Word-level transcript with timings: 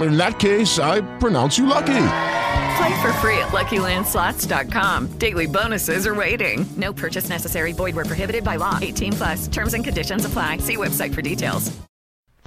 In 0.00 0.16
that 0.16 0.38
case, 0.38 0.78
I 0.78 1.02
pronounce 1.18 1.58
you 1.58 1.66
lucky. 1.66 2.06
Play 2.76 3.02
for 3.02 3.12
free 3.14 3.38
at 3.38 3.48
LuckyLandSlots.com. 3.48 5.18
Daily 5.18 5.46
bonuses 5.46 6.06
are 6.06 6.14
waiting. 6.14 6.64
No 6.76 6.92
purchase 6.92 7.28
necessary. 7.28 7.72
Void 7.72 7.94
where 7.94 8.04
prohibited 8.04 8.44
by 8.44 8.56
law. 8.56 8.78
18 8.80 9.12
plus. 9.12 9.48
Terms 9.48 9.74
and 9.74 9.84
conditions 9.84 10.24
apply. 10.24 10.58
See 10.58 10.76
website 10.76 11.14
for 11.14 11.22
details. 11.22 11.76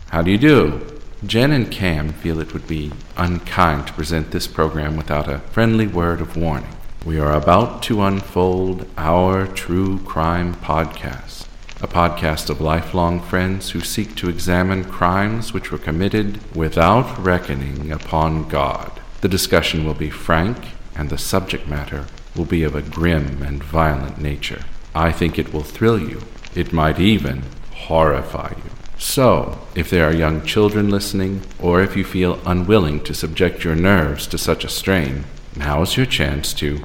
How 0.08 0.22
do 0.22 0.32
you 0.32 0.38
do? 0.38 0.82
Jen 1.26 1.52
and 1.52 1.72
Cam 1.72 2.14
feel 2.14 2.40
it 2.40 2.54
would 2.54 2.68
be 2.68 2.92
unkind 3.18 3.88
to 3.88 3.94
present 3.94 4.32
this 4.32 4.48
program 4.48 4.96
without 4.98 5.28
a 5.28 5.40
friendly 5.40 5.88
word 5.88 6.22
of 6.22 6.38
warning. 6.38 6.70
We 7.06 7.20
are 7.20 7.34
about 7.34 7.84
to 7.84 8.02
unfold 8.02 8.88
our 8.98 9.48
true 9.48 10.00
crime 10.00 10.56
podcast, 10.56 11.48
a 11.82 11.88
podcast 11.88 12.50
of 12.50 12.62
lifelong 12.62 13.22
friends 13.22 13.72
who 13.72 13.82
seek 13.82 14.16
to 14.16 14.30
examine 14.30 14.86
crimes 14.86 15.54
which 15.54 15.72
were 15.72 15.78
committed 15.78 16.40
without 16.56 17.18
reckoning 17.20 17.92
upon 17.92 18.48
God. 18.48 19.00
The 19.22 19.28
discussion 19.28 19.86
will 19.86 19.94
be 19.94 20.10
frank, 20.10 20.58
and 20.96 21.10
the 21.10 21.18
subject 21.18 21.68
matter 21.68 22.06
will 22.36 22.46
be 22.46 22.64
of 22.64 22.76
a 22.76 22.82
grim 22.82 23.42
and 23.42 23.64
violent 23.64 24.20
nature. 24.20 24.64
I 24.94 25.12
think 25.12 25.38
it 25.38 25.54
will 25.54 25.64
thrill 25.64 26.00
you. 26.00 26.22
It 26.54 26.72
might 26.72 27.00
even 27.00 27.44
horrify 27.74 28.54
you. 28.56 28.72
So, 28.98 29.60
if 29.76 29.90
there 29.90 30.08
are 30.08 30.14
young 30.14 30.46
children 30.46 30.90
listening, 30.90 31.42
or 31.60 31.82
if 31.82 31.98
you 31.98 32.06
feel 32.06 32.40
unwilling 32.46 33.04
to 33.04 33.14
subject 33.14 33.64
your 33.64 33.76
nerves 33.76 34.26
to 34.28 34.38
such 34.38 34.64
a 34.64 34.70
strain, 34.70 35.26
now's 35.56 35.98
your 35.98 36.06
chance 36.06 36.54
to. 36.56 36.82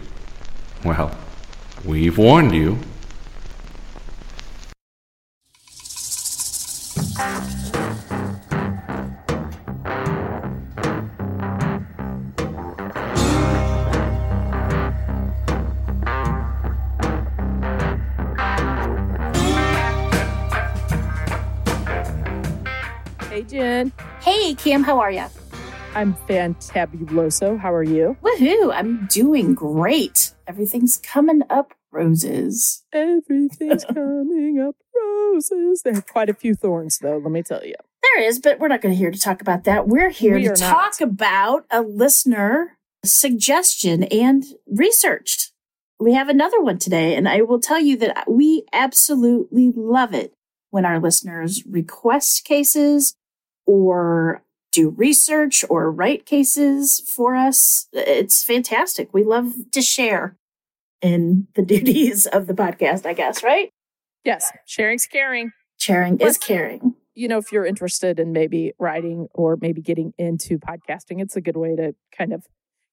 Well, 0.84 1.16
we've 1.84 2.18
warned 2.18 2.52
you. 2.52 2.80
Jen. 23.60 23.92
Hey, 24.22 24.54
Cam, 24.54 24.82
how 24.82 24.98
are 25.00 25.10
you? 25.12 25.26
I'm 25.94 26.14
fantabuloso. 26.26 27.58
How 27.58 27.74
are 27.74 27.82
you? 27.82 28.16
Woohoo! 28.22 28.72
I'm 28.74 29.06
doing 29.10 29.52
great. 29.54 30.32
Everything's 30.46 30.96
coming 30.96 31.42
up 31.50 31.74
roses. 31.92 32.84
Everything's 32.90 33.84
coming 33.94 34.64
up 34.66 34.76
roses. 34.96 35.82
There 35.82 35.94
are 35.94 36.00
quite 36.00 36.30
a 36.30 36.34
few 36.34 36.54
thorns, 36.54 37.00
though, 37.02 37.18
let 37.18 37.30
me 37.30 37.42
tell 37.42 37.62
you. 37.62 37.74
There 38.02 38.22
is, 38.22 38.38
but 38.38 38.58
we're 38.60 38.68
not 38.68 38.80
going 38.80 38.94
to 38.94 38.98
here 38.98 39.10
to 39.10 39.20
talk 39.20 39.42
about 39.42 39.64
that. 39.64 39.86
We're 39.86 40.08
here 40.08 40.36
We 40.36 40.44
to 40.44 40.54
talk 40.54 40.94
not. 40.98 41.00
about 41.02 41.66
a 41.70 41.82
listener 41.82 42.78
suggestion 43.04 44.04
and 44.04 44.42
researched. 44.68 45.52
We 45.98 46.14
have 46.14 46.30
another 46.30 46.62
one 46.62 46.78
today, 46.78 47.14
and 47.14 47.28
I 47.28 47.42
will 47.42 47.60
tell 47.60 47.78
you 47.78 47.98
that 47.98 48.24
we 48.26 48.64
absolutely 48.72 49.70
love 49.76 50.14
it 50.14 50.32
when 50.70 50.86
our 50.86 50.98
listeners 50.98 51.62
request 51.66 52.46
cases 52.46 53.16
or 53.74 54.42
do 54.72 54.90
research 54.90 55.64
or 55.70 55.90
write 55.92 56.26
cases 56.26 57.00
for 57.14 57.36
us. 57.36 57.86
It's 57.92 58.42
fantastic. 58.44 59.12
We 59.14 59.22
love 59.22 59.52
to 59.72 59.80
share 59.82 60.36
in 61.00 61.46
the 61.54 61.62
duties 61.74 62.26
of 62.26 62.46
the 62.48 62.54
podcast, 62.54 63.06
I 63.06 63.12
guess, 63.12 63.42
right? 63.44 63.70
Yes, 64.24 64.50
sharing's 64.66 65.06
caring. 65.06 65.52
Sharing 65.78 66.18
is 66.20 66.36
caring. 66.36 66.94
You 67.14 67.28
know, 67.28 67.38
if 67.38 67.52
you're 67.52 67.64
interested 67.66 68.18
in 68.20 68.32
maybe 68.32 68.72
writing 68.78 69.28
or 69.34 69.56
maybe 69.60 69.80
getting 69.82 70.12
into 70.18 70.58
podcasting, 70.58 71.20
it's 71.22 71.36
a 71.36 71.40
good 71.40 71.56
way 71.56 71.74
to 71.76 71.94
kind 72.16 72.32
of 72.32 72.46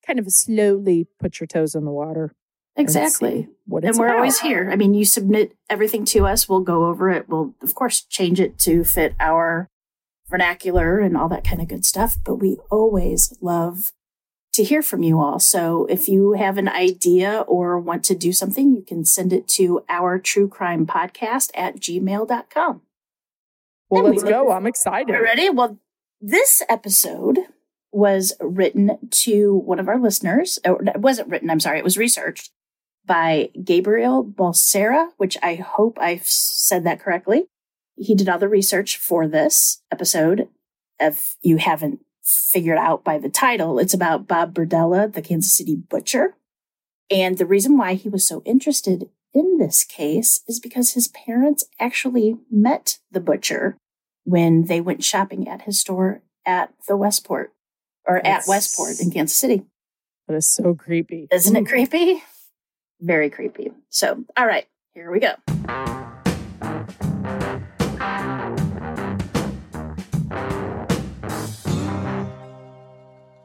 kind 0.06 0.20
of 0.20 0.26
slowly 0.30 1.08
put 1.20 1.40
your 1.40 1.48
toes 1.48 1.76
in 1.76 1.86
the 1.86 1.92
water. 1.92 2.34
and 2.76 2.84
Exactly. 2.86 3.50
What 3.66 3.84
And 3.84 3.98
we're 3.98 4.06
about. 4.08 4.18
always 4.18 4.40
here. 4.40 4.70
I 4.72 4.76
mean, 4.78 4.94
you 4.94 5.06
submit 5.06 5.54
everything 5.70 6.06
to 6.06 6.26
us, 6.28 6.48
we'll 6.48 6.62
go 6.62 6.86
over 6.86 7.10
it. 7.10 7.28
We'll, 7.28 7.56
of 7.62 7.74
course, 7.76 8.02
change 8.02 8.40
it 8.40 8.58
to 8.60 8.84
fit 8.84 9.16
our 9.20 9.70
vernacular 10.30 11.00
and 11.00 11.16
all 11.18 11.30
that 11.30 11.44
kind 11.44 11.62
of 11.62 11.68
good 11.68 11.86
stuff. 11.86 12.18
But 12.24 12.36
we 12.36 12.58
always 12.70 13.34
love 13.42 13.92
to 14.54 14.64
hear 14.64 14.82
from 14.82 15.04
you 15.04 15.20
all. 15.20 15.40
So 15.40 15.86
if 15.88 16.08
you 16.08 16.34
have 16.34 16.58
an 16.58 16.68
idea 16.68 17.42
or 17.48 17.80
want 17.80 18.04
to 18.06 18.16
do 18.16 18.34
something, 18.34 18.76
you 18.76 18.82
can 18.82 19.06
send 19.06 19.32
it 19.32 19.48
to 19.50 19.84
our 19.88 20.18
true 20.20 20.48
crime 20.48 20.86
podcast 20.88 21.52
at 21.54 21.76
gmail.com. 21.80 22.82
Well, 23.90 24.04
Yeah, 24.04 24.10
let's 24.10 24.24
we- 24.24 24.30
go. 24.30 24.52
I'm 24.52 24.66
excited. 24.66 25.14
You 25.14 25.24
ready? 25.24 25.50
Well, 25.50 25.78
this 26.20 26.62
episode 26.68 27.40
was 27.92 28.34
written 28.42 28.98
to 29.12 29.54
one 29.56 29.80
of 29.80 29.88
our 29.88 30.00
listeners. 30.00 30.60
Or 30.66 30.82
it 30.84 31.00
wasn't 31.00 31.30
written, 31.30 31.50
I'm 31.50 31.60
sorry, 31.60 31.78
it 31.78 31.84
was 31.84 31.98
researched 31.98 32.52
by 33.06 33.50
Gabriel 33.64 34.26
Balsera, 34.26 35.10
which 35.18 35.38
I 35.42 35.56
hope 35.56 35.98
I've 36.02 36.28
said 36.28 36.84
that 36.84 37.00
correctly. 37.00 37.46
He 37.98 38.16
did 38.16 38.30
all 38.30 38.40
the 38.40 38.48
research 38.48 38.98
for 38.98 39.28
this 39.28 39.82
episode. 39.92 40.48
If 41.00 41.36
you 41.42 41.58
haven't 41.58 42.00
figured 42.24 42.78
out 42.78 43.04
by 43.04 43.18
the 43.18 43.30
title, 43.30 43.80
it's 43.80 43.94
about 43.94 44.28
Bob 44.28 44.54
Berdella, 44.54 45.12
the 45.12 45.22
Kansas 45.22 45.54
City 45.54 45.76
butcher. 45.76 46.36
And 47.10 47.38
the 47.38 47.46
reason 47.46 47.78
why 47.78 47.94
he 47.94 48.10
was 48.10 48.26
so 48.26 48.42
interested 48.46 49.10
in 49.34 49.58
this 49.58 49.84
case 49.84 50.42
is 50.48 50.60
because 50.60 50.94
his 50.94 51.08
parents 51.08 51.66
actually 51.80 52.38
met 52.52 53.00
the 53.12 53.20
butcher 53.20 53.78
when 54.24 54.66
they 54.66 54.82
went 54.82 55.04
shopping 55.04 55.48
at 55.48 55.62
his 55.64 55.80
store 55.80 56.22
at 56.46 56.74
the 56.88 56.98
Westport 56.98 57.54
or 58.06 58.20
That's- 58.24 58.48
at 58.48 58.50
Westport 58.50 59.00
in 59.00 59.12
Kansas 59.12 59.38
City. 59.38 59.64
That 60.28 60.36
is 60.36 60.48
so 60.48 60.76
creepy. 60.76 61.28
Isn't 61.32 61.56
it 61.56 61.64
mm. 61.64 61.70
creepy? 61.70 62.24
Very 63.00 63.30
creepy. 63.30 63.72
So, 63.90 64.26
all 64.36 64.46
right, 64.46 64.68
here 64.94 65.10
we 65.12 65.20
go. 65.20 65.97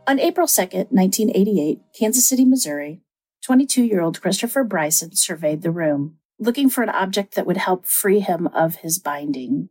On 0.05 0.19
April 0.19 0.49
2nd, 0.49 0.91
1988, 0.91 1.81
Kansas 1.97 2.27
City, 2.27 2.45
Missouri, 2.45 3.03
22 3.45 3.85
year 3.85 4.01
old 4.01 4.21
Christopher 4.21 4.65
Bryson 4.65 5.15
surveyed 5.15 5.63
the 5.63 5.71
room, 5.71 6.17
looking 6.41 6.69
for 6.69 6.83
an 6.83 6.89
object 6.89 7.37
that 7.37 7.47
would 7.47 7.57
help 7.57 7.87
free 7.87 8.19
him 8.19 8.49
of 8.49 8.77
his 8.77 8.99
binding. 8.99 9.69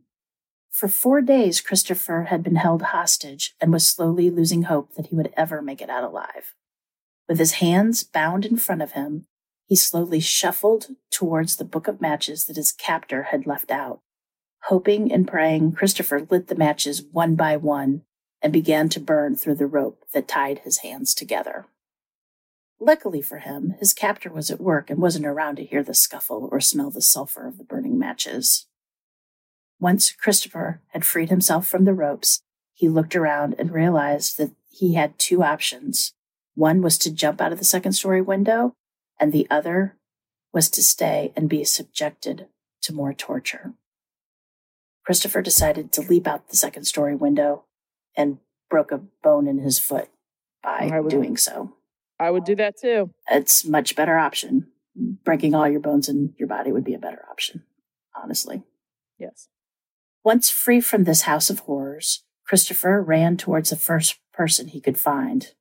For 0.69 0.87
four 0.87 1.21
days, 1.21 1.59
Christopher 1.59 2.27
had 2.29 2.43
been 2.43 2.55
held 2.55 2.81
hostage 2.81 3.55
and 3.59 3.73
was 3.73 3.89
slowly 3.89 4.29
losing 4.29 4.63
hope 4.63 4.93
that 4.93 5.07
he 5.07 5.15
would 5.15 5.33
ever 5.35 5.61
make 5.61 5.81
it 5.81 5.89
out 5.89 6.05
alive. 6.05 6.55
With 7.27 7.37
his 7.37 7.55
hands 7.55 8.05
bound 8.05 8.45
in 8.45 8.55
front 8.55 8.81
of 8.81 8.93
him, 8.93 9.25
he 9.67 9.75
slowly 9.75 10.21
shuffled 10.21 10.87
towards 11.11 11.57
the 11.57 11.65
book 11.65 11.89
of 11.89 11.99
matches 11.99 12.45
that 12.45 12.55
his 12.55 12.71
captor 12.71 13.23
had 13.23 13.45
left 13.45 13.69
out. 13.69 13.99
Hoping 14.65 15.11
and 15.11 15.27
praying, 15.27 15.73
Christopher 15.73 16.25
lit 16.29 16.47
the 16.47 16.55
matches 16.55 17.03
one 17.11 17.35
by 17.35 17.57
one 17.57 18.03
and 18.41 18.51
began 18.51 18.89
to 18.89 18.99
burn 18.99 19.35
through 19.35 19.55
the 19.55 19.67
rope 19.67 20.03
that 20.13 20.27
tied 20.27 20.59
his 20.59 20.79
hands 20.79 21.13
together. 21.13 21.65
Luckily 22.79 23.21
for 23.21 23.37
him, 23.37 23.75
his 23.79 23.93
captor 23.93 24.31
was 24.31 24.49
at 24.49 24.59
work 24.59 24.89
and 24.89 24.99
wasn't 24.99 25.27
around 25.27 25.57
to 25.57 25.65
hear 25.65 25.83
the 25.83 25.93
scuffle 25.93 26.49
or 26.51 26.59
smell 26.59 26.89
the 26.89 27.01
sulfur 27.01 27.45
of 27.47 27.59
the 27.59 27.63
burning 27.63 27.99
matches. 27.99 28.65
Once 29.79 30.11
Christopher 30.11 30.81
had 30.89 31.05
freed 31.05 31.29
himself 31.29 31.67
from 31.67 31.85
the 31.85 31.93
ropes, 31.93 32.41
he 32.73 32.89
looked 32.89 33.15
around 33.15 33.55
and 33.59 33.71
realized 33.71 34.37
that 34.37 34.51
he 34.69 34.95
had 34.95 35.19
two 35.19 35.43
options. 35.43 36.13
One 36.55 36.81
was 36.81 36.97
to 36.99 37.11
jump 37.11 37.39
out 37.39 37.51
of 37.51 37.59
the 37.59 37.65
second 37.65 37.93
story 37.93 38.21
window, 38.21 38.73
and 39.19 39.31
the 39.31 39.47
other 39.51 39.97
was 40.51 40.69
to 40.71 40.81
stay 40.81 41.31
and 41.35 41.47
be 41.47 41.63
subjected 41.63 42.47
to 42.81 42.93
more 42.93 43.13
torture. 43.13 43.73
Christopher 45.05 45.41
decided 45.41 45.91
to 45.91 46.01
leap 46.01 46.27
out 46.27 46.49
the 46.49 46.57
second 46.57 46.85
story 46.85 47.15
window 47.15 47.65
and 48.15 48.37
broke 48.69 48.91
a 48.91 49.01
bone 49.23 49.47
in 49.47 49.59
his 49.59 49.79
foot 49.79 50.09
by 50.63 50.99
would, 50.99 51.09
doing 51.09 51.37
so. 51.37 51.73
I 52.19 52.31
would 52.31 52.43
do 52.43 52.55
that 52.55 52.77
too. 52.79 53.11
It's 53.29 53.65
much 53.65 53.95
better 53.95 54.17
option. 54.17 54.67
Breaking 55.23 55.55
all 55.55 55.67
your 55.67 55.79
bones 55.79 56.09
in 56.09 56.33
your 56.37 56.47
body 56.47 56.71
would 56.71 56.83
be 56.83 56.93
a 56.93 56.99
better 56.99 57.25
option, 57.29 57.63
honestly. 58.15 58.63
Yes. 59.17 59.47
Once 60.23 60.49
free 60.49 60.81
from 60.81 61.03
this 61.03 61.23
house 61.23 61.49
of 61.49 61.59
horrors, 61.59 62.23
Christopher 62.45 63.01
ran 63.01 63.37
towards 63.37 63.69
the 63.69 63.75
first 63.75 64.19
person 64.33 64.67
he 64.67 64.81
could 64.81 64.99
find. 64.99 65.53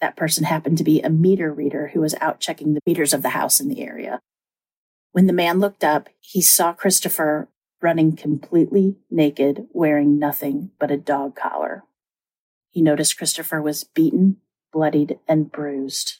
That 0.00 0.16
person 0.16 0.44
happened 0.44 0.78
to 0.78 0.84
be 0.84 1.00
a 1.00 1.08
meter 1.08 1.52
reader 1.52 1.90
who 1.94 2.00
was 2.00 2.14
out 2.20 2.38
checking 2.38 2.74
the 2.74 2.80
meters 2.86 3.14
of 3.14 3.22
the 3.22 3.30
house 3.30 3.60
in 3.60 3.68
the 3.68 3.82
area. 3.82 4.20
When 5.12 5.26
the 5.26 5.32
man 5.32 5.58
looked 5.58 5.82
up, 5.82 6.10
he 6.20 6.42
saw 6.42 6.74
Christopher 6.74 7.48
running 7.86 8.16
completely 8.16 8.96
naked, 9.12 9.64
wearing 9.72 10.18
nothing 10.18 10.72
but 10.80 10.90
a 10.90 10.96
dog 10.96 11.36
collar. 11.36 11.84
He 12.68 12.82
noticed 12.82 13.16
Christopher 13.16 13.62
was 13.62 13.84
beaten, 13.84 14.38
bloodied, 14.72 15.20
and 15.28 15.52
bruised. 15.52 16.18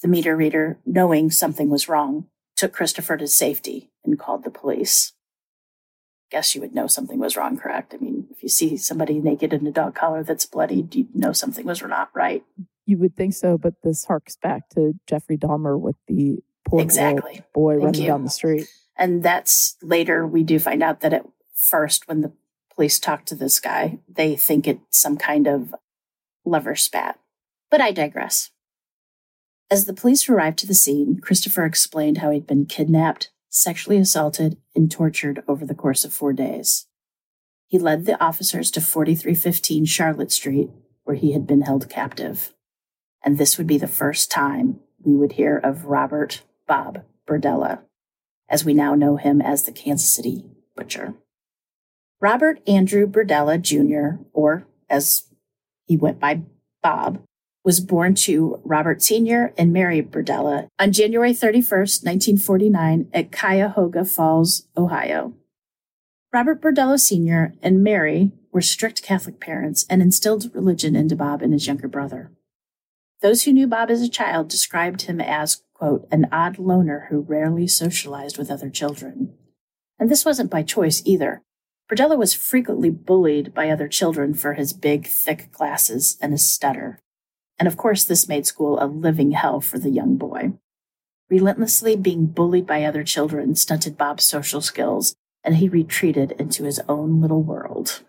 The 0.00 0.06
meter 0.06 0.36
reader, 0.36 0.78
knowing 0.86 1.32
something 1.32 1.68
was 1.68 1.88
wrong, 1.88 2.28
took 2.54 2.72
Christopher 2.72 3.16
to 3.16 3.26
safety 3.26 3.90
and 4.04 4.16
called 4.16 4.44
the 4.44 4.50
police. 4.50 5.12
Guess 6.30 6.54
you 6.54 6.60
would 6.60 6.72
know 6.72 6.86
something 6.86 7.18
was 7.18 7.36
wrong, 7.36 7.58
correct? 7.58 7.92
I 7.92 7.96
mean, 7.96 8.28
if 8.30 8.40
you 8.40 8.48
see 8.48 8.76
somebody 8.76 9.18
naked 9.18 9.52
in 9.52 9.66
a 9.66 9.72
dog 9.72 9.96
collar 9.96 10.22
that's 10.22 10.46
bloodied, 10.46 10.94
you 10.94 11.08
know 11.14 11.32
something 11.32 11.66
was 11.66 11.82
not 11.82 12.10
right. 12.14 12.44
You 12.86 12.98
would 12.98 13.16
think 13.16 13.34
so, 13.34 13.58
but 13.58 13.74
this 13.82 14.04
harks 14.04 14.36
back 14.36 14.68
to 14.76 14.92
Jeffrey 15.08 15.36
Dahmer 15.36 15.76
with 15.76 15.96
the 16.06 16.38
poor 16.64 16.80
exactly. 16.80 17.42
boy 17.52 17.72
Thank 17.72 17.84
running 17.86 18.02
you. 18.02 18.06
down 18.06 18.22
the 18.22 18.30
street. 18.30 18.68
And 18.98 19.22
that's 19.22 19.76
later 19.80 20.26
we 20.26 20.42
do 20.42 20.58
find 20.58 20.82
out 20.82 21.00
that 21.00 21.12
at 21.12 21.26
first, 21.54 22.08
when 22.08 22.20
the 22.20 22.32
police 22.74 22.98
talk 22.98 23.24
to 23.26 23.34
this 23.34 23.60
guy, 23.60 24.00
they 24.08 24.36
think 24.36 24.66
it's 24.66 25.00
some 25.00 25.16
kind 25.16 25.46
of 25.46 25.74
lover 26.44 26.74
spat. 26.74 27.18
But 27.70 27.80
I 27.80 27.92
digress. 27.92 28.50
As 29.70 29.84
the 29.84 29.92
police 29.92 30.28
arrived 30.28 30.58
to 30.60 30.66
the 30.66 30.74
scene, 30.74 31.20
Christopher 31.20 31.64
explained 31.64 32.18
how 32.18 32.30
he'd 32.30 32.46
been 32.46 32.66
kidnapped, 32.66 33.30
sexually 33.50 33.98
assaulted, 33.98 34.56
and 34.74 34.90
tortured 34.90 35.42
over 35.46 35.66
the 35.66 35.74
course 35.74 36.04
of 36.04 36.12
four 36.12 36.32
days. 36.32 36.86
He 37.66 37.78
led 37.78 38.06
the 38.06 38.22
officers 38.22 38.70
to 38.72 38.80
4315 38.80 39.84
Charlotte 39.84 40.32
Street, 40.32 40.70
where 41.04 41.16
he 41.16 41.32
had 41.32 41.46
been 41.46 41.62
held 41.62 41.90
captive. 41.90 42.54
And 43.22 43.36
this 43.36 43.58
would 43.58 43.66
be 43.66 43.76
the 43.76 43.86
first 43.86 44.30
time 44.30 44.80
we 45.04 45.14
would 45.14 45.32
hear 45.32 45.58
of 45.58 45.84
Robert 45.84 46.42
Bob 46.66 47.02
Berdella, 47.26 47.80
as 48.48 48.64
we 48.64 48.74
now 48.74 48.94
know 48.94 49.16
him 49.16 49.40
as 49.40 49.64
the 49.64 49.72
Kansas 49.72 50.10
City 50.10 50.44
Butcher. 50.76 51.14
Robert 52.20 52.60
Andrew 52.66 53.06
Berdella 53.06 53.60
Jr., 53.60 54.22
or 54.32 54.66
as 54.90 55.28
he 55.84 55.96
went 55.96 56.18
by 56.18 56.42
Bob, 56.82 57.22
was 57.64 57.80
born 57.80 58.14
to 58.14 58.60
Robert 58.64 59.02
Sr. 59.02 59.52
and 59.58 59.72
Mary 59.72 60.02
Berdella 60.02 60.68
on 60.78 60.92
January 60.92 61.32
31st, 61.32 62.04
1949, 62.04 63.08
at 63.12 63.30
Cuyahoga 63.30 64.04
Falls, 64.04 64.66
Ohio. 64.76 65.34
Robert 66.32 66.60
Berdella 66.60 66.98
Sr. 66.98 67.54
and 67.62 67.82
Mary 67.82 68.32
were 68.52 68.60
strict 68.60 69.02
Catholic 69.02 69.40
parents 69.40 69.86
and 69.88 70.02
instilled 70.02 70.54
religion 70.54 70.96
into 70.96 71.14
Bob 71.14 71.42
and 71.42 71.52
his 71.52 71.66
younger 71.66 71.88
brother. 71.88 72.30
Those 73.20 73.42
who 73.42 73.52
knew 73.52 73.66
Bob 73.66 73.90
as 73.90 74.00
a 74.02 74.08
child 74.08 74.48
described 74.48 75.02
him 75.02 75.20
as, 75.20 75.62
quote, 75.78 76.08
an 76.10 76.26
odd 76.32 76.58
loner 76.58 77.06
who 77.08 77.20
rarely 77.20 77.66
socialized 77.66 78.36
with 78.36 78.50
other 78.50 78.68
children. 78.68 79.32
And 79.98 80.10
this 80.10 80.24
wasn't 80.24 80.50
by 80.50 80.62
choice 80.62 81.02
either. 81.04 81.42
Berdella 81.90 82.18
was 82.18 82.34
frequently 82.34 82.90
bullied 82.90 83.54
by 83.54 83.70
other 83.70 83.88
children 83.88 84.34
for 84.34 84.54
his 84.54 84.72
big, 84.72 85.06
thick 85.06 85.50
glasses 85.52 86.18
and 86.20 86.32
his 86.32 86.48
stutter. 86.48 87.00
And 87.58 87.66
of 87.66 87.76
course, 87.76 88.04
this 88.04 88.28
made 88.28 88.46
school 88.46 88.78
a 88.80 88.86
living 88.86 89.32
hell 89.32 89.60
for 89.60 89.78
the 89.78 89.90
young 89.90 90.16
boy. 90.16 90.52
Relentlessly 91.30 91.96
being 91.96 92.26
bullied 92.26 92.66
by 92.66 92.84
other 92.84 93.04
children 93.04 93.54
stunted 93.54 93.96
Bob's 93.96 94.24
social 94.24 94.60
skills, 94.60 95.14
and 95.44 95.56
he 95.56 95.68
retreated 95.68 96.32
into 96.32 96.64
his 96.64 96.80
own 96.88 97.20
little 97.20 97.42
world. 97.42 98.02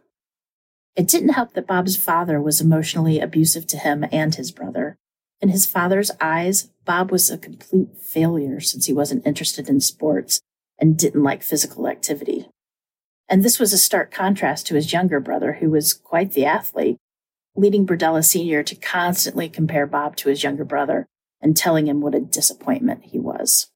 It 0.95 1.07
didn't 1.07 1.29
help 1.29 1.53
that 1.53 1.67
Bob's 1.67 1.95
father 1.95 2.41
was 2.41 2.61
emotionally 2.61 3.19
abusive 3.19 3.65
to 3.67 3.77
him 3.77 4.05
and 4.11 4.35
his 4.35 4.51
brother. 4.51 4.97
In 5.41 5.49
his 5.49 5.65
father's 5.65 6.11
eyes, 6.19 6.69
Bob 6.85 7.11
was 7.11 7.29
a 7.29 7.37
complete 7.37 7.97
failure 7.97 8.59
since 8.59 8.85
he 8.85 8.93
wasn't 8.93 9.25
interested 9.25 9.69
in 9.69 9.79
sports 9.79 10.41
and 10.77 10.97
didn't 10.97 11.23
like 11.23 11.43
physical 11.43 11.87
activity. 11.87 12.47
And 13.29 13.43
this 13.43 13.59
was 13.59 13.71
a 13.71 13.77
stark 13.77 14.11
contrast 14.11 14.67
to 14.67 14.75
his 14.75 14.91
younger 14.91 15.19
brother, 15.19 15.53
who 15.53 15.69
was 15.69 15.93
quite 15.93 16.33
the 16.33 16.45
athlete, 16.45 16.97
leading 17.55 17.85
Berdella 17.85 18.23
Sr. 18.23 18.63
to 18.63 18.75
constantly 18.75 19.47
compare 19.49 19.85
Bob 19.85 20.15
to 20.17 20.29
his 20.29 20.43
younger 20.43 20.65
brother 20.65 21.05
and 21.41 21.55
telling 21.55 21.87
him 21.87 22.01
what 22.01 22.15
a 22.15 22.19
disappointment 22.19 23.05
he 23.05 23.19
was. 23.19 23.69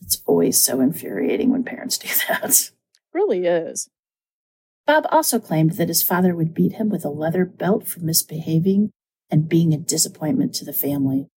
It's 0.00 0.22
always 0.26 0.58
so 0.58 0.80
infuriating 0.80 1.50
when 1.50 1.64
parents 1.64 1.98
do 1.98 2.08
that. 2.28 2.70
Really 3.12 3.46
is. 3.46 3.88
Bob 4.86 5.06
also 5.10 5.38
claimed 5.38 5.72
that 5.72 5.88
his 5.88 6.02
father 6.02 6.34
would 6.34 6.54
beat 6.54 6.72
him 6.72 6.88
with 6.88 7.04
a 7.04 7.10
leather 7.10 7.44
belt 7.44 7.86
for 7.86 8.00
misbehaving 8.00 8.90
and 9.30 9.48
being 9.48 9.72
a 9.72 9.78
disappointment 9.78 10.54
to 10.54 10.64
the 10.64 10.72
family. 10.72 11.28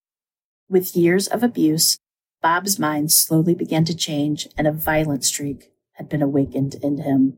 With 0.69 0.95
years 0.95 1.27
of 1.27 1.43
abuse, 1.43 1.97
Bob's 2.41 2.79
mind 2.79 3.11
slowly 3.11 3.53
began 3.53 3.85
to 3.85 3.95
change 3.95 4.47
and 4.57 4.65
a 4.65 4.71
violent 4.71 5.23
streak 5.23 5.71
had 5.93 6.09
been 6.09 6.21
awakened 6.21 6.75
in 6.75 6.99
him. 6.99 7.38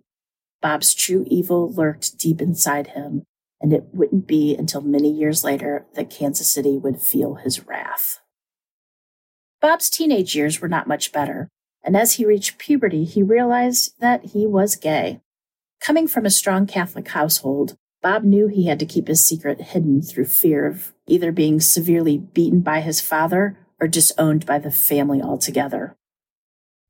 Bob's 0.62 0.94
true 0.94 1.26
evil 1.28 1.72
lurked 1.72 2.18
deep 2.18 2.40
inside 2.40 2.88
him, 2.88 3.24
and 3.60 3.74
it 3.74 3.86
wouldn't 3.92 4.28
be 4.28 4.56
until 4.56 4.82
many 4.82 5.12
years 5.12 5.44
later 5.44 5.86
that 5.96 6.10
Kansas 6.10 6.52
City 6.52 6.78
would 6.78 7.02
feel 7.02 7.36
his 7.36 7.66
wrath. 7.68 8.20
Bob's 9.60 9.90
teenage 9.90 10.36
years 10.36 10.62
were 10.62 10.70
not 10.70 10.88
much 10.88 11.12
better, 11.12 11.50
and 11.84 11.98
as 11.98 12.14
he 12.14 12.26
reached 12.26 12.58
puberty, 12.58 13.04
he 13.04 13.22
realized 13.22 13.94
that 14.00 14.28
he 14.28 14.48
was 14.48 14.76
gay. 14.76 15.20
Coming 15.82 16.08
from 16.08 16.26
a 16.26 16.30
strong 16.30 16.66
Catholic 16.66 17.10
household, 17.10 17.76
Bob 18.04 18.26
knew 18.26 18.48
he 18.48 18.66
had 18.66 18.80
to 18.80 18.86
keep 18.86 19.08
his 19.08 19.26
secret 19.26 19.62
hidden 19.62 20.02
through 20.02 20.26
fear 20.26 20.68
of 20.68 20.94
either 21.08 21.32
being 21.32 21.62
severely 21.62 22.18
beaten 22.18 22.60
by 22.60 22.82
his 22.82 23.00
father 23.00 23.58
or 23.80 23.88
disowned 23.88 24.46
by 24.46 24.60
the 24.60 24.72
family 24.72 25.22
altogether. 25.22 25.96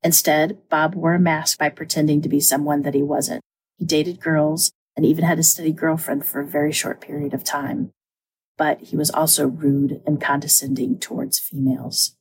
Instead, 0.02 0.58
Bob 0.68 0.96
wore 0.96 1.14
a 1.14 1.20
mask 1.20 1.56
by 1.56 1.68
pretending 1.68 2.20
to 2.20 2.28
be 2.28 2.40
someone 2.40 2.82
that 2.82 2.94
he 2.94 3.02
wasn't. 3.02 3.40
He 3.78 3.84
dated 3.84 4.20
girls 4.20 4.72
and 4.96 5.06
even 5.06 5.24
had 5.24 5.38
a 5.38 5.44
steady 5.44 5.72
girlfriend 5.72 6.26
for 6.26 6.40
a 6.40 6.46
very 6.46 6.72
short 6.72 7.00
period 7.00 7.32
of 7.32 7.44
time. 7.44 7.92
But 8.58 8.80
he 8.80 8.96
was 8.96 9.10
also 9.10 9.46
rude 9.46 10.02
and 10.04 10.20
condescending 10.20 10.98
towards 10.98 11.38
females. 11.38 12.16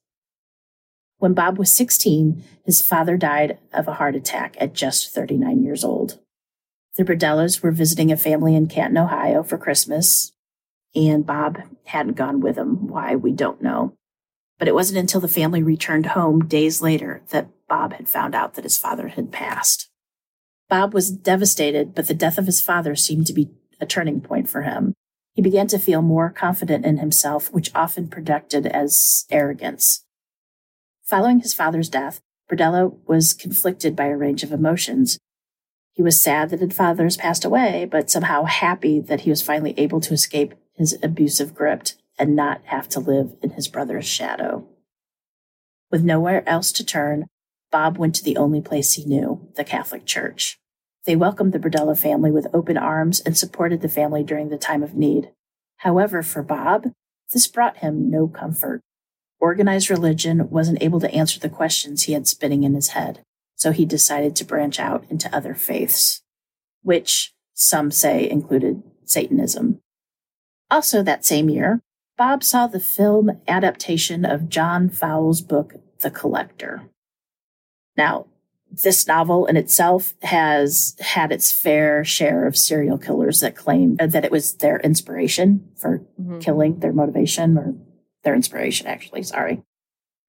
When 1.17 1.33
Bob 1.33 1.57
was 1.57 1.71
16, 1.71 2.43
his 2.63 2.81
father 2.81 3.17
died 3.17 3.57
of 3.73 3.88
a 3.88 3.93
heart 3.93 4.15
attack 4.15 4.55
at 4.59 4.73
just 4.73 5.13
39 5.13 5.63
years 5.63 5.83
old. 5.83 6.19
The 6.97 7.03
Berdellas 7.03 7.62
were 7.62 7.71
visiting 7.71 8.12
a 8.12 8.17
family 8.17 8.55
in 8.55 8.67
Canton, 8.67 8.97
Ohio 8.97 9.41
for 9.41 9.57
Christmas, 9.57 10.31
and 10.93 11.25
Bob 11.25 11.59
hadn't 11.85 12.13
gone 12.13 12.39
with 12.39 12.55
them. 12.55 12.88
Why, 12.88 13.15
we 13.15 13.31
don't 13.31 13.62
know. 13.62 13.95
But 14.59 14.67
it 14.67 14.75
wasn't 14.75 15.00
until 15.00 15.21
the 15.21 15.27
family 15.27 15.63
returned 15.63 16.07
home 16.07 16.45
days 16.45 16.81
later 16.81 17.23
that 17.29 17.50
Bob 17.67 17.93
had 17.93 18.07
found 18.07 18.35
out 18.35 18.53
that 18.53 18.63
his 18.63 18.77
father 18.77 19.07
had 19.07 19.31
passed. 19.31 19.89
Bob 20.69 20.93
was 20.93 21.12
devastated, 21.12 21.95
but 21.95 22.07
the 22.07 22.13
death 22.13 22.38
of 22.38 22.45
his 22.45 22.62
father 22.62 22.95
seemed 22.95 23.27
to 23.27 23.33
be 23.33 23.50
a 23.81 23.85
turning 23.85 24.21
point 24.21 24.47
for 24.47 24.62
him. 24.62 24.93
He 25.33 25.41
began 25.41 25.67
to 25.67 25.79
feel 25.79 26.03
more 26.03 26.29
confident 26.29 26.85
in 26.85 26.97
himself, 26.97 27.51
which 27.51 27.73
often 27.73 28.07
projected 28.07 28.67
as 28.67 29.25
arrogance. 29.31 30.05
Following 31.03 31.39
his 31.39 31.53
father's 31.53 31.89
death, 31.89 32.21
Berdella 32.50 32.95
was 33.07 33.33
conflicted 33.33 33.95
by 33.95 34.05
a 34.05 34.17
range 34.17 34.43
of 34.43 34.51
emotions. 34.51 35.17
He 35.93 36.01
was 36.01 36.19
sad 36.19 36.50
that 36.50 36.59
his 36.59 36.73
father 36.73 37.03
father's 37.03 37.17
passed 37.17 37.45
away, 37.45 37.88
but 37.89 38.09
somehow 38.09 38.43
happy 38.45 39.00
that 39.00 39.21
he 39.21 39.29
was 39.29 39.41
finally 39.41 39.75
able 39.77 40.01
to 40.01 40.13
escape 40.13 40.55
his 40.75 40.97
abusive 41.03 41.53
grip 41.53 41.89
and 42.17 42.35
not 42.35 42.62
have 42.65 42.89
to 42.89 43.00
live 43.00 43.35
in 43.41 43.51
his 43.51 43.67
brother's 43.67 44.07
shadow. 44.07 44.67
With 45.91 46.03
nowhere 46.03 46.47
else 46.50 46.71
to 46.73 46.85
turn, 46.85 47.27
Bob 47.71 47.97
went 47.97 48.15
to 48.15 48.23
the 48.23 48.38
only 48.38 48.62
place 48.62 48.93
he 48.93 49.05
knew 49.05 49.47
the 49.55 49.63
Catholic 49.63 50.05
Church. 50.05 50.57
They 51.05 51.15
welcomed 51.15 51.53
the 51.53 51.59
Berdella 51.59 52.00
family 52.00 52.31
with 52.31 52.47
open 52.53 52.77
arms 52.77 53.19
and 53.19 53.38
supported 53.38 53.81
the 53.81 53.89
family 53.89 54.23
during 54.23 54.50
the 54.50 54.57
time 54.57 54.81
of 54.83 54.95
need. 54.95 55.31
However, 55.77 56.23
for 56.23 56.41
Bob, 56.41 56.91
this 57.31 57.47
brought 57.47 57.77
him 57.77 58.09
no 58.09 58.27
comfort. 58.27 58.81
Organized 59.39 59.89
religion 59.89 60.50
wasn't 60.50 60.81
able 60.81 61.00
to 61.01 61.12
answer 61.12 61.39
the 61.39 61.50
questions 61.50 62.03
he 62.03 62.13
had 62.13 62.27
spinning 62.27 62.63
in 62.63 62.73
his 62.73 62.89
head, 62.89 63.23
so 63.55 63.72
he 63.72 63.86
decided 63.86 64.36
to 64.36 64.45
branch 64.45 64.79
out 64.79 65.05
into 65.10 65.33
other 65.36 65.53
faiths, 65.53 66.22
which 66.81 67.33
some 67.53 67.91
say 67.91 68.29
included 68.29 68.83
Satanism. 69.05 69.79
Also, 70.69 71.03
that 71.03 71.25
same 71.25 71.50
year, 71.50 71.81
Bob 72.17 72.43
saw 72.43 72.67
the 72.67 72.79
film 72.79 73.39
adaptation 73.48 74.25
of 74.25 74.50
John 74.50 74.89
Fowles' 74.89 75.41
book, 75.41 75.75
The 76.01 76.12
Collector. 76.12 76.89
Now, 77.95 78.27
this 78.72 79.07
novel 79.07 79.45
in 79.45 79.55
itself 79.55 80.13
has 80.24 80.95
had 81.00 81.31
its 81.31 81.51
fair 81.51 82.03
share 82.03 82.48
of 82.48 82.57
serial 82.57 82.98
killers 82.98 83.41
that 83.41 83.55
claim 83.55 83.98
that 83.98 84.25
it 84.25 84.31
was 84.31 84.55
their 84.55 84.79
inspiration 84.79 85.69
for 85.75 86.00
mm-hmm. 86.19 86.39
killing, 86.39 86.79
their 86.79 86.93
motivation, 86.93 87.57
or 87.57 87.75
their 88.24 88.33
inspiration, 88.33 88.88
actually. 88.88 89.22
Sorry. 89.24 89.62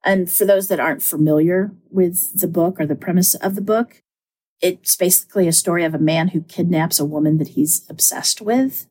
And 0.04 0.30
for 0.30 0.44
those 0.44 0.68
that 0.68 0.80
aren't 0.80 1.02
familiar 1.02 1.72
with 1.90 2.38
the 2.38 2.46
book 2.46 2.78
or 2.78 2.86
the 2.86 2.94
premise 2.94 3.34
of 3.34 3.54
the 3.54 3.62
book, 3.62 4.02
it's 4.60 4.96
basically 4.96 5.48
a 5.48 5.52
story 5.52 5.84
of 5.84 5.94
a 5.94 5.98
man 5.98 6.28
who 6.28 6.42
kidnaps 6.42 7.00
a 7.00 7.04
woman 7.04 7.38
that 7.38 7.48
he's 7.48 7.84
obsessed 7.88 8.40
with. 8.40 8.86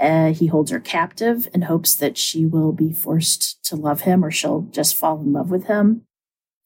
Uh, 0.00 0.32
he 0.32 0.46
holds 0.46 0.70
her 0.70 0.80
captive 0.80 1.48
and 1.52 1.64
hopes 1.64 1.94
that 1.94 2.16
she 2.16 2.46
will 2.46 2.72
be 2.72 2.92
forced 2.92 3.62
to 3.64 3.76
love 3.76 4.02
him 4.02 4.24
or 4.24 4.30
she'll 4.30 4.62
just 4.70 4.96
fall 4.96 5.20
in 5.20 5.32
love 5.32 5.50
with 5.50 5.66
him 5.66 6.02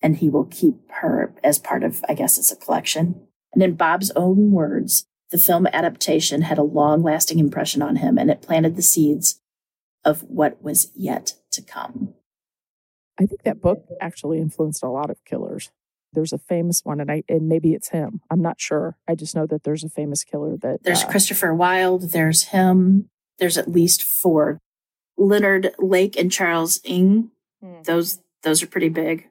and 0.02 0.16
he 0.16 0.28
will 0.28 0.44
keep 0.44 0.76
her 0.90 1.34
as 1.42 1.58
part 1.58 1.82
of, 1.82 2.04
I 2.08 2.14
guess 2.14 2.36
it's 2.36 2.52
a 2.52 2.56
collection. 2.56 3.26
And 3.54 3.62
in 3.62 3.74
Bob's 3.74 4.10
own 4.16 4.50
words, 4.50 5.06
the 5.30 5.38
film 5.38 5.66
adaptation 5.72 6.42
had 6.42 6.58
a 6.58 6.62
long 6.62 7.02
lasting 7.02 7.38
impression 7.38 7.80
on 7.80 7.96
him 7.96 8.18
and 8.18 8.30
it 8.30 8.42
planted 8.42 8.76
the 8.76 8.82
seeds 8.82 9.40
of 10.04 10.22
what 10.24 10.62
was 10.62 10.90
yet 10.94 11.34
to 11.52 11.62
come. 11.62 12.14
I 13.18 13.26
think 13.26 13.42
that 13.42 13.60
book 13.60 13.84
actually 14.00 14.38
influenced 14.38 14.82
a 14.82 14.88
lot 14.88 15.10
of 15.10 15.24
killers. 15.24 15.70
There's 16.12 16.32
a 16.32 16.38
famous 16.38 16.84
one, 16.84 17.00
and 17.00 17.10
I 17.10 17.22
and 17.28 17.48
maybe 17.48 17.72
it's 17.72 17.88
him. 17.88 18.20
I'm 18.30 18.42
not 18.42 18.60
sure. 18.60 18.96
I 19.08 19.14
just 19.14 19.34
know 19.34 19.46
that 19.46 19.64
there's 19.64 19.84
a 19.84 19.88
famous 19.88 20.24
killer 20.24 20.56
that 20.58 20.82
there's 20.82 21.04
uh, 21.04 21.08
Christopher 21.08 21.54
Wilde. 21.54 22.10
There's 22.10 22.44
him. 22.44 23.08
There's 23.38 23.56
at 23.56 23.68
least 23.70 24.02
four. 24.02 24.58
Leonard 25.16 25.74
Lake 25.78 26.18
and 26.18 26.30
Charles 26.30 26.80
Ng. 26.84 27.30
Hmm. 27.62 27.82
Those 27.84 28.20
those 28.42 28.62
are 28.62 28.66
pretty 28.66 28.88
big. 28.88 29.28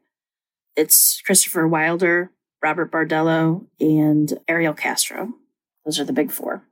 It's 0.75 1.21
Christopher 1.21 1.67
Wilder, 1.67 2.31
Robert 2.63 2.91
Bardello, 2.91 3.67
and 3.79 4.39
Ariel 4.47 4.73
Castro. 4.73 5.33
Those 5.85 5.99
are 5.99 6.05
the 6.05 6.13
big 6.13 6.31
four. 6.31 6.63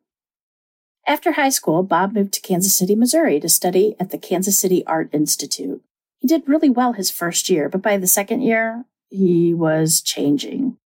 After 1.05 1.33
high 1.33 1.49
school, 1.49 1.83
Bob 1.83 2.13
moved 2.13 2.33
to 2.33 2.41
Kansas 2.41 2.75
City, 2.75 2.95
Missouri 2.95 3.39
to 3.39 3.49
study 3.49 3.95
at 3.99 4.11
the 4.11 4.17
Kansas 4.17 4.59
City 4.59 4.85
Art 4.85 5.09
Institute. 5.11 5.83
He 6.19 6.27
did 6.27 6.47
really 6.47 6.69
well 6.69 6.93
his 6.93 7.11
first 7.11 7.49
year, 7.49 7.69
but 7.69 7.81
by 7.81 7.97
the 7.97 8.07
second 8.07 8.41
year, 8.41 8.85
he 9.09 9.53
was 9.53 10.01
changing. 10.01 10.77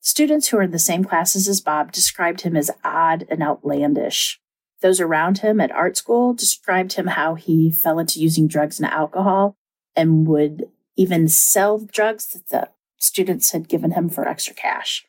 Students 0.00 0.48
who 0.48 0.56
were 0.56 0.64
in 0.64 0.72
the 0.72 0.78
same 0.78 1.04
classes 1.04 1.48
as 1.48 1.60
Bob 1.60 1.92
described 1.92 2.42
him 2.42 2.56
as 2.56 2.70
odd 2.84 3.24
and 3.30 3.42
outlandish. 3.42 4.40
Those 4.80 5.00
around 5.00 5.38
him 5.38 5.60
at 5.60 5.70
art 5.70 5.96
school 5.96 6.34
described 6.34 6.94
him 6.94 7.06
how 7.06 7.36
he 7.36 7.70
fell 7.70 7.98
into 7.98 8.20
using 8.20 8.48
drugs 8.48 8.80
and 8.80 8.90
alcohol 8.90 9.56
and 9.94 10.26
would 10.26 10.64
even 10.96 11.28
sell 11.28 11.78
drugs 11.78 12.26
that 12.26 12.48
the 12.48 12.68
students 12.98 13.52
had 13.52 13.68
given 13.68 13.92
him 13.92 14.08
for 14.08 14.26
extra 14.26 14.54
cash. 14.54 15.06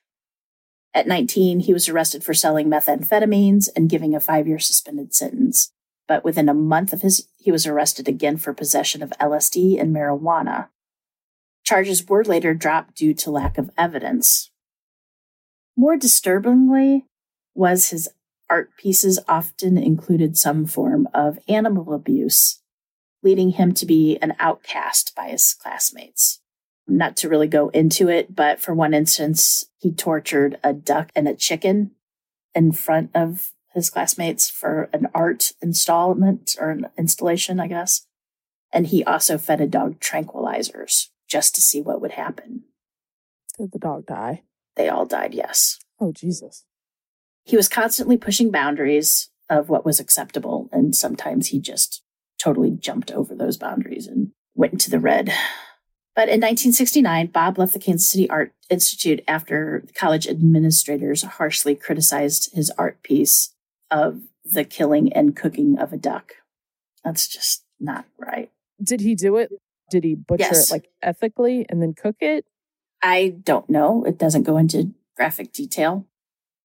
At 0.93 1.07
19, 1.07 1.61
he 1.61 1.73
was 1.73 1.89
arrested 1.89 2.23
for 2.23 2.35
selling 2.35 2.69
methamphetamines 2.69 3.67
and 3.75 3.89
giving 3.89 4.13
a 4.13 4.19
five 4.19 4.47
year 4.47 4.59
suspended 4.59 5.13
sentence. 5.15 5.71
But 6.07 6.23
within 6.23 6.49
a 6.49 6.53
month 6.53 6.93
of 6.93 7.01
his, 7.01 7.27
he 7.37 7.51
was 7.51 7.65
arrested 7.65 8.07
again 8.07 8.37
for 8.37 8.53
possession 8.53 9.01
of 9.01 9.13
LSD 9.21 9.79
and 9.79 9.95
marijuana. 9.95 10.67
Charges 11.63 12.07
were 12.07 12.23
later 12.23 12.53
dropped 12.53 12.95
due 12.95 13.13
to 13.13 13.31
lack 13.31 13.57
of 13.57 13.71
evidence. 13.77 14.51
More 15.77 15.95
disturbingly 15.95 17.05
was 17.55 17.89
his 17.89 18.09
art 18.49 18.75
pieces 18.77 19.19
often 19.27 19.77
included 19.77 20.37
some 20.37 20.65
form 20.65 21.07
of 21.13 21.39
animal 21.47 21.93
abuse 21.93 22.63
leading 23.23 23.51
him 23.51 23.73
to 23.73 23.85
be 23.85 24.17
an 24.21 24.35
outcast 24.39 25.15
by 25.15 25.29
his 25.29 25.53
classmates. 25.53 26.41
Not 26.85 27.15
to 27.17 27.29
really 27.29 27.47
go 27.47 27.69
into 27.69 28.09
it, 28.09 28.35
but 28.35 28.59
for 28.59 28.75
one 28.75 28.93
instance, 28.93 29.63
he 29.79 29.91
tortured 29.91 30.59
a 30.63 30.73
duck 30.73 31.11
and 31.15 31.27
a 31.27 31.33
chicken 31.33 31.91
in 32.53 32.73
front 32.73 33.09
of 33.15 33.53
his 33.73 33.89
classmates 33.89 34.49
for 34.49 34.89
an 34.93 35.07
art 35.13 35.51
installment 35.61 36.55
or 36.59 36.69
an 36.69 36.87
installation, 36.97 37.59
I 37.59 37.67
guess. 37.67 38.05
And 38.71 38.87
he 38.87 39.03
also 39.03 39.37
fed 39.37 39.61
a 39.61 39.67
dog 39.67 39.99
tranquilizers 39.99 41.09
just 41.27 41.55
to 41.55 41.61
see 41.61 41.81
what 41.81 42.01
would 42.01 42.11
happen. 42.11 42.63
Did 43.57 43.71
the 43.71 43.79
dog 43.79 44.05
die? 44.05 44.43
They 44.75 44.89
all 44.89 45.05
died, 45.05 45.33
yes. 45.33 45.79
Oh, 45.99 46.11
Jesus. 46.11 46.65
He 47.45 47.55
was 47.55 47.69
constantly 47.69 48.17
pushing 48.17 48.51
boundaries 48.51 49.29
of 49.49 49.69
what 49.69 49.85
was 49.85 49.99
acceptable, 49.99 50.69
and 50.71 50.95
sometimes 50.95 51.49
he 51.49 51.59
just 51.59 52.01
totally 52.39 52.71
jumped 52.71 53.11
over 53.11 53.35
those 53.35 53.57
boundaries 53.57 54.07
and 54.07 54.31
went 54.55 54.73
into 54.73 54.89
the 54.89 54.99
red. 54.99 55.27
But 56.15 56.29
in 56.29 56.39
1969, 56.39 57.27
Bob 57.27 57.57
left 57.57 57.73
the 57.73 57.79
Kansas 57.79 58.09
City 58.09 58.29
Art 58.29 58.53
Institute 58.69 59.23
after 59.27 59.83
college 59.95 60.27
administrators 60.27 61.23
harshly 61.23 61.75
criticized 61.75 62.53
his 62.53 62.71
art 62.77 63.01
piece 63.03 63.52
of 63.93 64.21
the 64.43 64.65
killing 64.65 65.13
and 65.13 65.35
cooking 65.35 65.77
of 65.77 65.93
a 65.93 65.97
duck. 65.97 66.33
That's 67.05 67.27
just 67.27 67.63
not 67.79 68.05
right. 68.17 68.51
Did 68.81 69.01
he 69.01 69.15
do 69.15 69.37
it? 69.37 69.51
Did 69.91 70.03
he 70.03 70.15
butcher 70.15 70.45
yes. 70.51 70.69
it 70.69 70.73
like 70.73 70.89
ethically 71.01 71.65
and 71.69 71.81
then 71.81 71.93
cook 71.93 72.15
it? 72.19 72.45
I 73.01 73.35
don't 73.43 73.69
know. 73.69 74.03
It 74.03 74.17
doesn't 74.17 74.43
go 74.43 74.57
into 74.57 74.93
graphic 75.15 75.53
detail, 75.53 76.07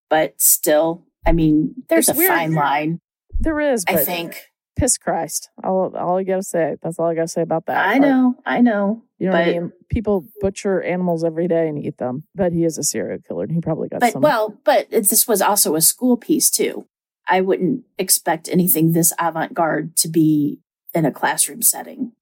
but 0.09 0.41
still, 0.41 1.05
I 1.27 1.33
mean, 1.33 1.75
there's 1.89 2.09
it's 2.09 2.17
a 2.17 2.19
weird. 2.19 2.31
fine 2.31 2.55
line. 2.55 3.01
There 3.39 3.61
is, 3.61 3.85
I 3.87 3.97
think 3.97 4.41
piss 4.77 4.97
Christ. 4.97 5.51
All 5.63 5.95
all 5.97 6.19
I 6.19 6.23
gotta 6.23 6.43
say. 6.43 6.77
That's 6.83 6.99
all 6.99 7.07
I 7.07 7.15
gotta 7.15 7.29
say 7.29 7.43
about 7.43 7.67
that. 7.67 7.77
I 7.77 7.99
part. 7.99 8.01
know, 8.01 8.37
I 8.47 8.61
know. 8.61 9.03
You 9.19 9.27
know 9.27 9.33
but, 9.33 9.47
what 9.47 9.49
I 9.49 9.59
mean? 9.59 9.73
People 9.91 10.27
butcher 10.41 10.81
animals 10.81 11.25
every 11.25 11.49
day 11.49 11.69
and 11.69 11.85
eat 11.85 11.99
them. 11.99 12.25
But 12.35 12.53
he 12.53 12.65
is 12.65 12.79
a 12.79 12.83
serial 12.83 13.19
killer, 13.27 13.45
and 13.45 13.53
he 13.53 13.61
probably 13.61 13.89
got 13.89 14.01
but, 14.01 14.13
some. 14.13 14.23
Well, 14.23 14.59
but 14.65 14.91
this 14.91 15.29
was 15.29 15.43
also 15.43 15.75
a 15.75 15.81
school 15.81 16.17
piece 16.17 16.51
too. 16.51 16.87
I 17.29 17.41
wouldn't 17.41 17.85
expect 17.99 18.49
anything 18.49 18.93
this 18.93 19.13
avant 19.19 19.55
garde 19.55 19.97
to 19.97 20.09
be 20.09 20.59
in 20.95 21.05
a 21.05 21.13
classroom 21.13 21.63
setting. 21.63 22.13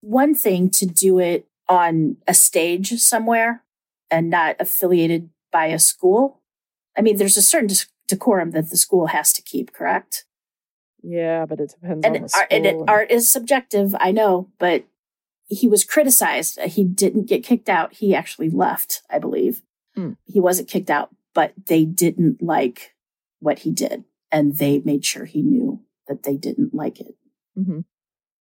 One 0.00 0.34
thing 0.34 0.70
to 0.70 0.86
do 0.86 1.18
it 1.18 1.46
on 1.68 2.16
a 2.26 2.34
stage 2.34 2.98
somewhere 2.98 3.62
and 4.10 4.30
not 4.30 4.56
affiliated 4.58 5.30
by 5.52 5.66
a 5.66 5.78
school. 5.78 6.40
I 6.96 7.02
mean, 7.02 7.16
there's 7.16 7.36
a 7.36 7.42
certain 7.42 7.70
decorum 8.08 8.50
that 8.52 8.70
the 8.70 8.76
school 8.76 9.08
has 9.08 9.32
to 9.34 9.42
keep, 9.42 9.72
correct? 9.72 10.24
Yeah, 11.02 11.46
but 11.46 11.60
it 11.60 11.70
depends 11.70 12.04
and 12.04 12.16
on 12.16 12.26
art, 12.34 12.48
and 12.50 12.66
it, 12.66 12.76
art 12.88 13.10
is 13.10 13.30
subjective, 13.30 13.94
I 13.98 14.10
know, 14.10 14.48
but 14.58 14.84
he 15.48 15.68
was 15.68 15.84
criticized. 15.84 16.60
He 16.60 16.84
didn't 16.84 17.26
get 17.26 17.44
kicked 17.44 17.68
out. 17.68 17.94
He 17.94 18.14
actually 18.14 18.50
left, 18.50 19.02
I 19.10 19.18
believe. 19.18 19.62
Hmm. 19.94 20.12
He 20.24 20.40
wasn't 20.40 20.68
kicked 20.68 20.90
out, 20.90 21.14
but 21.34 21.52
they 21.66 21.84
didn't 21.84 22.42
like 22.42 22.94
what 23.40 23.60
he 23.60 23.70
did, 23.70 24.04
and 24.32 24.56
they 24.56 24.80
made 24.80 25.04
sure 25.04 25.24
he 25.24 25.42
knew 25.42 25.80
that 26.08 26.22
they 26.22 26.36
didn't 26.36 26.74
like 26.74 27.00
it. 27.00 27.16
Mm-hmm. 27.58 27.80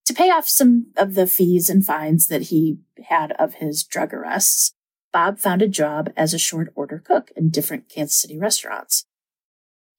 To 0.05 0.13
pay 0.13 0.31
off 0.31 0.47
some 0.47 0.87
of 0.97 1.13
the 1.13 1.27
fees 1.27 1.69
and 1.69 1.85
fines 1.85 2.27
that 2.27 2.43
he 2.43 2.79
had 3.05 3.31
of 3.33 3.55
his 3.55 3.83
drug 3.83 4.13
arrests, 4.13 4.73
Bob 5.11 5.39
found 5.39 5.61
a 5.61 5.67
job 5.67 6.11
as 6.17 6.33
a 6.33 6.39
short 6.39 6.71
order 6.75 6.99
cook 6.99 7.31
in 7.35 7.49
different 7.49 7.89
Kansas 7.89 8.19
City 8.19 8.37
restaurants. 8.37 9.05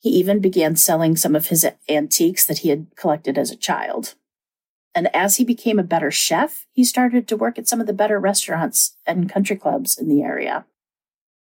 He 0.01 0.11
even 0.11 0.41
began 0.41 0.77
selling 0.77 1.17
some 1.17 1.37
of 1.37 1.49
his 1.49 1.67
antiques 1.89 2.47
that 2.47 2.59
he 2.59 2.71
had 2.71 2.89
collected 2.97 3.37
as 3.37 3.51
a 3.51 3.57
child. 3.57 4.15
And 4.95 5.15
as 5.15 5.37
he 5.37 5.45
became 5.45 5.79
a 5.79 5.85
better 5.85 6.11
chef, 6.11 6.67
he 6.73 6.85
started 6.85 7.29
to 7.29 7.37
work 7.37 7.59
at 7.59 7.69
some 7.69 7.81
of 7.81 7.87
the 7.87 7.93
better 7.93 8.19
restaurants 8.19 8.97
and 9.07 9.31
country 9.31 9.57
clubs 9.57 9.97
in 9.97 10.09
the 10.09 10.23
area. 10.23 10.65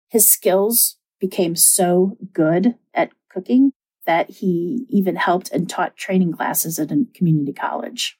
His 0.09 0.27
skills 0.27 0.97
became 1.19 1.55
so 1.55 2.17
good 2.33 2.75
at 2.93 3.11
cooking 3.29 3.71
that 4.07 4.29
he 4.29 4.87
even 4.89 5.17
helped 5.17 5.51
and 5.51 5.69
taught 5.69 5.95
training 5.95 6.31
classes 6.31 6.79
at 6.79 6.91
a 6.91 7.05
community 7.13 7.53
college. 7.53 8.17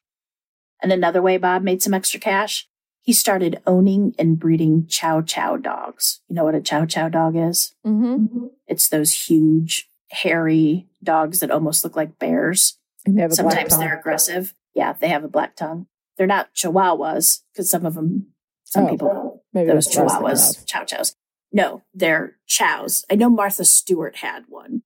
And 0.84 0.92
another 0.92 1.22
way 1.22 1.38
Bob 1.38 1.64
made 1.64 1.82
some 1.82 1.94
extra 1.94 2.20
cash, 2.20 2.68
he 3.02 3.14
started 3.14 3.62
owning 3.66 4.14
and 4.20 4.38
breeding 4.38 4.86
chow 4.88 5.22
chow 5.22 5.56
dogs. 5.56 6.22
You 6.28 6.36
know 6.36 6.44
what 6.44 6.56
a 6.56 6.62
chow 6.62 6.86
chow 6.86 7.08
dog 7.08 7.36
is? 7.36 7.74
Mm-hmm. 7.86 8.48
It's 8.68 8.90
those 8.90 9.14
huge 9.28 9.90
hairy 10.12 10.88
dogs 11.02 11.40
that 11.40 11.52
almost 11.52 11.84
look 11.84 11.96
like 11.96 12.20
bears. 12.20 12.78
And 13.06 13.18
they 13.18 13.22
have 13.22 13.34
Sometimes 13.34 13.78
they're 13.78 13.98
aggressive. 13.98 14.54
Yeah, 14.76 14.94
they 14.94 15.08
have 15.08 15.24
a 15.24 15.30
black 15.30 15.56
tongue. 15.56 15.88
They're 16.18 16.28
not 16.28 16.54
chihuahuas 16.54 17.44
because 17.54 17.70
some 17.70 17.86
of 17.86 17.96
them, 17.96 18.28
some 18.66 18.86
oh, 18.86 18.90
people 18.90 19.10
call 19.10 19.44
those 19.54 19.88
chihuahuas 19.88 20.66
chow 20.68 20.84
chows. 20.84 21.16
No, 21.54 21.84
they're 21.94 22.36
chows. 22.46 23.06
I 23.10 23.16
know 23.16 23.30
Martha 23.30 23.64
Stewart 23.64 24.18
had 24.18 24.44
one. 24.50 24.84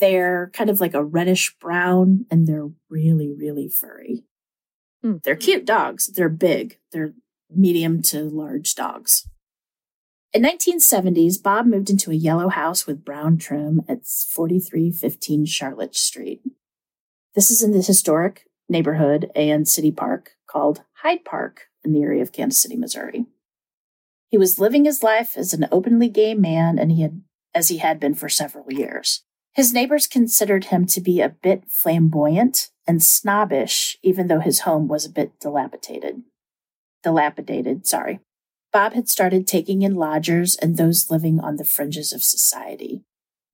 They're 0.00 0.50
kind 0.52 0.70
of 0.70 0.80
like 0.80 0.94
a 0.94 1.04
reddish 1.04 1.54
brown 1.60 2.26
and 2.30 2.46
they're 2.46 2.70
really, 2.88 3.32
really 3.32 3.68
furry. 3.68 4.24
Hmm. 5.02 5.16
They're 5.22 5.36
cute 5.36 5.64
dogs. 5.64 6.06
They're 6.06 6.28
big. 6.28 6.78
They're 6.92 7.14
medium 7.50 8.02
to 8.02 8.22
large 8.22 8.74
dogs. 8.74 9.28
In 10.32 10.42
1970s, 10.42 11.42
Bob 11.42 11.66
moved 11.66 11.90
into 11.90 12.10
a 12.10 12.14
yellow 12.14 12.48
house 12.48 12.86
with 12.86 13.04
brown 13.04 13.36
trim 13.36 13.82
at 13.86 14.06
4315 14.06 15.44
Charlotte 15.44 15.94
Street. 15.94 16.40
This 17.34 17.50
is 17.50 17.62
in 17.62 17.72
the 17.72 17.82
historic 17.82 18.46
neighborhood 18.68 19.30
and 19.34 19.68
city 19.68 19.90
park 19.90 20.30
called 20.46 20.82
Hyde 21.02 21.24
Park 21.24 21.66
in 21.84 21.92
the 21.92 22.02
area 22.02 22.22
of 22.22 22.32
Kansas 22.32 22.62
City, 22.62 22.76
Missouri. 22.76 23.26
He 24.30 24.38
was 24.38 24.58
living 24.58 24.86
his 24.86 25.02
life 25.02 25.36
as 25.36 25.52
an 25.52 25.68
openly 25.70 26.08
gay 26.08 26.32
man 26.32 26.78
and 26.78 26.90
he 26.90 27.02
had 27.02 27.20
as 27.54 27.68
he 27.68 27.78
had 27.78 28.00
been 28.00 28.14
for 28.14 28.30
several 28.30 28.72
years. 28.72 29.24
His 29.54 29.72
neighbors 29.72 30.06
considered 30.06 30.66
him 30.66 30.86
to 30.86 31.00
be 31.00 31.20
a 31.20 31.28
bit 31.28 31.64
flamboyant 31.68 32.70
and 32.86 33.02
snobbish, 33.02 33.98
even 34.02 34.28
though 34.28 34.40
his 34.40 34.60
home 34.60 34.88
was 34.88 35.04
a 35.04 35.10
bit 35.10 35.38
dilapidated. 35.40 36.22
Dilapidated, 37.02 37.86
sorry. 37.86 38.20
Bob 38.72 38.94
had 38.94 39.08
started 39.08 39.46
taking 39.46 39.82
in 39.82 39.94
lodgers 39.94 40.56
and 40.56 40.76
those 40.76 41.10
living 41.10 41.38
on 41.38 41.56
the 41.56 41.64
fringes 41.64 42.12
of 42.12 42.22
society 42.22 43.04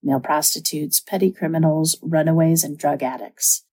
male 0.01 0.21
prostitutes, 0.21 1.01
petty 1.01 1.31
criminals, 1.31 1.97
runaways, 2.01 2.63
and 2.63 2.79
drug 2.79 3.03
addicts. 3.03 3.65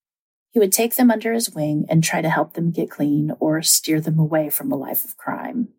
He 0.49 0.59
would 0.59 0.71
take 0.71 0.95
them 0.95 1.11
under 1.11 1.33
his 1.33 1.51
wing 1.51 1.85
and 1.87 2.03
try 2.03 2.21
to 2.21 2.29
help 2.29 2.53
them 2.53 2.71
get 2.71 2.89
clean 2.89 3.33
or 3.39 3.61
steer 3.61 4.01
them 4.01 4.17
away 4.17 4.49
from 4.49 4.71
a 4.71 4.75
life 4.75 5.05
of 5.05 5.17
crime. 5.17 5.69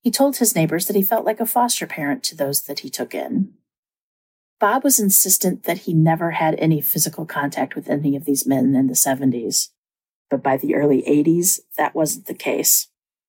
He 0.00 0.10
told 0.10 0.38
his 0.38 0.56
neighbors 0.56 0.86
that 0.86 0.96
he 0.96 1.02
felt 1.02 1.24
like 1.24 1.38
a 1.38 1.46
foster 1.46 1.86
parent 1.86 2.24
to 2.24 2.36
those 2.36 2.62
that 2.62 2.80
he 2.80 2.90
took 2.90 3.14
in. 3.14 3.52
Bob 4.58 4.84
was 4.84 4.98
insistent 4.98 5.64
that 5.64 5.80
he 5.80 5.92
never 5.92 6.32
had 6.32 6.54
any 6.58 6.80
physical 6.80 7.26
contact 7.26 7.74
with 7.74 7.88
any 7.88 8.16
of 8.16 8.24
these 8.24 8.46
men 8.46 8.74
in 8.74 8.86
the 8.86 8.94
70s. 8.94 9.68
But 10.30 10.42
by 10.42 10.56
the 10.56 10.74
early 10.74 11.02
80s, 11.02 11.60
that 11.76 11.94
wasn't 11.94 12.26
the 12.26 12.34
case. 12.34 12.88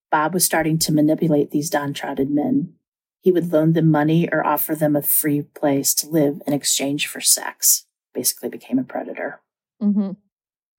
Bob 0.10 0.34
was 0.34 0.46
starting 0.46 0.79
to 0.79 0.93
manipulate 0.93 1.51
these 1.51 1.69
downtrodden 1.69 2.34
men. 2.34 2.74
He 3.22 3.31
would 3.31 3.51
loan 3.51 3.74
them 3.74 3.91
money 3.91 4.29
or 4.31 4.46
offer 4.46 4.74
them 4.74 4.96
a 4.96 5.01
free 5.01 5.41
place 5.41 5.93
to 5.96 6.07
live 6.07 6.41
in 6.48 6.53
exchange 6.53 7.07
for 7.07 7.19
sex. 7.19 7.86
Basically, 8.13 8.48
became 8.48 8.79
a 8.79 8.84
predator. 8.84 9.41
Mm-hmm. 9.81 10.12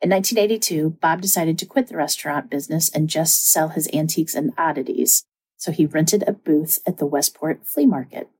In 0.00 0.10
1982, 0.10 0.96
Bob 1.00 1.20
decided 1.20 1.58
to 1.58 1.66
quit 1.66 1.88
the 1.88 1.96
restaurant 1.96 2.48
business 2.48 2.88
and 2.88 3.10
just 3.10 3.50
sell 3.50 3.68
his 3.68 3.88
antiques 3.92 4.34
and 4.34 4.52
oddities, 4.56 5.24
so 5.56 5.72
he 5.72 5.86
rented 5.86 6.24
a 6.26 6.32
booth 6.32 6.80
at 6.86 6.98
the 6.98 7.06
Westport 7.06 7.66
Flea 7.66 7.84
Market. 7.84 8.30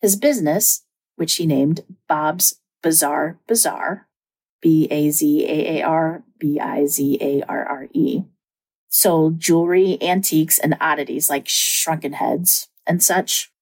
His 0.00 0.14
business, 0.14 0.84
which 1.22 1.36
he 1.36 1.46
named 1.46 1.82
Bob's 2.08 2.58
Bizarre 2.82 3.38
Bazaar, 3.46 4.08
B 4.60 4.88
A 4.90 5.08
Z 5.12 5.46
A 5.46 5.78
A 5.78 5.82
R 5.84 6.24
B 6.40 6.58
I 6.58 6.84
Z 6.86 7.16
A 7.20 7.42
R 7.48 7.64
R 7.64 7.86
E, 7.92 8.22
sold 8.88 9.38
jewelry, 9.38 10.02
antiques, 10.02 10.58
and 10.58 10.76
oddities 10.80 11.30
like 11.30 11.44
shrunken 11.46 12.14
heads 12.14 12.66
and 12.88 13.00
such, 13.00 13.52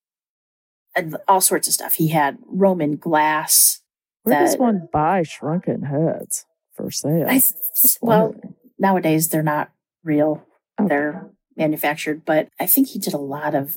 and 0.97 1.19
all 1.29 1.43
sorts 1.43 1.69
of 1.69 1.75
stuff. 1.75 1.97
He 1.97 2.09
had 2.09 2.39
Roman 2.47 2.97
glass. 2.97 3.83
Where 4.23 4.41
does 4.41 4.57
one 4.57 4.89
buy 4.91 5.23
shrunken 5.23 5.83
heads 5.83 6.47
for 6.73 6.91
sale? 6.91 7.27
I 7.29 7.43
Just 7.79 7.99
well, 8.01 8.35
nowadays 8.79 9.29
they're 9.29 9.43
not 9.43 9.71
real. 10.03 10.47
Okay. 10.81 10.89
They're 10.89 11.31
manufactured, 11.59 12.25
but 12.25 12.49
I 12.59 12.65
think 12.65 12.89
he 12.89 12.99
did 12.99 13.13
a 13.13 13.19
lot 13.19 13.55
of 13.55 13.77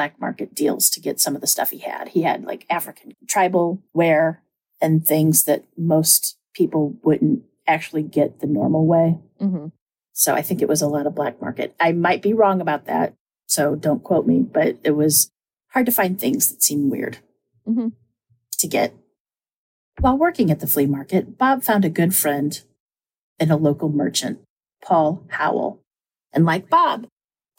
black 0.00 0.18
market 0.18 0.54
deals 0.54 0.88
to 0.88 0.98
get 0.98 1.20
some 1.20 1.34
of 1.34 1.42
the 1.42 1.46
stuff 1.46 1.68
he 1.72 1.80
had. 1.80 2.08
He 2.08 2.22
had 2.22 2.42
like 2.42 2.64
African 2.70 3.12
tribal 3.28 3.82
wear 3.92 4.42
and 4.80 5.06
things 5.06 5.44
that 5.44 5.66
most 5.76 6.38
people 6.54 6.96
wouldn't 7.02 7.42
actually 7.66 8.02
get 8.02 8.40
the 8.40 8.46
normal 8.46 8.86
way. 8.86 9.18
Mhm. 9.38 9.72
So 10.12 10.32
I 10.32 10.40
think 10.40 10.62
it 10.62 10.68
was 10.70 10.80
a 10.80 10.88
lot 10.88 11.06
of 11.06 11.14
black 11.14 11.38
market. 11.38 11.74
I 11.78 11.92
might 11.92 12.22
be 12.22 12.32
wrong 12.32 12.62
about 12.62 12.86
that, 12.86 13.12
so 13.46 13.74
don't 13.74 14.02
quote 14.02 14.26
me, 14.26 14.40
but 14.40 14.78
it 14.82 14.92
was 14.92 15.30
hard 15.74 15.84
to 15.84 15.92
find 15.92 16.18
things 16.18 16.50
that 16.50 16.62
seemed 16.62 16.90
weird 16.90 17.18
Mhm. 17.68 17.92
to 18.56 18.66
get. 18.66 18.94
While 19.98 20.16
working 20.16 20.50
at 20.50 20.60
the 20.60 20.66
flea 20.66 20.86
market, 20.86 21.36
Bob 21.36 21.62
found 21.62 21.84
a 21.84 21.90
good 21.90 22.14
friend 22.14 22.58
and 23.38 23.50
a 23.50 23.56
local 23.56 23.90
merchant, 23.90 24.40
Paul 24.82 25.24
Howell. 25.28 25.82
And 26.32 26.46
like 26.46 26.70
Bob, 26.70 27.06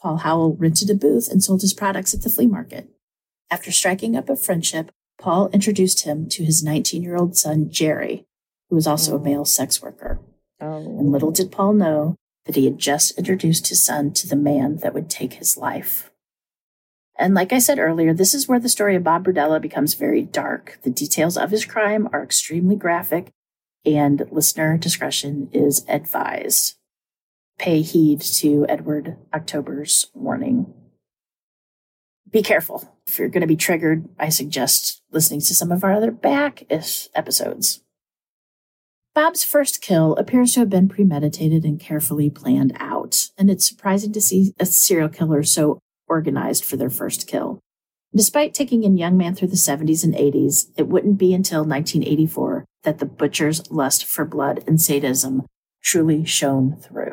Paul 0.01 0.17
Howell 0.17 0.55
rented 0.55 0.89
a 0.89 0.95
booth 0.95 1.29
and 1.29 1.43
sold 1.43 1.61
his 1.61 1.73
products 1.73 2.13
at 2.13 2.21
the 2.21 2.29
flea 2.29 2.47
market. 2.47 2.89
After 3.49 3.71
striking 3.71 4.15
up 4.15 4.29
a 4.29 4.35
friendship, 4.35 4.91
Paul 5.19 5.49
introduced 5.49 6.03
him 6.03 6.27
to 6.29 6.43
his 6.43 6.63
19 6.63 7.03
year 7.03 7.15
old 7.15 7.37
son, 7.37 7.69
Jerry, 7.69 8.25
who 8.69 8.75
was 8.75 8.87
also 8.87 9.15
a 9.15 9.19
mm. 9.19 9.25
male 9.25 9.45
sex 9.45 9.81
worker. 9.81 10.19
Oh. 10.59 10.77
And 10.77 11.11
little 11.11 11.31
did 11.31 11.51
Paul 11.51 11.73
know 11.73 12.15
that 12.45 12.55
he 12.55 12.65
had 12.65 12.79
just 12.79 13.17
introduced 13.17 13.67
his 13.67 13.83
son 13.83 14.13
to 14.13 14.27
the 14.27 14.35
man 14.35 14.77
that 14.77 14.93
would 14.93 15.09
take 15.09 15.33
his 15.33 15.57
life. 15.57 16.11
And 17.17 17.35
like 17.35 17.53
I 17.53 17.59
said 17.59 17.77
earlier, 17.77 18.13
this 18.13 18.33
is 18.33 18.47
where 18.47 18.59
the 18.59 18.69
story 18.69 18.95
of 18.95 19.03
Bob 19.03 19.25
Berdella 19.25 19.61
becomes 19.61 19.93
very 19.93 20.23
dark. 20.23 20.79
The 20.81 20.89
details 20.89 21.37
of 21.37 21.51
his 21.51 21.65
crime 21.65 22.09
are 22.11 22.23
extremely 22.23 22.75
graphic, 22.75 23.29
and 23.85 24.25
listener 24.31 24.77
discretion 24.77 25.49
is 25.51 25.85
advised. 25.87 26.77
Pay 27.57 27.81
heed 27.81 28.21
to 28.21 28.65
Edward 28.67 29.17
October's 29.33 30.07
warning. 30.13 30.73
Be 32.31 32.41
careful. 32.41 32.97
If 33.07 33.19
you're 33.19 33.27
going 33.27 33.41
to 33.41 33.47
be 33.47 33.57
triggered, 33.57 34.07
I 34.17 34.29
suggest 34.29 35.01
listening 35.11 35.41
to 35.41 35.55
some 35.55 35.71
of 35.71 35.83
our 35.83 35.93
other 35.93 36.11
back 36.11 36.63
ish 36.69 37.09
episodes. 37.13 37.81
Bob's 39.13 39.43
first 39.43 39.81
kill 39.81 40.15
appears 40.15 40.53
to 40.53 40.61
have 40.61 40.69
been 40.69 40.87
premeditated 40.87 41.65
and 41.65 41.77
carefully 41.77 42.29
planned 42.29 42.71
out, 42.79 43.29
and 43.37 43.49
it's 43.49 43.67
surprising 43.67 44.13
to 44.13 44.21
see 44.21 44.53
a 44.57 44.65
serial 44.65 45.09
killer 45.09 45.43
so 45.43 45.79
organized 46.07 46.63
for 46.63 46.77
their 46.77 46.89
first 46.89 47.27
kill. 47.27 47.59
Despite 48.15 48.53
taking 48.53 48.83
in 48.83 48.97
young 48.97 49.17
man 49.17 49.35
through 49.35 49.49
the 49.49 49.55
70s 49.55 50.03
and 50.05 50.13
80s, 50.13 50.67
it 50.77 50.87
wouldn't 50.87 51.17
be 51.17 51.33
until 51.33 51.65
1984 51.65 52.65
that 52.83 52.99
the 52.99 53.05
butcher's 53.05 53.69
lust 53.69 54.05
for 54.05 54.23
blood 54.23 54.63
and 54.65 54.81
sadism 54.81 55.45
truly 55.81 56.23
shone 56.23 56.77
through. 56.77 57.10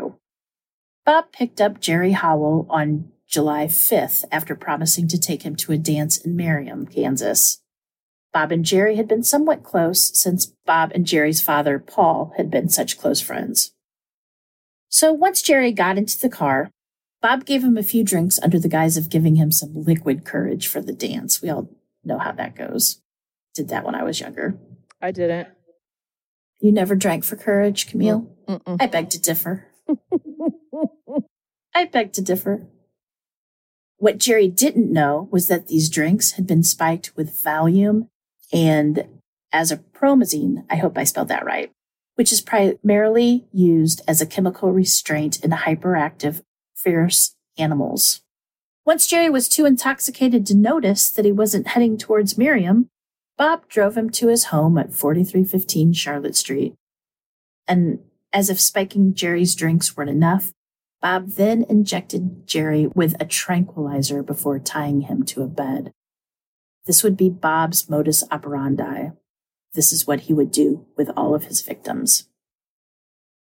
Bob 1.09 1.33
picked 1.33 1.59
up 1.59 1.81
Jerry 1.81 2.13
Howell 2.13 2.67
on 2.69 3.11
July 3.27 3.65
5th 3.65 4.27
after 4.31 4.55
promising 4.55 5.09
to 5.09 5.19
take 5.19 5.41
him 5.41 5.57
to 5.57 5.73
a 5.73 5.79
dance 5.79 6.19
in 6.19 6.37
Merriam, 6.37 6.85
Kansas. 6.85 7.63
Bob 8.31 8.53
and 8.53 8.63
Jerry 8.63 8.97
had 8.97 9.09
been 9.09 9.23
somewhat 9.23 9.63
close 9.63 10.11
since 10.13 10.53
Bob 10.67 10.93
and 10.95 11.07
Jerry's 11.07 11.41
father, 11.41 11.79
Paul, 11.79 12.35
had 12.37 12.51
been 12.51 12.69
such 12.69 12.99
close 12.99 13.23
friends. 13.23 13.73
So 14.91 15.11
once 15.15 15.41
Jerry 15.41 15.73
got 15.73 15.97
into 15.97 16.21
the 16.21 16.29
car, 16.29 16.71
Bob 17.23 17.47
gave 17.47 17.65
him 17.65 17.79
a 17.79 17.83
few 17.83 18.05
drinks 18.05 18.39
under 18.43 18.59
the 18.59 18.69
guise 18.69 18.99
of 18.99 19.09
giving 19.09 19.37
him 19.37 19.51
some 19.51 19.73
liquid 19.73 20.27
courage 20.27 20.69
for 20.69 20.83
the 20.83 20.93
dance. 20.93 21.41
We 21.41 21.49
all 21.49 21.71
know 22.05 22.19
how 22.19 22.33
that 22.33 22.55
goes. 22.55 23.01
Did 23.55 23.69
that 23.69 23.87
when 23.87 23.95
I 23.95 24.03
was 24.03 24.21
younger. 24.21 24.59
I 25.01 25.13
didn't. 25.13 25.49
You 26.61 26.71
never 26.71 26.95
drank 26.95 27.25
for 27.25 27.37
courage, 27.37 27.87
Camille? 27.87 28.31
Mm-mm. 28.47 28.77
I 28.79 28.87
beg 28.89 29.09
to 29.09 29.19
differ. 29.19 29.69
I 31.79 31.85
beg 31.85 32.13
to 32.15 32.21
differ. 32.21 32.67
What 33.99 34.19
Jerry 34.19 34.49
didn't 34.49 34.93
know 34.93 35.29
was 35.31 35.47
that 35.47 35.69
these 35.69 35.89
drinks 35.89 36.33
had 36.33 36.45
been 36.45 36.65
spiked 36.65 37.13
with 37.15 37.41
Valium 37.41 38.09
and 38.53 39.07
acepromazine. 39.55 40.65
I 40.69 40.75
hope 40.75 40.99
I 40.99 41.05
spelled 41.05 41.29
that 41.29 41.45
right, 41.45 41.71
which 42.17 42.33
is 42.33 42.41
primarily 42.41 43.47
used 43.53 44.03
as 44.09 44.21
a 44.21 44.27
chemical 44.27 44.73
restraint 44.73 45.39
in 45.45 45.53
hyperactive, 45.53 46.43
fierce 46.75 47.37
animals. 47.57 48.23
Once 48.85 49.07
Jerry 49.07 49.31
was 49.31 49.49
too 49.49 49.65
intoxicated 49.65 50.47
to 50.47 50.57
notice 50.57 51.09
that 51.11 51.25
he 51.25 51.31
wasn't 51.31 51.69
heading 51.69 51.97
towards 51.97 52.37
Merriam, 52.37 52.89
Bob 53.37 53.69
drove 53.69 53.97
him 53.97 54.11
to 54.11 54.27
his 54.27 54.47
home 54.47 54.79
at 54.79 54.95
4315 54.95 55.93
Charlotte 55.93 56.35
Street. 56.35 56.75
And 57.69 58.01
as 58.33 58.51
if 58.51 58.59
spiking 58.59 59.15
Jerry's 59.15 59.55
drinks 59.55 59.97
weren't 59.97 60.11
enough, 60.11 60.53
Bob 61.01 61.33
then 61.33 61.65
injected 61.69 62.47
Jerry 62.47 62.89
with 62.89 63.15
a 63.21 63.25
tranquilizer 63.25 64.23
before 64.23 64.59
tying 64.59 65.03
him 65.03 65.23
to 65.27 65.43
a 65.43 65.47
bed. 65.47 65.93
This 66.87 67.05
would 67.05 67.17
be 67.17 67.31
Bob's 67.31 67.89
modus 67.89 68.25
operandi. 68.31 69.11
This 69.75 69.93
is 69.93 70.07
what 70.07 70.23
he 70.23 70.33
would 70.33 70.51
do 70.51 70.87
with 70.97 71.11
all 71.17 71.35
of 71.35 71.45
his 71.45 71.63
victims. 71.63 72.29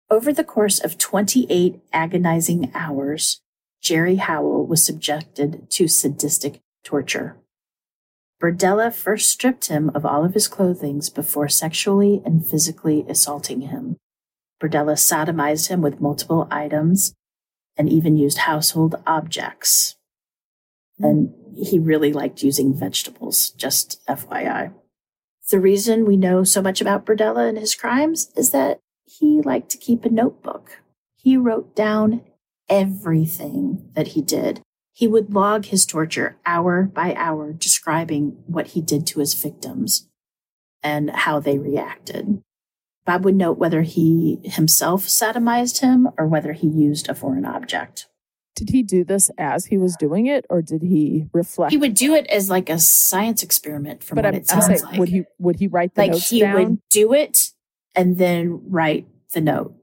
Over 0.08 0.32
the 0.32 0.44
course 0.44 0.78
of 0.78 0.96
28 0.96 1.80
agonizing 1.92 2.70
hours, 2.74 3.40
Jerry 3.82 4.16
Howell 4.16 4.66
was 4.66 4.84
subjected 4.84 5.70
to 5.70 5.88
sadistic 5.88 6.60
torture. 6.84 7.36
Berdella 8.40 8.94
first 8.94 9.30
stripped 9.30 9.66
him 9.68 9.90
of 9.94 10.06
all 10.06 10.24
of 10.24 10.34
his 10.34 10.48
clothing 10.48 11.02
before 11.14 11.48
sexually 11.48 12.22
and 12.24 12.46
physically 12.46 13.04
assaulting 13.08 13.62
him. 13.62 13.96
Berdella 14.62 14.94
sodomized 14.94 15.68
him 15.68 15.82
with 15.82 16.00
multiple 16.00 16.48
items 16.50 17.14
and 17.76 17.88
even 17.88 18.16
used 18.16 18.38
household 18.38 18.96
objects. 19.06 19.96
Hmm. 20.98 21.04
And 21.04 21.34
he 21.56 21.78
really 21.78 22.12
liked 22.12 22.42
using 22.42 22.74
vegetables, 22.74 23.50
just 23.50 24.00
FYI. 24.06 24.72
The 25.50 25.60
reason 25.60 26.06
we 26.06 26.16
know 26.16 26.44
so 26.44 26.62
much 26.62 26.80
about 26.80 27.04
Berdella 27.04 27.48
and 27.48 27.58
his 27.58 27.74
crimes 27.74 28.30
is 28.36 28.52
that 28.52 28.78
he 29.04 29.42
liked 29.42 29.70
to 29.70 29.78
keep 29.78 30.04
a 30.04 30.10
notebook. 30.10 30.80
He 31.16 31.36
wrote 31.36 31.76
down 31.76 32.22
everything 32.68 33.90
that 33.94 34.08
he 34.08 34.22
did. 34.22 34.62
He 34.92 35.06
would 35.06 35.34
log 35.34 35.66
his 35.66 35.84
torture 35.84 36.36
hour 36.46 36.84
by 36.84 37.14
hour, 37.14 37.52
describing 37.52 38.42
what 38.46 38.68
he 38.68 38.80
did 38.80 39.06
to 39.08 39.20
his 39.20 39.34
victims 39.34 40.08
and 40.82 41.10
how 41.10 41.40
they 41.40 41.58
reacted. 41.58 42.42
Bob 43.04 43.24
would 43.24 43.34
note 43.34 43.58
whether 43.58 43.82
he 43.82 44.38
himself 44.44 45.06
sodomized 45.06 45.80
him 45.80 46.08
or 46.16 46.26
whether 46.26 46.52
he 46.52 46.68
used 46.68 47.08
a 47.08 47.14
foreign 47.14 47.44
object. 47.44 48.06
Did 48.54 48.70
he 48.70 48.82
do 48.82 49.02
this 49.02 49.30
as 49.38 49.66
he 49.66 49.78
was 49.78 49.96
doing 49.96 50.26
it, 50.26 50.44
or 50.50 50.60
did 50.62 50.82
he 50.82 51.26
reflect? 51.32 51.72
He 51.72 51.78
would 51.78 51.94
do 51.94 52.14
it 52.14 52.26
as 52.28 52.50
like 52.50 52.68
a 52.68 52.78
science 52.78 53.42
experiment, 53.42 54.04
from 54.04 54.16
but 54.16 54.24
what 54.26 54.34
I'm, 54.34 54.40
it 54.40 54.46
sounds 54.48 54.66
saying, 54.66 54.82
like. 54.82 54.98
would 54.98 55.08
he 55.08 55.24
would 55.38 55.58
he 55.58 55.66
write 55.68 55.94
the 55.94 56.02
like 56.02 56.10
notes 56.12 56.28
he 56.30 56.40
down 56.40 56.54
would 56.54 56.78
do 56.90 57.12
it 57.14 57.50
and 57.94 58.18
then 58.18 58.60
write 58.68 59.06
the 59.32 59.40
note 59.40 59.74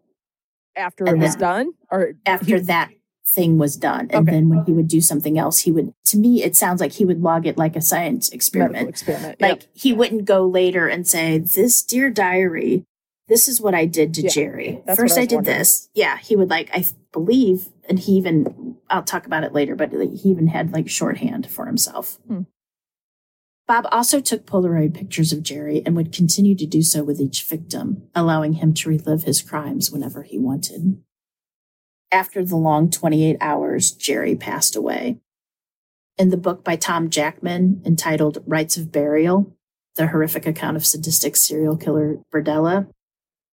after 0.76 1.04
and 1.06 1.18
it 1.18 1.20
was 1.26 1.32
then- 1.36 1.40
done, 1.40 1.72
or 1.92 2.14
after 2.26 2.58
he- 2.58 2.62
that 2.62 2.90
thing 3.28 3.58
was 3.58 3.76
done. 3.76 4.08
And 4.12 4.28
Okay. 4.28 4.32
then 4.38 4.50
when 4.50 4.64
he 4.66 4.72
would 4.74 4.88
do 4.88 5.02
something 5.02 5.38
else, 5.38 5.60
he 5.60 5.72
would, 5.72 5.94
to 6.06 6.18
me, 6.18 6.42
it 6.44 6.56
sounds 6.56 6.82
like 6.82 6.94
he 6.94 7.06
would 7.06 7.22
log 7.22 7.46
it 7.46 7.58
like 7.60 7.76
a 7.76 7.82
science 7.82 8.30
experiment. 8.30 8.74
medical 8.74 8.90
experiment. 8.90 9.34
experiment? 9.34 9.42
Like 9.42 9.62
Yep. 9.70 9.72
he 9.84 9.94
wouldn't 9.94 10.26
go 10.26 10.48
later 10.48 10.88
and 10.88 11.08
say, 11.08 11.38
This 11.38 11.84
dear 11.84 12.10
diary, 12.10 12.86
this 13.30 13.48
is 13.48 13.62
what 13.62 13.74
I 13.76 13.86
did 13.86 14.14
to 14.16 14.24
Yeah, 14.24 14.30
Jerry. 14.30 14.82
First 14.96 15.18
I 15.18 15.22
I, 15.22 15.26
did 15.26 15.36
wondering. 15.38 15.58
this. 15.60 15.90
Yeah. 15.94 16.18
He 16.18 16.36
would 16.36 16.50
like, 16.50 16.70
I 16.74 16.84
believe, 17.14 17.70
and 17.88 17.98
he 18.00 18.14
even, 18.14 18.76
I'll 18.90 19.04
talk 19.04 19.26
about 19.26 19.44
it 19.44 19.54
later, 19.54 19.76
but 19.76 19.92
he 19.92 20.30
even 20.30 20.48
had 20.48 20.74
like 20.74 20.90
shorthand 20.90 21.50
for 21.50 21.66
himself. 21.66 22.18
Hmm. 22.28 22.42
Bob 23.68 23.86
also 23.92 24.20
took 24.20 24.48
Polaroid 24.48 24.96
pictures 24.96 25.32
of 25.32 25.44
Jerry 25.44 25.84
and 25.86 25.96
would 25.96 26.12
continue 26.12 26.56
to 26.56 26.66
do 26.66 26.82
so 26.82 27.04
with 27.04 27.22
each 27.22 27.44
victim, 27.44 28.10
allowing 28.16 28.54
him 28.54 28.74
to 28.74 28.90
relive 28.90 29.24
his 29.24 29.44
crimes 29.44 29.92
whenever 29.92 30.24
he 30.24 30.40
wanted. 30.40 31.00
After 32.12 32.44
the 32.44 32.56
long 32.56 32.90
28 32.90 33.38
hours, 33.40 33.92
Jerry 33.92 34.36
passed 34.36 34.76
away. 34.76 35.20
In 36.18 36.30
the 36.30 36.38
book 36.38 36.64
by 36.64 36.76
Tom 36.78 37.12
Jackman 37.12 37.84
entitled 37.86 38.44
Rites 38.48 38.76
of 38.76 38.92
Burial, 38.92 39.56
the 39.96 40.08
horrific 40.08 40.48
account 40.48 40.76
of 40.76 40.84
sadistic 40.86 41.36
serial 41.36 41.78
killer 41.78 42.18
Berdella, 42.34 42.90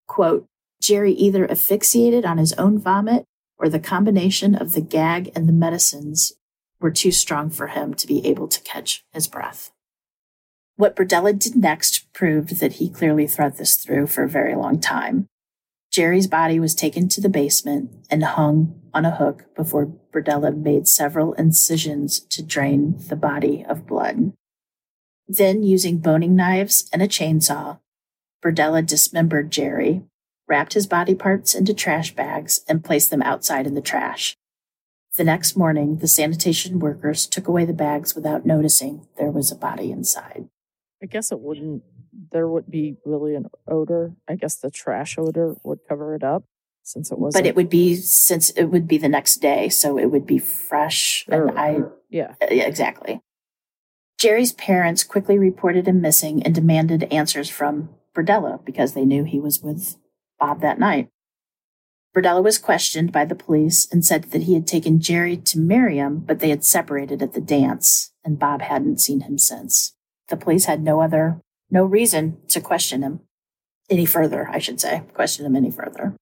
quote, 0.06 0.46
Jerry 0.80 1.12
either 1.12 1.50
asphyxiated 1.50 2.24
on 2.24 2.38
his 2.38 2.52
own 2.54 2.78
vomit 2.78 3.24
or 3.58 3.68
the 3.68 3.78
combination 3.78 4.54
of 4.54 4.72
the 4.72 4.80
gag 4.80 5.32
and 5.34 5.48
the 5.48 5.52
medicines 5.52 6.34
were 6.80 6.90
too 6.90 7.10
strong 7.10 7.50
for 7.50 7.68
him 7.68 7.94
to 7.94 8.06
be 8.06 8.24
able 8.26 8.48
to 8.48 8.60
catch 8.62 9.04
his 9.12 9.26
breath. 9.26 9.72
What 10.76 10.94
Berdella 10.94 11.38
did 11.38 11.56
next 11.56 12.12
proved 12.12 12.60
that 12.60 12.74
he 12.74 12.90
clearly 12.90 13.26
thought 13.26 13.56
this 13.56 13.76
through 13.76 14.08
for 14.08 14.24
a 14.24 14.28
very 14.28 14.54
long 14.54 14.78
time. 14.78 15.26
Jerry's 15.90 16.26
body 16.26 16.60
was 16.60 16.74
taken 16.74 17.08
to 17.08 17.22
the 17.22 17.30
basement 17.30 17.90
and 18.10 18.22
hung 18.22 18.82
on 18.92 19.06
a 19.06 19.16
hook 19.16 19.46
before 19.54 19.94
Berdella 20.12 20.54
made 20.54 20.86
several 20.86 21.32
incisions 21.34 22.20
to 22.20 22.42
drain 22.42 22.96
the 23.08 23.16
body 23.16 23.64
of 23.66 23.86
blood. 23.86 24.34
Then, 25.26 25.62
using 25.62 25.98
boning 25.98 26.36
knives 26.36 26.88
and 26.92 27.00
a 27.00 27.08
chainsaw, 27.08 27.78
Berdella 28.46 28.86
dismembered 28.86 29.50
Jerry, 29.50 30.02
wrapped 30.46 30.74
his 30.74 30.86
body 30.86 31.16
parts 31.16 31.52
into 31.52 31.74
trash 31.74 32.14
bags, 32.14 32.60
and 32.68 32.84
placed 32.84 33.10
them 33.10 33.22
outside 33.22 33.66
in 33.66 33.74
the 33.74 33.80
trash. 33.80 34.36
The 35.16 35.24
next 35.24 35.56
morning, 35.56 35.96
the 35.96 36.06
sanitation 36.06 36.78
workers 36.78 37.26
took 37.26 37.48
away 37.48 37.64
the 37.64 37.72
bags 37.72 38.14
without 38.14 38.46
noticing 38.46 39.08
there 39.18 39.32
was 39.32 39.50
a 39.50 39.56
body 39.56 39.90
inside. 39.90 40.48
I 41.02 41.06
guess 41.06 41.32
it 41.32 41.40
wouldn't. 41.40 41.82
There 42.30 42.46
would 42.46 42.70
be 42.70 42.98
really 43.04 43.34
an 43.34 43.46
odor. 43.66 44.12
I 44.28 44.36
guess 44.36 44.54
the 44.54 44.70
trash 44.70 45.18
odor 45.18 45.56
would 45.64 45.80
cover 45.88 46.14
it 46.14 46.22
up, 46.22 46.44
since 46.84 47.10
it 47.10 47.18
wasn't. 47.18 47.42
But 47.42 47.48
it 47.48 47.56
would 47.56 47.68
be 47.68 47.96
since 47.96 48.50
it 48.50 48.66
would 48.66 48.86
be 48.86 48.98
the 48.98 49.08
next 49.08 49.38
day, 49.38 49.68
so 49.70 49.98
it 49.98 50.06
would 50.06 50.26
be 50.26 50.38
fresh. 50.38 51.24
And 51.28 51.50
I 51.58 51.80
Yeah. 52.10 52.34
Uh, 52.40 52.46
Yeah, 52.52 52.66
exactly. 52.68 53.20
Jerry's 54.18 54.52
parents 54.52 55.02
quickly 55.02 55.36
reported 55.36 55.88
him 55.88 56.00
missing 56.00 56.42
and 56.44 56.54
demanded 56.54 57.04
answers 57.12 57.50
from 57.50 57.90
Berdella 58.16 58.64
because 58.64 58.94
they 58.94 59.04
knew 59.04 59.24
he 59.24 59.38
was 59.38 59.62
with 59.62 59.96
Bob 60.40 60.60
that 60.62 60.78
night. 60.78 61.08
Berdella 62.16 62.42
was 62.42 62.56
questioned 62.56 63.12
by 63.12 63.26
the 63.26 63.34
police 63.34 63.86
and 63.92 64.02
said 64.02 64.24
that 64.24 64.44
he 64.44 64.54
had 64.54 64.66
taken 64.66 65.00
Jerry 65.00 65.36
to 65.36 65.58
Merriam, 65.58 66.20
but 66.20 66.40
they 66.40 66.48
had 66.48 66.64
separated 66.64 67.22
at 67.22 67.34
the 67.34 67.42
dance, 67.42 68.12
and 68.24 68.38
Bob 68.38 68.62
hadn't 68.62 69.02
seen 69.02 69.20
him 69.20 69.36
since. 69.36 69.94
The 70.28 70.36
police 70.36 70.64
had 70.64 70.82
no 70.82 71.02
other, 71.02 71.40
no 71.70 71.84
reason 71.84 72.38
to 72.48 72.60
question 72.60 73.02
him 73.02 73.20
any 73.90 74.06
further, 74.06 74.48
I 74.50 74.58
should 74.58 74.80
say, 74.80 75.02
question 75.12 75.44
him 75.44 75.56
any 75.56 75.70
further. 75.70 76.14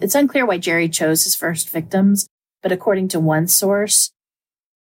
It's 0.00 0.16
unclear 0.16 0.44
why 0.44 0.58
Jerry 0.58 0.88
chose 0.88 1.22
his 1.24 1.36
first 1.36 1.70
victims, 1.70 2.26
but 2.60 2.72
according 2.72 3.08
to 3.08 3.20
one 3.20 3.46
source, 3.46 4.10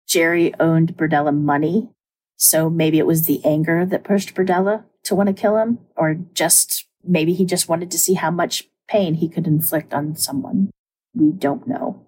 Jerry 0.08 0.54
owned 0.60 0.98
Berdella 0.98 1.36
money. 1.36 1.90
So 2.38 2.70
maybe 2.70 3.00
it 3.00 3.06
was 3.06 3.24
the 3.24 3.44
anger 3.44 3.86
that 3.86 4.06
pushed 4.06 4.34
Berdella 4.34 4.86
to 5.10 5.16
want 5.16 5.28
to 5.28 5.34
kill 5.34 5.58
him, 5.58 5.80
or 5.96 6.16
just 6.34 6.88
maybe 7.04 7.34
he 7.34 7.46
just 7.46 7.68
wanted 7.68 7.92
to 7.92 8.00
see 8.00 8.14
how 8.14 8.32
much 8.32 8.70
pain 8.88 9.16
he 9.16 9.28
could 9.28 9.46
inflict 9.46 9.94
on 9.94 10.16
someone. 10.16 10.72
We 11.14 11.32
don't 11.32 11.68
know. 11.68 12.06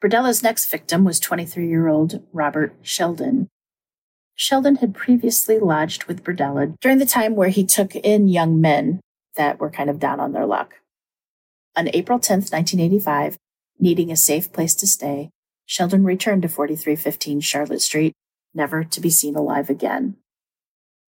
Berdella's 0.00 0.42
next 0.42 0.70
victim 0.70 1.04
was 1.04 1.20
23 1.20 1.68
year 1.68 1.88
old 1.88 2.22
Robert 2.32 2.74
Sheldon. 2.82 3.48
Sheldon 4.34 4.76
had 4.76 4.94
previously 4.94 5.58
lodged 5.58 6.04
with 6.04 6.24
Berdella 6.24 6.74
during 6.80 6.98
the 6.98 7.06
time 7.06 7.36
where 7.36 7.50
he 7.50 7.64
took 7.64 7.94
in 7.94 8.28
young 8.28 8.60
men 8.60 9.00
that 9.36 9.60
were 9.60 9.70
kind 9.70 9.88
of 9.88 10.00
down 10.00 10.18
on 10.18 10.32
their 10.32 10.46
luck. 10.46 10.74
On 11.76 11.88
April 11.92 12.18
10th, 12.18 12.50
1985, 12.52 13.38
needing 13.78 14.10
a 14.10 14.16
safe 14.16 14.52
place 14.52 14.74
to 14.74 14.86
stay, 14.86 15.30
Sheldon 15.66 16.04
returned 16.04 16.42
to 16.42 16.48
4315 16.48 17.40
Charlotte 17.40 17.82
Street, 17.82 18.14
never 18.54 18.84
to 18.84 19.00
be 19.00 19.10
seen 19.10 19.36
alive 19.36 19.70
again. 19.70 20.16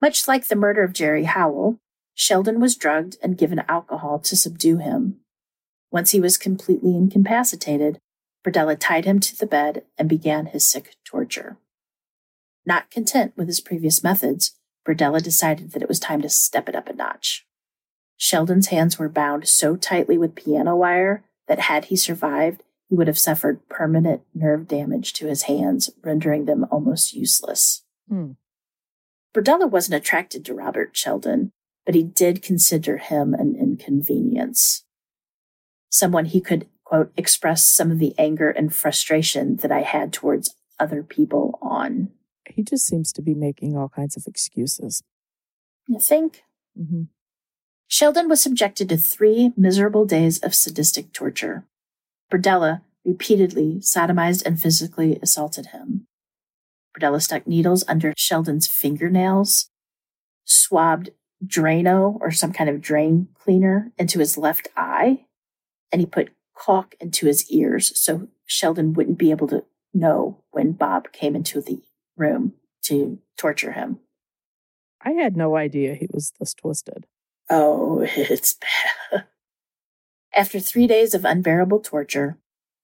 Much 0.04 0.28
like 0.28 0.48
the 0.48 0.54
murder 0.54 0.82
of 0.82 0.92
Jerry 0.92 1.24
Howell, 1.24 1.78
Sheldon 2.12 2.60
was 2.60 2.76
drugged 2.76 3.16
and 3.22 3.38
given 3.38 3.64
alcohol 3.70 4.18
to 4.18 4.36
subdue 4.36 4.76
him. 4.76 5.20
Once 5.90 6.10
he 6.10 6.20
was 6.20 6.36
completely 6.36 6.94
incapacitated, 6.94 7.98
Berdella 8.46 8.76
tied 8.78 9.06
him 9.06 9.18
to 9.20 9.34
the 9.34 9.46
bed 9.46 9.84
and 9.96 10.06
began 10.06 10.44
his 10.44 10.68
sick 10.68 10.96
torture. 11.06 11.56
Not 12.66 12.90
content 12.90 13.32
with 13.34 13.46
his 13.46 13.62
previous 13.62 14.04
methods, 14.04 14.54
Berdella 14.86 15.22
decided 15.22 15.72
that 15.72 15.80
it 15.80 15.88
was 15.88 16.00
time 16.00 16.20
to 16.20 16.28
step 16.28 16.68
it 16.68 16.76
up 16.76 16.90
a 16.90 16.92
notch. 16.92 17.46
Sheldon's 18.18 18.66
hands 18.66 18.98
were 18.98 19.08
bound 19.08 19.48
so 19.48 19.74
tightly 19.74 20.18
with 20.18 20.34
piano 20.34 20.76
wire 20.76 21.24
that 21.48 21.60
had 21.60 21.86
he 21.86 21.96
survived, 21.96 22.62
he 22.90 22.94
would 22.94 23.06
have 23.06 23.18
suffered 23.18 23.66
permanent 23.70 24.20
nerve 24.34 24.68
damage 24.68 25.14
to 25.14 25.28
his 25.28 25.44
hands, 25.44 25.88
rendering 26.02 26.44
them 26.44 26.66
almost 26.70 27.14
useless. 27.14 27.84
Hmm. 28.06 28.32
Berdella 29.34 29.68
wasn't 29.68 29.96
attracted 29.96 30.44
to 30.44 30.54
Robert 30.54 30.96
Sheldon, 30.96 31.50
but 31.84 31.94
he 31.94 32.02
did 32.02 32.42
consider 32.42 32.98
him 32.98 33.34
an 33.34 33.56
inconvenience. 33.58 34.84
Someone 35.90 36.26
he 36.26 36.40
could, 36.40 36.68
quote, 36.84 37.12
express 37.16 37.64
some 37.64 37.90
of 37.90 37.98
the 37.98 38.14
anger 38.18 38.50
and 38.50 38.74
frustration 38.74 39.56
that 39.56 39.72
I 39.72 39.82
had 39.82 40.12
towards 40.12 40.54
other 40.78 41.02
people 41.02 41.58
on. 41.60 42.10
He 42.48 42.62
just 42.62 42.86
seems 42.86 43.12
to 43.12 43.22
be 43.22 43.34
making 43.34 43.76
all 43.76 43.88
kinds 43.88 44.16
of 44.16 44.24
excuses. 44.26 45.02
You 45.88 45.98
think? 45.98 46.42
hmm 46.76 47.04
Sheldon 47.86 48.28
was 48.28 48.40
subjected 48.40 48.88
to 48.88 48.96
three 48.96 49.52
miserable 49.56 50.04
days 50.06 50.38
of 50.40 50.54
sadistic 50.54 51.12
torture. 51.12 51.66
Berdella 52.32 52.80
repeatedly 53.04 53.76
sodomized 53.80 54.44
and 54.44 54.60
physically 54.60 55.18
assaulted 55.22 55.66
him. 55.66 56.06
Berdella 56.94 57.20
stuck 57.20 57.46
needles 57.46 57.84
under 57.88 58.14
Sheldon's 58.16 58.66
fingernails, 58.66 59.70
swabbed 60.44 61.10
Drano 61.44 62.18
or 62.20 62.30
some 62.30 62.52
kind 62.52 62.70
of 62.70 62.80
drain 62.80 63.28
cleaner 63.34 63.92
into 63.98 64.20
his 64.20 64.38
left 64.38 64.68
eye, 64.76 65.26
and 65.90 66.00
he 66.00 66.06
put 66.06 66.30
caulk 66.54 66.94
into 67.00 67.26
his 67.26 67.50
ears 67.50 67.98
so 67.98 68.28
Sheldon 68.46 68.92
wouldn't 68.92 69.18
be 69.18 69.30
able 69.30 69.48
to 69.48 69.64
know 69.92 70.42
when 70.50 70.72
Bob 70.72 71.12
came 71.12 71.34
into 71.34 71.60
the 71.60 71.82
room 72.16 72.54
to 72.84 73.18
torture 73.36 73.72
him. 73.72 73.98
I 75.00 75.12
had 75.12 75.36
no 75.36 75.56
idea 75.56 75.94
he 75.94 76.08
was 76.12 76.32
this 76.38 76.54
twisted. 76.54 77.06
Oh, 77.50 78.06
it's 78.16 78.54
bad. 78.54 79.24
After 80.34 80.58
three 80.58 80.86
days 80.86 81.14
of 81.14 81.24
unbearable 81.24 81.80
torture, 81.80 82.38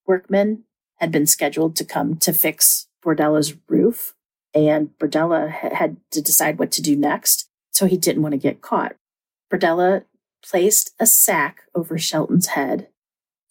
workmen 0.05 0.63
had 0.97 1.11
been 1.11 1.25
scheduled 1.25 1.75
to 1.77 1.85
come 1.85 2.17
to 2.17 2.31
fix 2.31 2.87
Berdella's 3.03 3.55
roof, 3.67 4.13
and 4.53 4.89
Berdella 4.99 5.49
had 5.49 5.97
to 6.11 6.21
decide 6.21 6.59
what 6.59 6.71
to 6.73 6.81
do 6.81 6.95
next, 6.95 7.49
so 7.71 7.85
he 7.85 7.97
didn't 7.97 8.21
want 8.21 8.33
to 8.33 8.37
get 8.37 8.61
caught. 8.61 8.95
Berdella 9.51 10.05
placed 10.43 10.91
a 10.99 11.05
sack 11.05 11.63
over 11.75 11.97
Sheldon's 11.97 12.47
head 12.47 12.87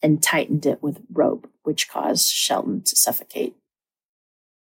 and 0.02 0.22
tightened 0.22 0.66
it 0.66 0.82
with 0.82 1.02
rope, 1.12 1.50
which 1.62 1.88
caused 1.88 2.28
Shelton 2.28 2.82
to 2.82 2.96
suffocate. 2.96 3.56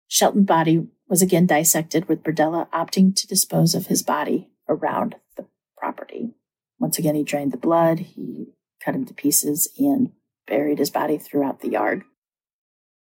Sheldon's 0.08 0.46
body 0.46 0.88
was 1.10 1.22
again 1.22 1.46
dissected, 1.46 2.08
with 2.08 2.24
Bordella 2.24 2.70
opting 2.72 3.16
to 3.16 3.28
dispose 3.28 3.76
of 3.76 3.88
his 3.88 4.04
body 4.04 4.50
around 4.68 5.16
the 5.36 5.46
property. 5.78 6.34
Once 6.80 6.98
again, 7.00 7.16
he 7.16 7.24
drained 7.24 7.52
the 7.52 7.58
blood, 7.58 8.00
he 8.00 8.54
cut 8.84 8.96
him 8.96 9.06
to 9.06 9.14
pieces, 9.14 9.70
and 9.78 10.12
buried 10.46 10.80
his 10.80 10.90
body 10.90 11.18
throughout 11.18 11.62
the 11.62 11.70
yard. 11.70 12.04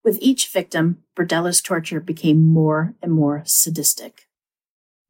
With 0.05 0.19
each 0.21 0.49
victim, 0.49 1.03
Berdella's 1.17 1.63
torture 1.63 2.01
became 2.01 2.47
more 2.47 2.95
and 3.03 3.11
more 3.11 3.43
sadistic. 3.47 4.29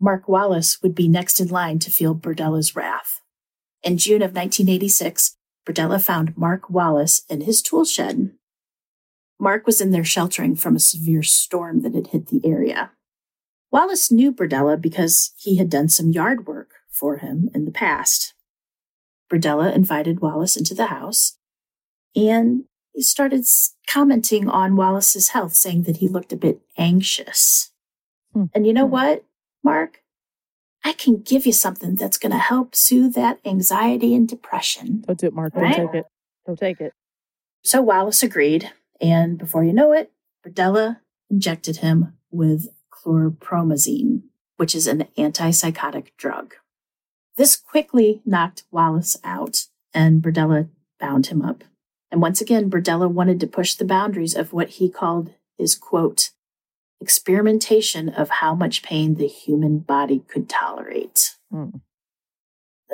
Mark 0.01 0.29
Wallace 0.29 0.83
would 0.83 0.95
be 0.95 1.09
next 1.09 1.41
in 1.41 1.49
line 1.49 1.81
to 1.81 1.91
feel 1.91 2.15
Berdella's 2.15 2.77
wrath. 2.77 3.21
In 3.83 3.99
June 3.99 4.23
of 4.23 4.35
1986, 4.35 5.37
Berdella 5.67 6.01
found 6.01 6.37
Mark 6.37 6.71
Wallace 6.71 7.25
in 7.29 7.41
his 7.41 7.61
tool 7.61 7.85
shed. 7.85 8.33
Mark 9.41 9.67
was 9.67 9.81
in 9.81 9.91
there 9.91 10.05
sheltering 10.05 10.55
from 10.55 10.77
a 10.77 10.81
severe 10.81 11.23
storm 11.23 11.83
that 11.83 11.95
had 11.95 12.09
hit 12.09 12.29
the 12.29 12.41
area. 12.45 12.93
Wallace 13.73 14.13
knew 14.13 14.33
Berdella 14.33 14.81
because 14.81 15.33
he 15.37 15.57
had 15.57 15.69
done 15.69 15.89
some 15.89 16.13
yard 16.13 16.47
work 16.47 16.71
for 16.89 17.17
him 17.17 17.51
in 17.53 17.65
the 17.65 17.73
past. 17.73 18.35
Berdella 19.31 19.75
invited 19.75 20.21
Wallace 20.21 20.57
into 20.57 20.75
the 20.75 20.87
house 20.87 21.37
and 22.15 22.65
started 23.03 23.45
commenting 23.87 24.49
on 24.49 24.77
Wallace's 24.77 25.31
health, 25.31 25.55
saying 25.55 25.85
that 25.85 25.99
he 25.99 26.09
looked 26.09 26.33
a 26.33 26.37
bit 26.37 26.61
anxious. 26.77 27.71
Hmm. 28.33 28.45
And 28.55 28.67
you 28.67 28.73
know 28.73 28.87
hmm. 28.87 28.93
what, 28.93 29.25
Mark? 29.63 30.03
I 30.85 30.93
can 30.93 31.23
give 31.23 31.47
you 31.47 31.53
something 31.53 31.95
that's 31.95 32.19
going 32.19 32.33
to 32.33 32.39
help 32.39 32.75
soothe 32.75 33.15
that 33.15 33.41
anxiety 33.45 34.15
and 34.15 34.29
depression. 34.29 35.03
Don't 35.07 35.19
do 35.19 35.27
it, 35.29 35.33
Mark. 35.33 35.55
Don't 35.55 35.73
take 35.73 35.95
it. 35.95 36.05
Don't 36.47 36.59
take 36.59 36.81
it. 36.81 36.93
So 37.63 37.81
Wallace 37.81 38.23
agreed. 38.23 38.71
And 39.01 39.39
before 39.39 39.65
you 39.65 39.73
know 39.73 39.93
it, 39.93 40.13
Berdella 40.47 41.01
injected 41.31 41.79
him 41.79 42.15
with 42.31 42.69
chlorpromazine, 42.93 44.25
which 44.57 44.75
is 44.75 44.87
an 44.87 45.07
antipsychotic 45.17 46.09
drug. 46.19 46.55
This 47.37 47.57
quickly 47.57 48.21
knocked 48.25 48.65
Wallace 48.71 49.17
out, 49.25 49.67
and 49.93 50.23
Berdella 50.23 50.69
bound 51.01 51.27
him 51.27 51.43
up. 51.43 51.65
And 52.15 52.23
once 52.23 52.41
again, 52.41 52.71
Berdella 52.71 53.11
wanted 53.11 53.41
to 53.41 53.49
push 53.49 53.75
the 53.75 53.85
boundaries 53.85 54.37
of 54.37 54.53
what 54.53 54.69
he 54.69 54.89
called 54.89 55.35
his 55.59 55.75
quote, 55.75 56.31
experimentation 57.01 58.09
of 58.09 58.31
how 58.31 58.55
much 58.55 58.85
pain 58.85 59.17
the 59.17 59.27
human 59.27 59.81
body 59.81 60.23
could 60.29 60.49
tolerate. 60.49 61.35
Mm. 61.53 61.81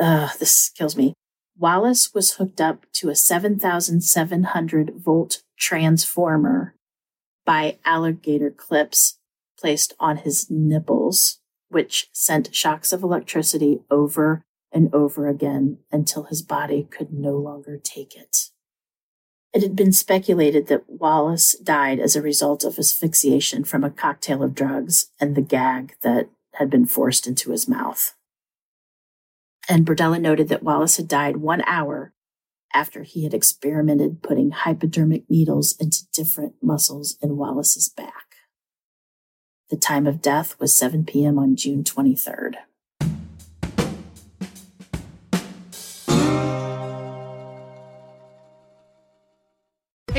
Uh, 0.00 0.30
this 0.38 0.70
kills 0.70 0.96
me. 0.96 1.12
Wallace 1.58 2.14
was 2.14 2.36
hooked 2.36 2.62
up 2.62 2.86
to 2.94 3.10
a 3.10 3.14
7,700 3.14 4.94
volt 4.96 5.42
transformer 5.58 6.74
by 7.44 7.76
alligator 7.84 8.50
clips 8.50 9.18
placed 9.58 9.92
on 10.00 10.16
his 10.16 10.50
nipples, 10.50 11.40
which 11.68 12.08
sent 12.14 12.54
shocks 12.54 12.90
of 12.90 13.02
electricity 13.02 13.80
over 13.90 14.40
and 14.72 14.88
over 14.94 15.28
again 15.28 15.76
until 15.92 16.22
his 16.22 16.40
body 16.40 16.88
could 16.90 17.12
no 17.12 17.36
longer 17.36 17.76
take 17.76 18.16
it. 18.16 18.48
It 19.52 19.62
had 19.62 19.74
been 19.74 19.92
speculated 19.92 20.68
that 20.68 20.88
Wallace 20.88 21.56
died 21.58 21.98
as 21.98 22.14
a 22.14 22.22
result 22.22 22.64
of 22.64 22.78
asphyxiation 22.78 23.64
from 23.64 23.82
a 23.82 23.90
cocktail 23.90 24.42
of 24.42 24.54
drugs 24.54 25.10
and 25.20 25.34
the 25.34 25.42
gag 25.42 25.94
that 26.02 26.28
had 26.54 26.70
been 26.70 26.86
forced 26.86 27.26
into 27.26 27.50
his 27.50 27.68
mouth. 27.68 28.14
And 29.68 29.86
Berdella 29.86 30.20
noted 30.20 30.48
that 30.48 30.62
Wallace 30.62 30.96
had 30.96 31.08
died 31.08 31.38
one 31.38 31.62
hour 31.66 32.12
after 32.72 33.02
he 33.02 33.24
had 33.24 33.34
experimented 33.34 34.22
putting 34.22 34.52
hypodermic 34.52 35.28
needles 35.28 35.74
into 35.80 36.06
different 36.12 36.54
muscles 36.62 37.16
in 37.20 37.36
Wallace's 37.36 37.88
back. 37.88 38.36
The 39.70 39.76
time 39.76 40.06
of 40.06 40.22
death 40.22 40.58
was 40.60 40.74
7 40.76 41.04
p.m. 41.04 41.38
on 41.38 41.56
June 41.56 41.82
23rd. 41.84 42.54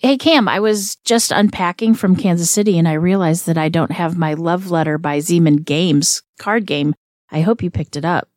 Hey, 0.00 0.16
Cam, 0.16 0.46
I 0.46 0.60
was 0.60 0.94
just 1.04 1.32
unpacking 1.32 1.94
from 1.94 2.14
Kansas 2.14 2.52
City 2.52 2.78
and 2.78 2.86
I 2.86 2.92
realized 2.92 3.46
that 3.46 3.58
I 3.58 3.68
don't 3.68 3.90
have 3.90 4.16
my 4.16 4.34
love 4.34 4.70
letter 4.70 4.96
by 4.96 5.18
Z-Man 5.18 5.56
Games 5.56 6.22
card 6.38 6.66
game. 6.66 6.94
I 7.32 7.40
hope 7.40 7.64
you 7.64 7.70
picked 7.70 7.96
it 7.96 8.04
up. 8.04 8.28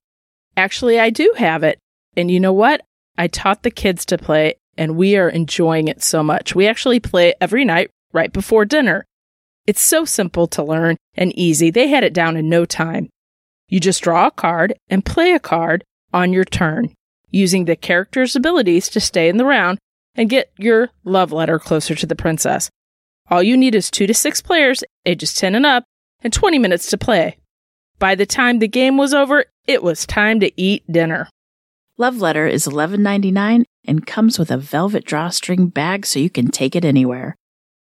Actually, 0.57 0.99
I 0.99 1.11
do 1.11 1.35
have 1.37 1.61
it. 1.61 1.77
And 2.17 2.31
you 2.31 2.39
know 2.39 2.51
what? 2.51 2.81
I 3.15 3.27
taught 3.27 3.61
the 3.61 3.69
kids 3.69 4.07
to 4.07 4.17
play 4.17 4.55
and 4.75 4.95
we 4.95 5.15
are 5.17 5.29
enjoying 5.29 5.87
it 5.87 6.01
so 6.01 6.23
much. 6.23 6.55
We 6.55 6.65
actually 6.65 6.99
play 6.99 7.35
every 7.39 7.63
night 7.63 7.91
right 8.11 8.33
before 8.33 8.65
dinner. 8.65 9.05
It's 9.67 9.81
so 9.81 10.03
simple 10.03 10.47
to 10.47 10.63
learn 10.63 10.97
and 11.13 11.31
easy. 11.37 11.69
They 11.69 11.89
had 11.89 12.03
it 12.03 12.15
down 12.15 12.37
in 12.37 12.49
no 12.49 12.65
time. 12.65 13.09
You 13.67 13.79
just 13.79 14.01
draw 14.01 14.25
a 14.25 14.31
card 14.31 14.73
and 14.89 15.05
play 15.05 15.33
a 15.33 15.39
card 15.39 15.83
on 16.11 16.33
your 16.33 16.43
turn, 16.43 16.95
using 17.29 17.65
the 17.65 17.75
character's 17.75 18.35
abilities 18.35 18.89
to 18.89 18.99
stay 18.99 19.29
in 19.29 19.37
the 19.37 19.45
round 19.45 19.77
and 20.15 20.29
get 20.29 20.51
your 20.57 20.89
love 21.03 21.31
letter 21.31 21.59
closer 21.59 21.95
to 21.95 22.05
the 22.05 22.15
princess. 22.15 22.69
All 23.29 23.41
you 23.41 23.55
need 23.55 23.75
is 23.75 23.89
two 23.89 24.07
to 24.07 24.13
six 24.13 24.41
players, 24.41 24.83
ages 25.05 25.33
10 25.33 25.55
and 25.55 25.65
up, 25.65 25.85
and 26.21 26.33
20 26.33 26.59
minutes 26.59 26.89
to 26.89 26.97
play. 26.97 27.37
By 27.99 28.15
the 28.15 28.25
time 28.25 28.59
the 28.59 28.67
game 28.67 28.97
was 28.97 29.13
over, 29.13 29.45
it 29.67 29.83
was 29.83 30.05
time 30.05 30.39
to 30.39 30.51
eat 30.59 30.83
dinner. 30.91 31.29
Love 31.97 32.17
Letter 32.17 32.47
is 32.47 32.65
$11.99 32.67 33.63
and 33.85 34.07
comes 34.07 34.39
with 34.39 34.49
a 34.51 34.57
velvet 34.57 35.05
drawstring 35.05 35.67
bag 35.67 36.05
so 36.05 36.19
you 36.19 36.29
can 36.29 36.49
take 36.49 36.75
it 36.75 36.83
anywhere. 36.83 37.35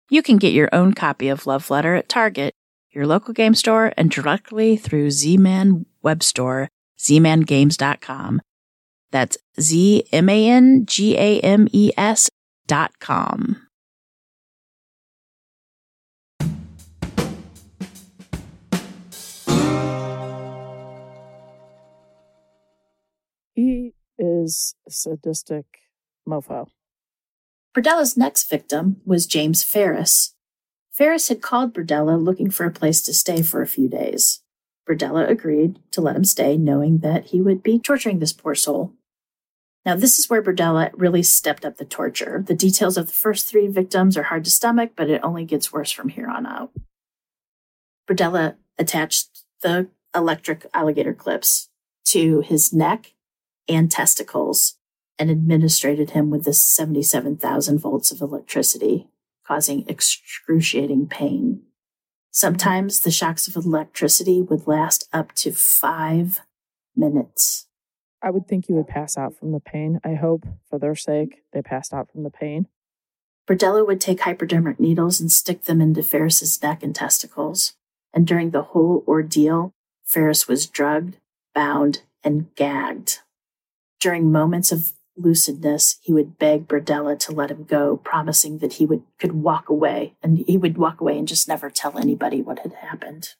You 0.10 0.22
can 0.22 0.38
get 0.38 0.54
your 0.54 0.70
own 0.72 0.94
copy 0.94 1.30
of 1.30 1.48
Love 1.48 1.70
Letter 1.72 1.96
at 1.96 2.10
Target, 2.10 2.54
your 2.92 3.08
local 3.08 3.34
game 3.34 3.56
store, 3.56 3.92
and 3.98 4.12
directly 4.12 4.78
through 4.78 5.12
Z-Man 5.12 5.86
web 6.04 6.22
store, 6.22 6.70
zmangames.com. 7.00 8.42
That's 9.14 9.38
Z 9.62 10.06
M 10.12 10.28
A 10.28 10.50
N 10.50 10.88
G 10.88 11.16
A 11.16 11.40
M 11.42 11.68
E 11.72 11.92
S 11.96 12.32
dot 12.66 12.98
com. 13.00 13.68
He 23.54 23.94
is 24.18 24.74
a 24.88 24.90
sadistic 24.90 25.66
mofo. 26.28 26.70
Berdella's 27.76 28.18
next 28.18 28.50
victim 28.50 29.00
was 29.06 29.28
James 29.28 29.64
Ferris. 29.64 30.34
Ferris 30.92 31.28
had 31.28 31.44
called 31.44 31.72
Berdella 31.72 32.20
looking 32.20 32.50
for 32.50 32.66
a 32.66 32.72
place 32.72 33.04
to 33.04 33.14
stay 33.14 33.44
for 33.44 33.62
a 33.62 33.68
few 33.68 33.88
days. 33.88 34.42
Berdella 34.90 35.30
agreed 35.30 35.78
to 35.92 36.02
let 36.02 36.16
him 36.16 36.26
stay, 36.26 36.58
knowing 36.58 36.98
that 37.00 37.26
he 37.26 37.42
would 37.42 37.62
be 37.62 37.78
torturing 37.78 38.18
this 38.18 38.34
poor 38.34 38.56
soul. 38.56 38.94
Now, 39.86 39.96
this 39.96 40.18
is 40.18 40.30
where 40.30 40.42
Berdella 40.42 40.92
really 40.94 41.24
stepped 41.24 41.66
up 41.66 41.78
the 41.78 41.86
torture. 41.86 42.44
The 42.46 42.56
details 42.56 42.98
of 42.98 43.08
the 43.08 43.14
first 43.14 43.48
three 43.48 43.68
victims 43.68 44.18
are 44.18 44.24
hard 44.24 44.46
to 44.46 44.52
stomach, 44.52 44.92
but 44.96 45.10
it 45.10 45.22
only 45.24 45.44
gets 45.44 45.74
worse 45.74 45.92
from 45.92 46.10
here 46.10 46.30
on 46.30 46.46
out. 46.46 46.72
Berdella 48.08 48.56
attached 48.78 49.44
the 49.62 49.90
electric 50.16 50.68
alligator 50.74 51.14
clips 51.14 51.70
to 52.06 52.42
his 52.42 52.72
neck 52.72 53.14
and 53.68 53.92
testicles 53.92 54.78
and 55.20 55.30
administrated 55.30 56.12
him 56.12 56.30
with 56.30 56.44
this 56.44 56.66
77,000 56.66 57.78
volts 57.78 58.12
of 58.12 58.22
electricity 58.22 59.08
causing 59.46 59.88
excruciating 59.88 61.08
pain. 61.08 61.62
Sometimes 62.32 63.02
the 63.02 63.12
shocks 63.12 63.48
of 63.48 63.56
electricity 63.56 64.42
would 64.42 64.68
last 64.68 65.08
up 65.14 65.34
to 65.34 65.52
five 65.52 66.40
minutes. 66.96 67.68
I 68.24 68.32
would 68.32 68.48
think 68.48 68.70
you 68.70 68.76
would 68.76 68.88
pass 68.88 69.18
out 69.18 69.38
from 69.38 69.52
the 69.52 69.60
pain. 69.60 70.00
I 70.04 70.14
hope, 70.14 70.48
for 70.70 70.80
their 70.80 70.96
sake, 70.96 71.44
they 71.52 71.62
passed 71.62 71.94
out 71.94 72.10
from 72.10 72.24
the 72.24 72.30
pain. 72.32 72.68
Berdella 73.46 73.86
would 73.86 74.00
take 74.00 74.22
hypodermic 74.22 74.80
needles 74.80 75.20
and 75.20 75.30
stick 75.30 75.64
them 75.64 75.82
into 75.82 76.02
Ferris's 76.02 76.64
neck 76.64 76.82
and 76.82 76.96
testicles. 76.96 77.74
And 78.14 78.26
during 78.26 78.52
the 78.52 78.62
whole 78.62 79.04
ordeal, 79.06 79.74
Ferris 80.06 80.48
was 80.48 80.66
drugged, 80.66 81.18
bound, 81.54 82.04
and 82.24 82.56
gagged. 82.56 83.20
During 84.00 84.32
moments 84.32 84.72
of 84.72 84.94
lucidness, 85.20 85.98
he 86.02 86.14
would 86.14 86.40
beg 86.40 86.68
Berdella 86.68 87.20
to 87.20 87.34
let 87.34 87.52
him 87.52 87.66
go, 87.66 87.98
promising 87.98 88.60
that 88.60 88.74
he 88.74 88.86
would 88.86 89.04
could 89.20 89.34
walk 89.34 89.68
away, 89.68 90.14
and 90.24 90.40
he 90.48 90.58
would 90.58 90.78
walk 90.78 91.02
away 91.02 91.18
and 91.18 91.28
just 91.28 91.48
never 91.48 91.70
tell 91.70 91.98
anybody 91.98 92.42
what 92.42 92.60
had 92.60 92.74
happened. 92.74 93.36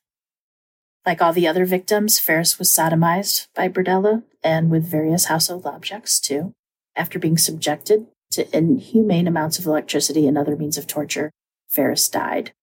Like 1.06 1.22
all 1.22 1.34
the 1.34 1.48
other 1.48 1.66
victims, 1.66 2.20
Ferris 2.20 2.58
was 2.58 2.70
sodomized 2.70 3.48
by 3.56 3.68
Berdella 3.68 4.24
and 4.44 4.70
with 4.70 4.90
various 4.90 5.26
household 5.26 5.66
objects 5.66 6.20
too. 6.20 6.54
After 6.96 7.20
being 7.20 7.38
subjected 7.38 8.08
to 8.32 8.56
inhumane 8.56 9.28
amounts 9.28 9.60
of 9.60 9.66
electricity 9.66 10.28
and 10.28 10.38
other 10.38 10.56
means 10.56 10.78
of 10.78 10.88
torture, 10.88 11.32
Ferris 11.70 12.08
died. 12.08 12.54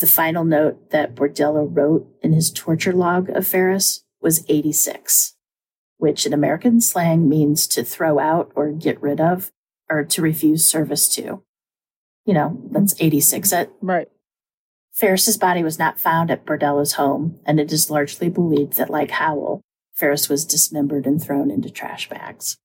The 0.00 0.06
final 0.06 0.44
note 0.44 0.90
that 0.90 1.14
Berdella 1.14 1.68
wrote 1.68 2.08
in 2.22 2.32
his 2.32 2.50
torture 2.50 2.92
log 2.92 3.28
of 3.30 3.46
Ferris 3.46 4.02
was 4.20 4.44
86 4.48 5.36
which 5.98 6.24
in 6.24 6.32
American 6.32 6.80
slang 6.80 7.28
means 7.28 7.66
to 7.66 7.84
throw 7.84 8.18
out 8.18 8.50
or 8.54 8.70
get 8.70 9.00
rid 9.02 9.20
of 9.20 9.52
or 9.90 10.04
to 10.04 10.22
refuse 10.22 10.66
service 10.66 11.08
to. 11.08 11.42
You 12.24 12.34
know, 12.34 12.60
that's 12.70 12.94
86 12.98 13.52
it. 13.52 13.70
Right. 13.82 14.08
Ferris's 14.98 15.36
body 15.36 15.62
was 15.62 15.78
not 15.78 16.00
found 16.00 16.28
at 16.28 16.44
Berdella's 16.44 16.94
home, 16.94 17.38
and 17.46 17.60
it 17.60 17.72
is 17.72 17.88
largely 17.88 18.28
believed 18.28 18.76
that, 18.78 18.90
like 18.90 19.12
Howell, 19.12 19.62
Ferris 19.94 20.28
was 20.28 20.44
dismembered 20.44 21.06
and 21.06 21.22
thrown 21.22 21.52
into 21.52 21.70
trash 21.70 22.08
bags. 22.08 22.56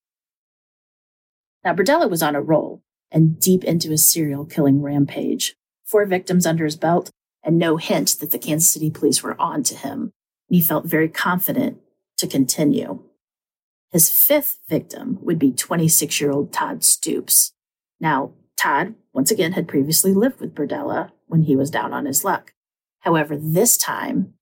Now, 1.64 1.76
Berdella 1.76 2.10
was 2.10 2.24
on 2.24 2.36
a 2.36 2.42
roll 2.42 2.82
and 3.12 3.40
deep 3.40 3.64
into 3.64 3.92
his 3.92 4.12
serial 4.12 4.46
killing 4.46 4.82
rampage. 4.82 5.54
Four 5.86 6.08
victims 6.08 6.48
under 6.48 6.66
his 6.66 6.76
belt, 6.76 7.12
and 7.44 7.60
no 7.60 7.78
hint 7.78 8.18
that 8.20 8.32
the 8.32 8.40
Kansas 8.40 8.72
City 8.72 8.90
police 8.90 9.22
were 9.22 9.40
on 9.40 9.62
to 9.64 9.76
him. 9.76 10.12
He 10.50 10.60
felt 10.60 10.86
very 10.86 11.10
confident 11.10 11.82
to 12.18 12.26
continue. 12.26 13.04
His 13.92 14.10
fifth 14.10 14.58
victim 14.68 15.20
would 15.22 15.38
be 15.38 15.52
26 15.52 16.20
year 16.20 16.32
old 16.32 16.52
Todd 16.52 16.84
Stoops. 16.84 17.52
Now, 18.00 18.32
Todd, 18.58 18.96
once 19.14 19.30
again, 19.30 19.52
had 19.52 19.68
previously 19.68 20.14
lived 20.14 20.40
with 20.40 20.56
Berdella 20.56 21.12
when 21.34 21.42
he 21.42 21.56
was 21.56 21.72
down 21.72 21.94
on 21.94 22.06
his 22.06 22.24
luck. 22.24 22.54
However, 23.00 23.36
this 23.36 23.76
time, 23.76 24.36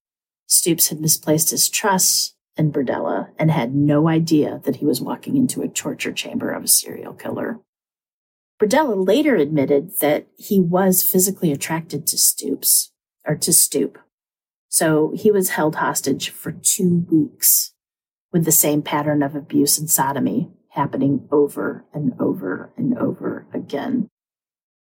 Stoops 0.45 0.89
had 0.89 0.99
misplaced 0.99 1.51
his 1.51 1.69
trust 1.69 2.36
in 2.58 2.69
Berdella 2.69 3.30
and 3.39 3.49
had 3.49 3.73
no 3.73 4.10
idea 4.10 4.60
that 4.65 4.75
he 4.75 4.86
was 4.86 4.99
walking 4.99 5.38
into 5.38 5.62
a 5.62 5.69
torture 5.69 6.12
chamber 6.12 6.51
of 6.51 6.65
a 6.65 6.67
serial 6.67 7.13
killer. 7.13 7.62
Berdella 8.62 9.08
later 9.08 9.38
admitted 9.38 9.99
that 10.01 10.27
he 10.38 10.60
was 10.60 11.01
physically 11.01 11.54
attracted 11.54 12.06
to 12.08 12.17
Stoops, 12.17 12.91
or 13.25 13.38
to 13.38 13.54
Stoop. 13.54 13.97
So 14.67 15.13
he 15.15 15.32
was 15.32 15.51
held 15.51 15.77
hostage 15.77 16.30
for 16.30 16.51
two 16.51 17.06
weeks 17.10 17.71
with 18.34 18.43
the 18.43 18.51
same 18.51 18.82
pattern 18.82 19.23
of 19.23 19.34
abuse 19.34 19.77
and 19.77 19.89
sodomy 19.89 20.51
happening 20.71 21.30
over 21.32 21.86
and 21.93 22.13
over 22.19 22.73
and 22.75 22.97
over 22.97 23.47
again. 23.54 24.10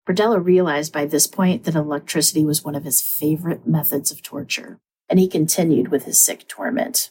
Berdella 0.09 0.43
realized 0.43 0.91
by 0.91 1.05
this 1.05 1.27
point 1.27 1.65
that 1.65 1.75
electricity 1.75 2.43
was 2.43 2.65
one 2.65 2.75
of 2.75 2.85
his 2.85 3.03
favorite 3.03 3.67
methods 3.67 4.11
of 4.11 4.23
torture, 4.23 4.79
and 5.07 5.21
he 5.21 5.29
continued 5.29 5.89
with 5.89 6.05
his 6.05 6.19
sick 6.19 6.49
torment. 6.49 7.11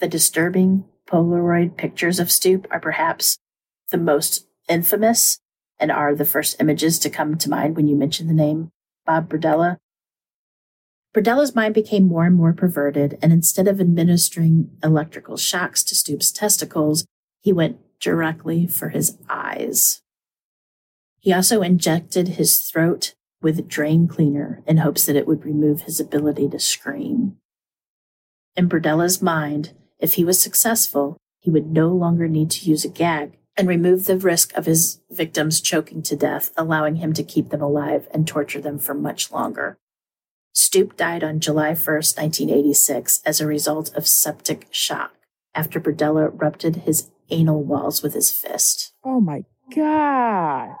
The 0.00 0.08
disturbing 0.08 0.84
Polaroid 1.06 1.76
pictures 1.76 2.18
of 2.18 2.32
Stoop 2.32 2.66
are 2.72 2.80
perhaps 2.80 3.38
the 3.90 3.98
most 3.98 4.48
infamous 4.68 5.38
and 5.78 5.92
are 5.92 6.12
the 6.12 6.24
first 6.24 6.56
images 6.60 6.98
to 7.00 7.10
come 7.10 7.38
to 7.38 7.50
mind 7.50 7.76
when 7.76 7.86
you 7.86 7.94
mention 7.94 8.26
the 8.26 8.34
name 8.34 8.70
Bob 9.06 9.28
Berdella. 9.28 9.76
Berdella's 11.14 11.54
mind 11.54 11.74
became 11.74 12.08
more 12.08 12.24
and 12.24 12.34
more 12.34 12.52
perverted, 12.52 13.16
and 13.22 13.32
instead 13.32 13.68
of 13.68 13.80
administering 13.80 14.70
electrical 14.82 15.36
shocks 15.36 15.84
to 15.84 15.94
Stoop's 15.94 16.32
testicles, 16.32 17.06
he 17.42 17.52
went 17.52 17.78
directly 18.00 18.66
for 18.66 18.88
his 18.88 19.18
eyes. 19.28 20.01
He 21.22 21.32
also 21.32 21.62
injected 21.62 22.28
his 22.28 22.68
throat 22.68 23.14
with 23.40 23.68
drain 23.68 24.08
cleaner 24.08 24.60
in 24.66 24.78
hopes 24.78 25.06
that 25.06 25.14
it 25.14 25.28
would 25.28 25.44
remove 25.44 25.82
his 25.82 26.00
ability 26.00 26.48
to 26.48 26.58
scream. 26.58 27.36
In 28.56 28.68
Berdella's 28.68 29.22
mind, 29.22 29.72
if 30.00 30.14
he 30.14 30.24
was 30.24 30.42
successful, 30.42 31.16
he 31.38 31.48
would 31.48 31.70
no 31.70 31.90
longer 31.90 32.26
need 32.26 32.50
to 32.50 32.68
use 32.68 32.84
a 32.84 32.88
gag 32.88 33.38
and 33.56 33.68
remove 33.68 34.06
the 34.06 34.18
risk 34.18 34.52
of 34.56 34.66
his 34.66 35.00
victims 35.12 35.60
choking 35.60 36.02
to 36.02 36.16
death, 36.16 36.50
allowing 36.56 36.96
him 36.96 37.12
to 37.12 37.22
keep 37.22 37.50
them 37.50 37.62
alive 37.62 38.08
and 38.10 38.26
torture 38.26 38.60
them 38.60 38.80
for 38.80 38.92
much 38.92 39.30
longer. 39.30 39.78
Stoop 40.52 40.96
died 40.96 41.22
on 41.22 41.38
July 41.38 41.70
1st, 41.70 42.18
1986, 42.18 43.22
as 43.24 43.40
a 43.40 43.46
result 43.46 43.94
of 43.94 44.08
septic 44.08 44.66
shock 44.72 45.12
after 45.54 45.78
Berdella 45.78 46.32
ruptured 46.34 46.76
his 46.76 47.10
anal 47.30 47.62
walls 47.62 48.02
with 48.02 48.14
his 48.14 48.32
fist. 48.32 48.92
Oh 49.04 49.20
my 49.20 49.44
God. 49.72 50.74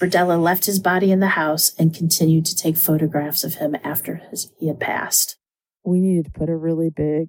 Berdella 0.00 0.40
left 0.40 0.66
his 0.66 0.78
body 0.78 1.10
in 1.10 1.20
the 1.20 1.28
house 1.28 1.74
and 1.78 1.94
continued 1.94 2.44
to 2.46 2.56
take 2.56 2.76
photographs 2.76 3.44
of 3.44 3.54
him 3.54 3.76
after 3.82 4.16
his, 4.30 4.52
he 4.58 4.68
had 4.68 4.78
passed. 4.78 5.38
We 5.84 6.00
needed 6.00 6.26
to 6.26 6.30
put 6.38 6.50
a 6.50 6.56
really 6.56 6.90
big 6.90 7.28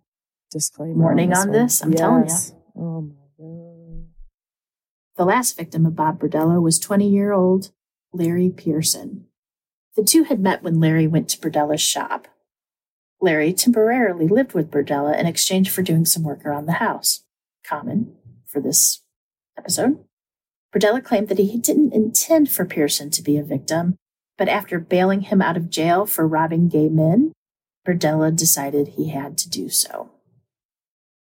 disclaimer 0.51 0.95
Warning 0.95 1.33
on 1.33 1.51
this, 1.51 1.81
on 1.81 1.87
I'm 1.87 1.91
this 1.91 1.99
telling 1.99 2.27
you. 2.27 2.35
Oh 2.75 3.01
my 3.01 3.15
God. 3.37 4.07
The 5.15 5.25
last 5.25 5.57
victim 5.57 5.85
of 5.85 5.95
Bob 5.95 6.19
Berdella 6.19 6.61
was 6.61 6.77
20 6.79 7.07
year 7.09 7.31
old 7.31 7.71
Larry 8.11 8.49
Pearson. 8.49 9.25
The 9.95 10.03
two 10.03 10.25
had 10.25 10.39
met 10.39 10.61
when 10.61 10.79
Larry 10.79 11.07
went 11.07 11.29
to 11.29 11.39
Berdella's 11.39 11.81
shop. 11.81 12.27
Larry 13.19 13.53
temporarily 13.53 14.27
lived 14.27 14.53
with 14.53 14.69
Berdella 14.69 15.17
in 15.17 15.25
exchange 15.25 15.69
for 15.69 15.81
doing 15.81 16.05
some 16.05 16.23
work 16.23 16.45
around 16.45 16.65
the 16.65 16.73
house. 16.73 17.23
Common 17.63 18.15
for 18.45 18.61
this 18.61 19.01
episode. 19.57 20.03
Berdella 20.73 21.03
claimed 21.03 21.29
that 21.29 21.37
he 21.39 21.57
didn't 21.57 21.93
intend 21.93 22.49
for 22.49 22.65
Pearson 22.65 23.09
to 23.11 23.21
be 23.21 23.37
a 23.37 23.43
victim, 23.43 23.95
but 24.37 24.49
after 24.49 24.79
bailing 24.79 25.21
him 25.21 25.41
out 25.41 25.57
of 25.57 25.69
jail 25.69 26.05
for 26.05 26.27
robbing 26.27 26.67
gay 26.67 26.89
men, 26.89 27.31
Berdella 27.85 28.35
decided 28.35 28.89
he 28.89 29.09
had 29.09 29.37
to 29.39 29.49
do 29.49 29.69
so. 29.69 30.11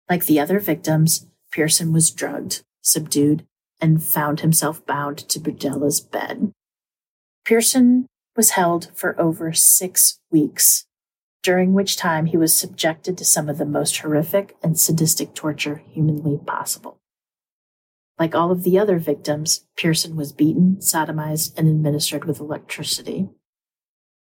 Like 0.09 0.25
the 0.25 0.39
other 0.39 0.59
victims, 0.59 1.27
Pearson 1.51 1.91
was 1.91 2.11
drugged, 2.11 2.61
subdued, 2.81 3.45
and 3.81 4.03
found 4.03 4.39
himself 4.39 4.85
bound 4.85 5.17
to 5.17 5.39
Berdella's 5.39 5.99
bed. 5.99 6.51
Pearson 7.43 8.07
was 8.35 8.51
held 8.51 8.89
for 8.95 9.19
over 9.19 9.53
six 9.53 10.17
weeks, 10.31 10.85
during 11.43 11.73
which 11.73 11.97
time 11.97 12.27
he 12.27 12.37
was 12.37 12.55
subjected 12.55 13.17
to 13.17 13.25
some 13.25 13.49
of 13.49 13.57
the 13.57 13.65
most 13.65 13.97
horrific 13.97 14.55
and 14.63 14.79
sadistic 14.79 15.33
torture 15.33 15.83
humanly 15.91 16.37
possible. 16.37 16.97
Like 18.17 18.33
all 18.33 18.51
of 18.51 18.63
the 18.63 18.79
other 18.79 18.97
victims, 18.97 19.65
Pearson 19.77 20.15
was 20.15 20.31
beaten, 20.31 20.77
sodomized, 20.79 21.57
and 21.57 21.67
administered 21.67 22.25
with 22.25 22.39
electricity. 22.39 23.29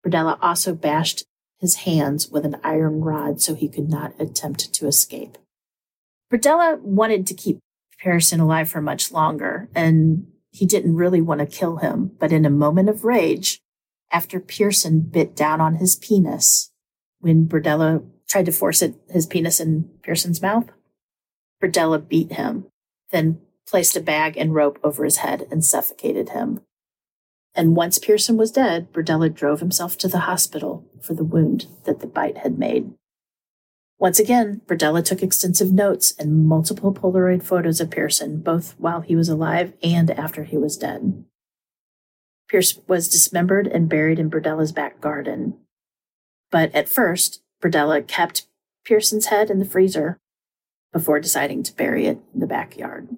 Berdella 0.05 0.39
also 0.43 0.75
bashed 0.75 1.25
his 1.59 1.77
hands 1.77 2.29
with 2.29 2.45
an 2.45 2.57
iron 2.65 3.01
rod 3.01 3.41
so 3.41 3.55
he 3.55 3.69
could 3.69 3.89
not 3.89 4.21
attempt 4.21 4.73
to 4.75 4.87
escape. 4.87 5.39
Berdella 6.33 6.81
wanted 6.81 7.27
to 7.29 7.35
keep 7.35 7.61
Pearson 7.99 8.41
alive 8.41 8.69
for 8.69 8.83
much 8.83 9.13
longer, 9.13 9.69
and 9.75 10.27
he 10.51 10.67
didn't 10.67 10.97
really 10.97 11.21
want 11.21 11.41
to 11.41 11.47
kill 11.47 11.77
him, 11.77 12.13
but 12.19 12.33
in 12.33 12.45
a 12.45 12.51
moment 12.51 12.89
of 12.89 13.05
rage, 13.05 13.61
after 14.11 14.41
Pearson 14.41 15.01
bit 15.01 15.35
down 15.35 15.61
on 15.61 15.77
his 15.77 15.97
penis 15.97 16.71
when 17.21 17.47
Berdella 17.47 18.05
tried 18.29 18.47
to 18.47 18.53
force 18.53 18.83
it, 18.83 18.95
his 19.09 19.27
penis 19.27 19.61
in 19.61 19.89
Pearson's 20.03 20.43
mouth. 20.43 20.67
Berdella 21.63 22.07
beat 22.07 22.33
him, 22.33 22.67
then 23.11 23.41
placed 23.67 23.97
a 23.97 24.01
bag 24.01 24.37
and 24.37 24.55
rope 24.55 24.79
over 24.83 25.05
his 25.05 25.19
head 25.19 25.47
and 25.51 25.65
suffocated 25.65 26.31
him. 26.31 26.61
And 27.55 27.77
once 27.77 27.99
Pearson 27.99 28.37
was 28.37 28.51
dead, 28.51 28.93
Berdella 28.93 29.33
drove 29.33 29.61
himself 29.61 29.97
to 29.99 30.09
the 30.09 30.21
hospital 30.21 30.85
for 31.01 31.15
the 31.15 31.25
wound 31.25 31.67
that 31.85 32.01
the 32.01 32.07
bite 32.07 32.39
had 32.39 32.59
made. 32.59 32.93
Once 33.99 34.19
again, 34.19 34.61
Berdella 34.67 35.05
took 35.05 35.23
extensive 35.23 35.73
notes 35.73 36.13
and 36.19 36.47
multiple 36.47 36.93
Polaroid 36.93 37.43
photos 37.43 37.81
of 37.81 37.91
Pearson, 37.91 38.41
both 38.41 38.75
while 38.79 39.03
he 39.03 39.15
was 39.15 39.29
alive 39.29 39.73
and 39.83 40.11
after 40.11 40.45
he 40.45 40.59
was 40.59 40.77
dead. 40.77 41.25
Pierce 42.49 42.79
was 42.87 43.09
dismembered 43.09 43.67
and 43.67 43.89
buried 43.89 44.19
in 44.19 44.31
Berdella's 44.31 44.73
back 44.73 45.01
garden. 45.01 45.55
But 46.51 46.75
at 46.75 46.89
first, 46.89 47.43
Berdella 47.63 48.07
kept 48.07 48.47
Pearson's 48.85 49.27
head 49.27 49.49
in 49.49 49.59
the 49.59 49.65
freezer 49.65 50.19
before 50.93 51.21
deciding 51.21 51.63
to 51.63 51.75
bury 51.75 52.07
it 52.07 52.19
in 52.35 52.41
the 52.41 52.47
backyard. 52.47 53.09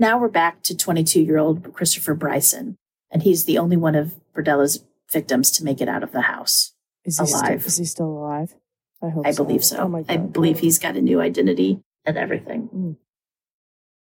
Now 0.00 0.18
we're 0.18 0.28
back 0.28 0.62
to 0.62 0.74
22 0.74 1.20
year 1.20 1.36
old 1.36 1.74
Christopher 1.74 2.14
Bryson, 2.14 2.78
and 3.10 3.22
he's 3.22 3.44
the 3.44 3.58
only 3.58 3.76
one 3.76 3.94
of 3.94 4.14
Berdella's 4.34 4.82
victims 5.12 5.50
to 5.50 5.64
make 5.64 5.82
it 5.82 5.90
out 5.90 6.02
of 6.02 6.12
the 6.12 6.22
house 6.22 6.72
Is 7.04 7.18
he 7.18 7.26
still, 7.26 7.38
alive. 7.38 7.66
is 7.66 7.76
he 7.76 7.84
still 7.84 8.06
alive? 8.06 8.54
I 9.02 9.10
hope. 9.10 9.26
I 9.26 9.32
believe 9.32 9.62
so. 9.62 9.76
Oh 9.76 10.04
I 10.08 10.16
believe 10.16 10.60
he's 10.60 10.78
got 10.78 10.96
a 10.96 11.02
new 11.02 11.20
identity 11.20 11.82
and 12.06 12.16
everything. 12.16 12.70
Mm. 12.74 12.96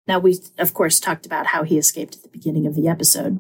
Now, 0.08 0.18
we, 0.18 0.39
of 0.58 0.74
course, 0.74 1.00
talked 1.00 1.28
about 1.28 1.48
how 1.48 1.62
he 1.62 1.78
escaped 1.78 2.16
at 2.16 2.24
the 2.24 2.30
beginning 2.30 2.66
of 2.66 2.74
the 2.74 2.88
episode. 2.88 3.39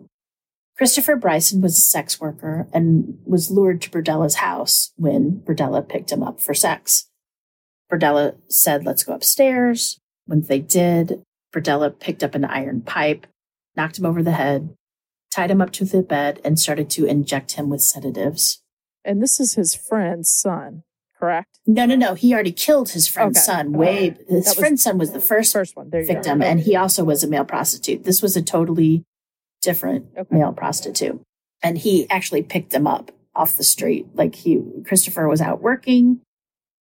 Christopher 0.77 1.15
Bryson 1.15 1.59
was 1.59 1.75
a 1.75 1.81
sex 1.81 2.21
worker 2.21 2.67
and 2.71 3.17
was 3.25 3.49
lured 3.49 3.81
to 3.81 3.89
Berdella's 3.89 4.35
house 4.35 4.91
when 4.95 5.41
Berdella 5.43 5.87
picked 5.87 6.11
him 6.11 6.21
up 6.21 6.39
for 6.39 6.53
sex. 6.53 7.09
Berdella 7.91 8.35
said, 8.47 8.85
Let's 8.85 9.03
go 9.03 9.13
upstairs. 9.13 9.99
When 10.25 10.41
they 10.41 10.59
did, 10.59 11.23
Berdella 11.53 11.97
picked 11.97 12.23
up 12.23 12.35
an 12.35 12.45
iron 12.45 12.81
pipe, 12.81 13.27
knocked 13.75 13.97
him 13.99 14.05
over 14.05 14.23
the 14.23 14.31
head, 14.31 14.75
tied 15.31 15.51
him 15.51 15.61
up 15.61 15.71
to 15.73 15.85
the 15.85 16.01
bed, 16.01 16.41
and 16.43 16.59
started 16.59 16.89
to 16.91 17.05
inject 17.05 17.53
him 17.53 17.69
with 17.69 17.81
sedatives. 17.81 18.61
And 19.05 19.21
this 19.21 19.39
is 19.39 19.53
his 19.53 19.75
friend's 19.75 20.29
son, 20.29 20.83
correct? 21.19 21.59
No, 21.67 21.85
no, 21.85 21.95
no. 21.95 22.13
He 22.15 22.33
already 22.33 22.51
killed 22.51 22.89
his 22.91 23.07
friend's 23.07 23.37
Okay. 23.37 23.45
son. 23.45 23.73
Way 23.73 24.15
his 24.27 24.53
friend's 24.53 24.81
son 24.83 24.97
was 24.97 25.11
the 25.11 25.19
first, 25.19 25.53
First 25.53 25.75
one. 25.75 25.89
Victim, 25.89 26.39
go. 26.39 26.45
and 26.45 26.59
he 26.61 26.75
also 26.75 27.03
was 27.03 27.23
a 27.23 27.27
male 27.27 27.45
prostitute. 27.45 28.03
This 28.03 28.21
was 28.21 28.35
a 28.35 28.41
totally 28.41 29.03
different 29.61 30.07
Okay. 30.17 30.35
male 30.35 30.53
prostitute, 30.53 31.21
and 31.61 31.77
he 31.77 32.09
actually 32.09 32.43
picked 32.43 32.71
them 32.71 32.87
up 32.87 33.11
off 33.35 33.55
the 33.57 33.63
street. 33.63 34.07
Like 34.13 34.35
he, 34.35 34.59
Christopher 34.85 35.27
was 35.27 35.41
out 35.41 35.61
working, 35.61 36.21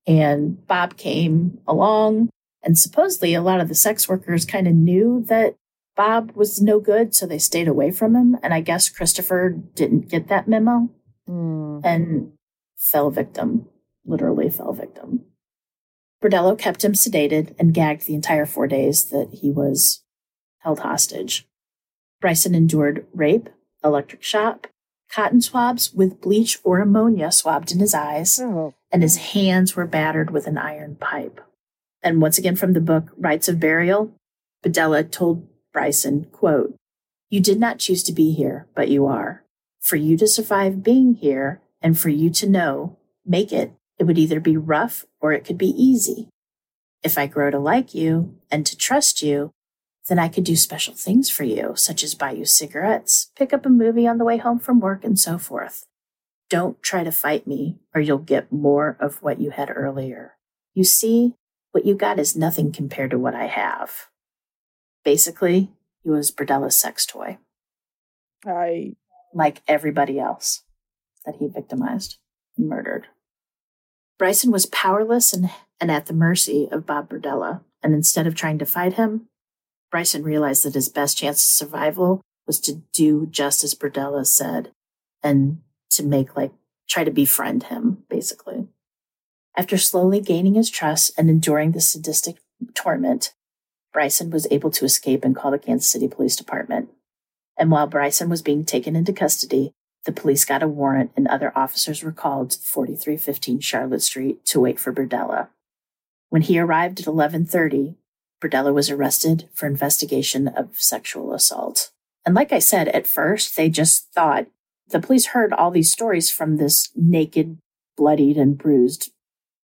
and 0.07 0.65
Bob 0.67 0.97
came 0.97 1.59
along, 1.67 2.29
and 2.63 2.79
supposedly 2.79 3.35
a 3.35 3.43
lot 3.43 3.61
of 3.61 3.69
the 3.69 3.75
sex 3.75 4.09
workers 4.09 4.45
kind 4.45 4.67
of 4.69 4.75
knew 4.75 5.25
that 5.29 5.57
Bob 5.97 6.33
was 6.33 6.63
no 6.63 6.81
good, 6.81 7.15
so 7.15 7.27
they 7.27 7.39
stayed 7.39 7.69
away 7.69 7.91
from 7.91 8.15
him. 8.17 8.37
And 8.43 8.55
I 8.55 8.61
guess 8.61 8.89
Christopher 8.89 9.51
didn't 9.51 10.09
get 10.09 10.29
that 10.29 10.49
memo 10.49 10.89
Mm. 11.29 11.83
and 11.85 12.33
fell 12.77 13.11
victim, 13.11 13.69
literally 14.05 14.49
fell 14.51 14.73
victim. 14.73 15.25
Berdella 16.23 16.59
kept 16.59 16.85
him 16.85 16.93
sedated 16.93 17.55
and 17.59 17.75
gagged 17.75 18.07
the 18.07 18.15
entire 18.15 18.47
four 18.47 18.67
days 18.67 19.07
that 19.11 19.29
he 19.41 19.51
was 19.51 20.03
held 20.59 20.81
hostage. 20.81 21.47
Bryson 22.21 22.55
endured 22.55 23.07
rape, 23.13 23.49
electric 23.85 24.23
shock, 24.23 24.71
cotton 25.13 25.41
swabs 25.41 25.93
with 25.93 26.21
bleach 26.21 26.59
or 26.65 26.79
ammonia 26.81 27.31
swabbed 27.33 27.71
in 27.73 27.81
his 27.81 27.95
eyes, 27.95 28.41
Oh. 28.41 28.75
and 28.91 29.03
his 29.03 29.17
hands 29.33 29.77
were 29.77 29.87
battered 29.87 30.31
with 30.31 30.47
an 30.47 30.57
iron 30.59 30.97
pipe. 30.97 31.41
And 32.03 32.21
once 32.21 32.39
again 32.39 32.57
from 32.57 32.73
the 32.73 32.81
book 32.81 33.11
Rites 33.17 33.49
of 33.49 33.61
Burial, 33.61 34.13
Berdella 34.65 35.09
told 35.11 35.47
Bryson, 35.73 36.27
quote, 36.33 36.75
You 37.31 37.41
did 37.41 37.59
not 37.59 37.79
choose 37.79 38.03
to 38.05 38.13
be 38.13 38.33
here, 38.33 38.67
but 38.75 38.89
you 38.89 39.07
are. 39.07 39.45
For 39.81 39.97
you 39.97 40.17
to 40.19 40.27
survive 40.27 40.83
being 40.83 41.15
here 41.15 41.61
and 41.81 41.99
for 41.99 42.09
you 42.09 42.31
to 42.31 42.49
know, 42.49 42.99
make 43.25 43.53
it, 43.53 43.73
it 43.99 44.05
would 44.05 44.19
either 44.19 44.41
be 44.41 44.57
rough 44.57 45.05
or 45.21 45.33
it 45.33 45.45
could 45.45 45.59
be 45.59 45.71
easy. 45.71 46.29
If 47.03 47.19
I 47.19 47.27
grow 47.27 47.51
to 47.51 47.59
like 47.59 47.95
you 47.95 48.37
and 48.51 48.65
to 48.67 48.77
trust 48.77 49.23
you, 49.23 49.51
then 50.09 50.19
I 50.19 50.29
could 50.29 50.45
do 50.45 50.57
special 50.57 50.95
things 50.95 51.31
for 51.31 51.45
you, 51.45 51.75
such 51.77 52.03
as 52.03 52.15
buy 52.15 52.33
you 52.33 52.45
cigarettes, 52.45 53.31
pick 53.37 53.53
up 53.53 53.65
a 53.65 53.69
movie 53.71 54.07
on 54.07 54.19
the 54.19 54.25
way 54.25 54.37
home 54.37 54.59
from 54.59 54.81
work, 54.81 55.05
and 55.05 55.19
so 55.19 55.39
forth. 55.39 55.85
Don't 56.51 56.83
try 56.83 57.05
to 57.05 57.13
fight 57.13 57.47
me, 57.47 57.79
or 57.95 58.01
you'll 58.01 58.19
get 58.19 58.53
more 58.53 58.97
of 59.01 59.23
what 59.23 59.41
you 59.41 59.51
had 59.51 59.73
earlier. 59.75 60.37
You 60.75 60.85
see, 60.85 61.35
what 61.73 61.85
you 61.85 61.95
got 61.95 62.19
is 62.19 62.37
nothing 62.37 62.73
compared 62.73 63.11
to 63.11 63.19
what 63.19 63.35
I 63.35 63.47
have. 63.47 64.07
Basically, 65.05 65.71
he 66.03 66.11
was 66.11 66.31
Berdella's 66.31 66.77
sex 66.77 67.05
toy, 67.05 67.39
I 68.47 68.95
like 69.33 69.63
everybody 69.69 70.19
else 70.19 70.63
that 71.25 71.37
he 71.37 71.49
victimized 71.49 72.19
and 72.57 72.69
murdered. 72.69 73.07
Bryson 74.19 74.51
was 74.51 74.67
powerless 74.67 75.33
and, 75.33 75.51
and 75.81 75.91
at 75.91 76.07
the 76.07 76.13
mercy 76.13 76.69
of 76.71 76.87
Bob 76.87 77.09
Berdella, 77.09 77.63
and 77.83 77.95
instead 77.95 78.27
of 78.27 78.35
trying 78.35 78.59
to 78.59 78.67
fight 78.67 78.95
him, 78.95 79.29
Bryson 79.91 80.23
realized 80.23 80.65
that 80.65 80.75
his 80.75 80.89
best 80.89 81.19
chance 81.19 81.39
of 81.39 81.69
survival 81.69 82.21
was 82.47 82.61
to 82.61 82.83
do 82.93 83.27
just 83.27 83.65
as 83.65 83.75
Berdella 83.75 84.27
said 84.27 84.73
and 85.23 85.61
to 85.91 86.03
make 86.03 86.37
like 86.37 86.53
try 86.89 87.05
to 87.05 87.11
befriend 87.11 87.65
him, 87.65 88.05
basically. 88.09 88.69
After 89.57 89.77
slowly 89.77 90.21
gaining 90.21 90.55
his 90.55 90.71
trust 90.71 91.13
and 91.19 91.29
enduring 91.29 91.73
the 91.73 91.81
sadistic 91.81 92.37
torment, 92.75 93.35
Bryson 93.93 94.31
was 94.31 94.47
able 94.51 94.71
to 94.71 94.85
escape 94.85 95.25
and 95.25 95.37
call 95.37 95.51
the 95.51 95.59
Kansas 95.59 95.91
City 95.91 96.09
Police 96.09 96.37
Department. 96.37 96.89
And 97.59 97.71
while 97.71 97.87
Bryson 97.87 98.31
was 98.31 98.41
being 98.41 98.65
taken 98.65 98.97
into 98.97 99.13
custody, 99.13 99.73
the 100.05 100.13
police 100.13 100.45
got 100.45 100.63
a 100.63 100.69
warrant 100.69 101.13
and 101.17 101.29
other 101.29 101.53
officers 101.55 102.03
were 102.03 102.13
called 102.13 102.51
to 102.53 102.59
4315 102.61 103.61
Charlotte 103.61 104.03
Street 104.03 104.45
to 104.47 104.61
wait 104.61 104.81
for 104.81 104.93
Berdella. 104.93 105.49
When 106.31 106.43
he 106.43 106.59
arrived 106.59 107.01
at 107.01 107.07
1130, 107.07 107.97
Berdella 108.43 108.73
was 108.73 108.91
arrested 108.91 109.49
for 109.53 109.67
investigation 109.67 110.49
of 110.49 110.81
sexual 110.81 111.35
assault. 111.35 111.91
And 112.25 112.35
like 112.35 112.53
I 112.53 112.59
said, 112.59 112.89
at 112.89 113.07
first, 113.07 113.55
they 113.57 113.69
just 113.69 114.13
thought 114.13 114.47
the 114.89 114.99
police 114.99 115.27
heard 115.27 115.53
all 115.53 115.71
these 115.71 115.93
stories 115.93 116.31
from 116.31 116.57
this 116.57 116.91
naked, 116.97 117.59
bloodied, 117.97 118.37
and 118.37 118.59
bruised 118.59 119.13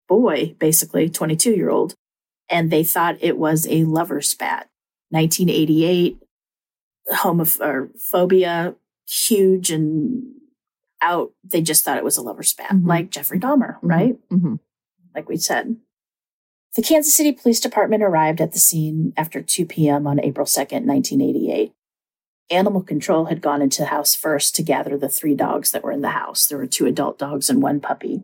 boy, 0.08 0.56
basically, 0.60 1.10
22 1.10 1.51
year 1.56 1.70
old, 1.70 1.95
and 2.49 2.72
they 2.72 2.84
thought 2.84 3.18
it 3.22 3.38
was 3.38 3.68
a 3.68 3.84
lover 3.86 4.22
spat. 4.22 4.70
1988, 5.10 6.20
homophobia, 7.12 8.76
huge 9.08 9.72
and 9.72 10.24
out. 11.01 11.32
They 11.43 11.62
just 11.62 11.84
thought 11.86 11.97
it 11.97 12.03
was 12.03 12.18
a 12.18 12.22
lover 12.22 12.43
spat, 12.43 12.72
Mhm. 12.72 12.88
like 12.88 13.10
Jeffrey 13.12 13.39
Dahmer, 13.39 13.78
right? 13.82 14.18
mhm. 14.30 14.60
like 15.14 15.30
we 15.30 15.38
said. 15.38 15.78
The 16.76 16.82
Kansas 16.82 17.16
City 17.16 17.32
Police 17.32 17.62
Department 17.62 18.03
arrived 18.03 18.41
at 18.41 18.51
the 18.51 18.60
scene 18.60 19.14
after 19.16 19.41
2 19.41 19.66
p.m. 19.66 20.06
on 20.06 20.20
April 20.20 20.45
2nd, 20.45 20.86
1988. 20.86 21.72
Animal 22.49 22.82
control 22.84 23.26
had 23.26 23.41
gone 23.41 23.62
into 23.62 23.82
the 23.84 23.88
house 23.88 24.14
first 24.14 24.56
to 24.56 24.62
gather 24.64 24.97
the 24.97 25.08
three 25.08 25.34
dogs 25.34 25.72
that 25.72 25.84
were 25.86 25.93
in 25.93 26.01
the 26.01 26.10
house. 26.10 26.45
There 26.47 26.58
were 26.58 26.68
two 26.68 26.86
adult 26.86 27.18
dogs 27.18 27.49
and 27.49 27.64
one 27.64 27.80
puppy. 27.80 28.24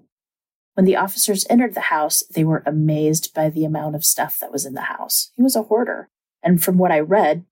When 0.73 0.85
the 0.85 0.95
officers 0.95 1.45
entered 1.49 1.73
the 1.73 1.81
house, 1.81 2.23
they 2.33 2.43
were 2.43 2.63
amazed 2.65 3.33
by 3.33 3.49
the 3.49 3.65
amount 3.65 3.95
of 3.95 4.05
stuff 4.05 4.39
that 4.39 4.51
was 4.51 4.65
in 4.65 4.73
the 4.73 4.81
house. 4.81 5.31
He 5.35 5.43
was 5.43 5.55
a 5.55 5.63
hoarder. 5.63 6.09
And 6.41 6.63
from 6.63 6.77
what 6.77 6.91
I 6.91 6.99
read, 6.99 7.45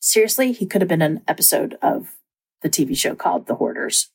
seriously, 0.00 0.52
he 0.52 0.66
could 0.66 0.80
have 0.80 0.88
been 0.88 1.02
an 1.02 1.22
episode 1.28 1.76
of 1.82 2.16
the 2.62 2.70
TV 2.70 2.96
show 2.96 3.14
called 3.14 3.46
The 3.46 3.56
Hoarders. 3.56 4.10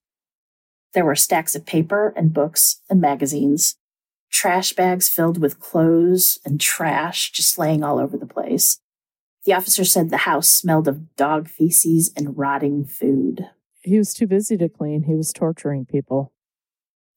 There 0.94 1.06
were 1.06 1.16
stacks 1.16 1.56
of 1.56 1.66
paper 1.66 2.14
and 2.16 2.34
books 2.34 2.82
and 2.90 3.00
magazines, 3.00 3.76
trash 4.30 4.74
bags 4.74 5.10
filled 5.10 5.40
with 5.40 5.60
clothes 5.60 6.40
and 6.44 6.60
trash 6.60 7.32
just 7.32 7.58
laying 7.58 7.84
all 7.84 8.00
over 8.00 8.18
the 8.18 8.26
place. 8.26 8.80
The 9.46 9.54
officer 9.54 9.84
said 9.84 10.10
the 10.10 10.18
house 10.18 10.50
smelled 10.50 10.88
of 10.88 11.16
dog 11.16 11.48
feces 11.48 12.12
and 12.16 12.38
rotting 12.38 12.86
food. 12.86 13.50
He 13.82 13.98
was 13.98 14.14
too 14.14 14.28
busy 14.28 14.58
to 14.58 14.70
clean. 14.70 15.04
He 15.04 15.14
was 15.14 15.34
torturing 15.34 15.86
people. 15.86 16.32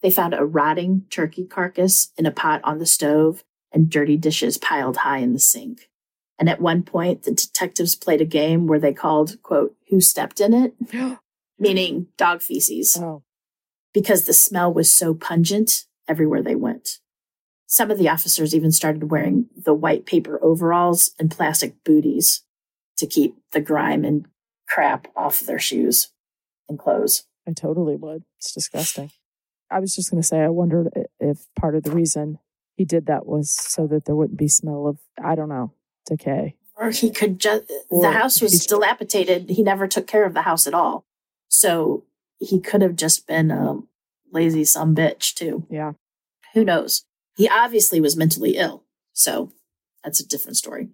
They 0.07 0.13
found 0.13 0.35
a 0.35 0.47
rotting 0.47 1.05
turkey 1.11 1.45
carcass 1.45 2.13
in 2.17 2.27
a 2.27 2.31
pot 2.31 2.61
on 2.63 2.79
the 2.79 2.87
stove 2.87 3.43
and 3.73 3.91
dirty 3.91 4.17
dishes 4.17 4.57
piled 4.57 4.99
high 4.99 5.19
in 5.19 5.33
the 5.33 5.41
sink. 5.41 5.89
And 6.39 6.49
at 6.49 6.61
one 6.61 6.85
point, 6.85 7.25
the 7.25 7.33
detectives 7.33 7.97
played 7.97 8.21
a 8.21 8.25
game 8.25 8.69
where 8.69 8.79
they 8.79 8.93
called, 8.93 9.43
quote, 9.43 9.75
who 9.91 10.01
stepped 10.01 10.41
in 10.41 10.55
it? 10.55 10.75
Meaning 11.59 12.07
dog 12.17 12.41
feces. 12.41 12.97
Oh. 12.97 13.25
Because 13.93 14.27
the 14.27 14.33
smell 14.33 14.73
was 14.73 14.95
so 14.95 15.13
pungent 15.13 15.87
everywhere 16.07 16.41
they 16.41 16.55
went. 16.55 17.01
Some 17.67 17.91
of 17.91 17.99
the 17.99 18.09
officers 18.09 18.55
even 18.55 18.71
started 18.71 19.11
wearing 19.11 19.47
the 19.57 19.75
white 19.75 20.07
paper 20.07 20.39
overalls 20.41 21.11
and 21.19 21.33
plastic 21.33 21.83
booties 21.83 22.45
to 22.99 23.09
keep 23.09 23.35
the 23.51 23.61
grime 23.61 24.05
and 24.05 24.27
crap 24.69 25.09
off 25.17 25.41
their 25.41 25.59
shoes 25.59 26.13
and 26.69 26.79
clothes. 26.79 27.25
I 27.45 27.55
totally 27.55 27.97
would. 27.97 28.23
It's 28.39 28.55
disgusting. 28.55 29.11
I 29.71 29.81
was 29.81 29.95
just 29.95 30.11
going 30.11 30.23
to 30.23 30.27
say, 30.27 30.41
I 30.41 30.49
wondered 30.49 30.89
if 31.19 31.47
part 31.59 31.75
of 31.75 31.83
the 31.83 31.91
reason 31.91 32.39
he 32.77 32.85
did 32.85 33.07
that 33.07 33.27
was 33.27 33.51
so 33.51 33.87
that 33.89 34.05
there 34.05 34.15
wouldn't 34.15 34.39
be 34.39 34.49
smell 34.49 34.87
of, 34.87 34.99
I 35.23 35.35
don't 35.35 35.49
know, 35.49 35.73
decay. 36.07 36.57
or 36.77 36.91
he 36.91 37.11
could 37.11 37.39
just 37.39 37.65
the 37.91 38.13
house 38.13 38.41
was 38.41 38.65
dilapidated. 38.67 39.51
He 39.51 39.63
never 39.63 39.87
took 39.89 40.07
care 40.07 40.25
of 40.25 40.35
the 40.35 40.43
house 40.43 40.67
at 40.67 40.75
all. 40.75 41.05
So 41.49 42.05
he 42.39 42.61
could 42.61 42.83
have 42.83 42.97
just 42.97 43.27
been 43.27 43.51
a 43.51 43.81
lazy 44.33 44.65
some 44.65 44.95
bitch 44.95 45.35
too. 45.35 45.67
Yeah. 45.71 45.93
who 46.55 46.65
knows? 46.65 47.05
He 47.37 47.49
obviously 47.49 48.01
was 48.01 48.17
mentally 48.17 48.57
ill 48.57 48.87
so 49.17 49.51
that's 50.05 50.21
a 50.21 50.29
different 50.29 50.59
story. 50.59 50.91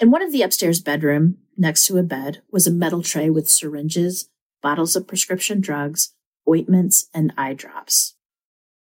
In 0.00 0.10
one 0.10 0.22
of 0.22 0.32
the 0.32 0.42
upstairs 0.42 0.80
bedroom 0.80 1.38
next 1.56 1.86
to 1.86 1.96
a 1.98 2.02
bed 2.02 2.42
was 2.50 2.66
a 2.66 2.72
metal 2.72 3.00
tray 3.02 3.30
with 3.30 3.48
syringes 3.48 4.28
bottles 4.60 4.96
of 4.96 5.06
prescription 5.06 5.60
drugs 5.60 6.12
ointments 6.48 7.08
and 7.14 7.32
eye 7.36 7.54
drops 7.54 8.14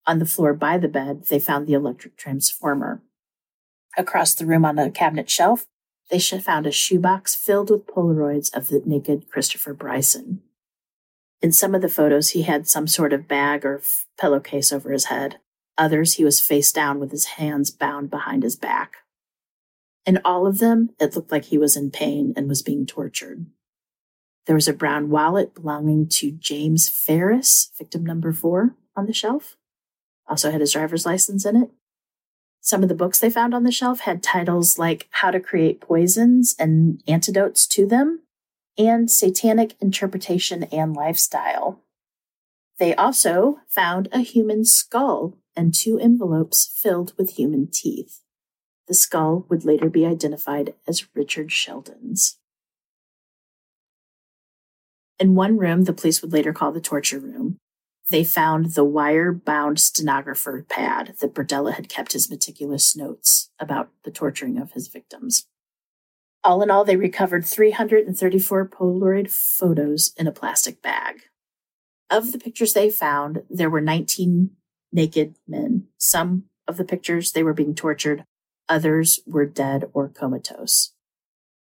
on 0.07 0.19
the 0.19 0.25
floor 0.25 0.53
by 0.53 0.77
the 0.77 0.87
bed 0.87 1.25
they 1.29 1.39
found 1.39 1.67
the 1.67 1.73
electric 1.73 2.17
transformer 2.17 3.01
across 3.97 4.33
the 4.33 4.45
room 4.45 4.65
on 4.65 4.79
a 4.79 4.89
cabinet 4.89 5.29
shelf 5.29 5.65
they 6.11 6.19
found 6.19 6.67
a 6.67 6.71
shoebox 6.71 7.35
filled 7.35 7.69
with 7.69 7.87
Polaroids 7.87 8.53
of 8.53 8.67
the 8.67 8.81
naked 8.85 9.29
Christopher 9.31 9.73
Bryson. 9.73 10.41
In 11.41 11.53
some 11.53 11.73
of 11.73 11.81
the 11.81 11.89
photos, 11.89 12.31
he 12.31 12.41
had 12.41 12.67
some 12.67 12.85
sort 12.85 13.13
of 13.13 13.29
bag 13.29 13.65
or 13.65 13.77
f- 13.77 14.05
pillowcase 14.19 14.73
over 14.73 14.91
his 14.91 15.05
head. 15.05 15.39
Others, 15.77 16.15
he 16.15 16.25
was 16.25 16.41
face 16.41 16.71
down 16.73 16.99
with 16.99 17.11
his 17.11 17.25
hands 17.25 17.71
bound 17.71 18.09
behind 18.09 18.43
his 18.43 18.57
back. 18.57 18.97
In 20.05 20.19
all 20.25 20.45
of 20.45 20.59
them, 20.59 20.89
it 20.99 21.15
looked 21.15 21.31
like 21.31 21.45
he 21.45 21.57
was 21.57 21.77
in 21.77 21.91
pain 21.91 22.33
and 22.35 22.49
was 22.49 22.61
being 22.61 22.85
tortured. 22.85 23.45
There 24.47 24.55
was 24.55 24.67
a 24.67 24.73
brown 24.73 25.09
wallet 25.09 25.53
belonging 25.53 26.07
to 26.09 26.31
James 26.31 26.89
Ferris, 26.89 27.71
victim 27.77 28.03
number 28.03 28.33
four, 28.33 28.75
on 28.95 29.05
the 29.05 29.13
shelf. 29.13 29.57
Also 30.27 30.51
had 30.51 30.61
his 30.61 30.73
driver's 30.73 31.05
license 31.05 31.45
in 31.45 31.55
it. 31.55 31.71
Some 32.59 32.83
of 32.83 32.89
the 32.89 32.95
books 32.95 33.19
they 33.19 33.29
found 33.29 33.53
on 33.53 33.63
the 33.63 33.71
shelf 33.71 34.01
had 34.01 34.21
titles 34.21 34.77
like 34.77 35.07
How 35.11 35.31
to 35.31 35.39
Create 35.39 35.81
Poisons 35.81 36.55
and 36.59 37.01
Antidotes 37.07 37.67
to 37.67 37.87
Them, 37.87 38.21
and 38.77 39.11
Satanic 39.11 39.75
Interpretation 39.81 40.63
and 40.65 40.95
Lifestyle. 40.95 41.81
They 42.79 42.95
also 42.95 43.59
found 43.67 44.09
a 44.11 44.19
human 44.19 44.65
skull 44.65 45.37
and 45.55 45.73
two 45.73 45.99
envelopes 45.99 46.71
filled 46.75 47.13
with 47.17 47.31
human 47.31 47.67
teeth. 47.67 48.21
The 48.87 48.93
skull 48.93 49.45
would 49.49 49.65
later 49.65 49.89
be 49.89 50.05
identified 50.05 50.73
as 50.87 51.05
Richard 51.15 51.51
Sheldon's. 51.51 52.37
In 55.21 55.35
one 55.35 55.59
room, 55.59 55.83
the 55.83 55.93
police 55.93 56.23
would 56.23 56.33
later 56.33 56.51
call 56.51 56.71
the 56.71 56.81
torture 56.81 57.19
room, 57.19 57.59
they 58.09 58.23
found 58.23 58.73
the 58.73 58.83
wire 58.83 59.31
bound 59.31 59.79
stenographer 59.79 60.65
pad 60.67 61.13
that 61.21 61.35
Berdella 61.35 61.73
had 61.73 61.89
kept 61.89 62.13
his 62.13 62.27
meticulous 62.27 62.95
notes 62.95 63.51
about 63.59 63.91
the 64.03 64.09
torturing 64.09 64.57
of 64.57 64.71
his 64.71 64.87
victims. 64.87 65.45
All 66.43 66.63
in 66.63 66.71
all, 66.71 66.83
they 66.83 66.95
recovered 66.95 67.45
334 67.45 68.67
Polaroid 68.69 69.29
photos 69.29 70.11
in 70.17 70.25
a 70.25 70.31
plastic 70.31 70.81
bag. 70.81 71.25
Of 72.09 72.31
the 72.31 72.39
pictures 72.39 72.73
they 72.73 72.89
found, 72.89 73.43
there 73.47 73.69
were 73.69 73.79
19 73.79 74.49
naked 74.91 75.35
men. 75.47 75.85
Some 75.99 76.45
of 76.67 76.77
the 76.77 76.83
pictures 76.83 77.33
they 77.33 77.43
were 77.43 77.53
being 77.53 77.75
tortured, 77.75 78.25
others 78.67 79.19
were 79.27 79.45
dead 79.45 79.87
or 79.93 80.09
comatose. 80.09 80.93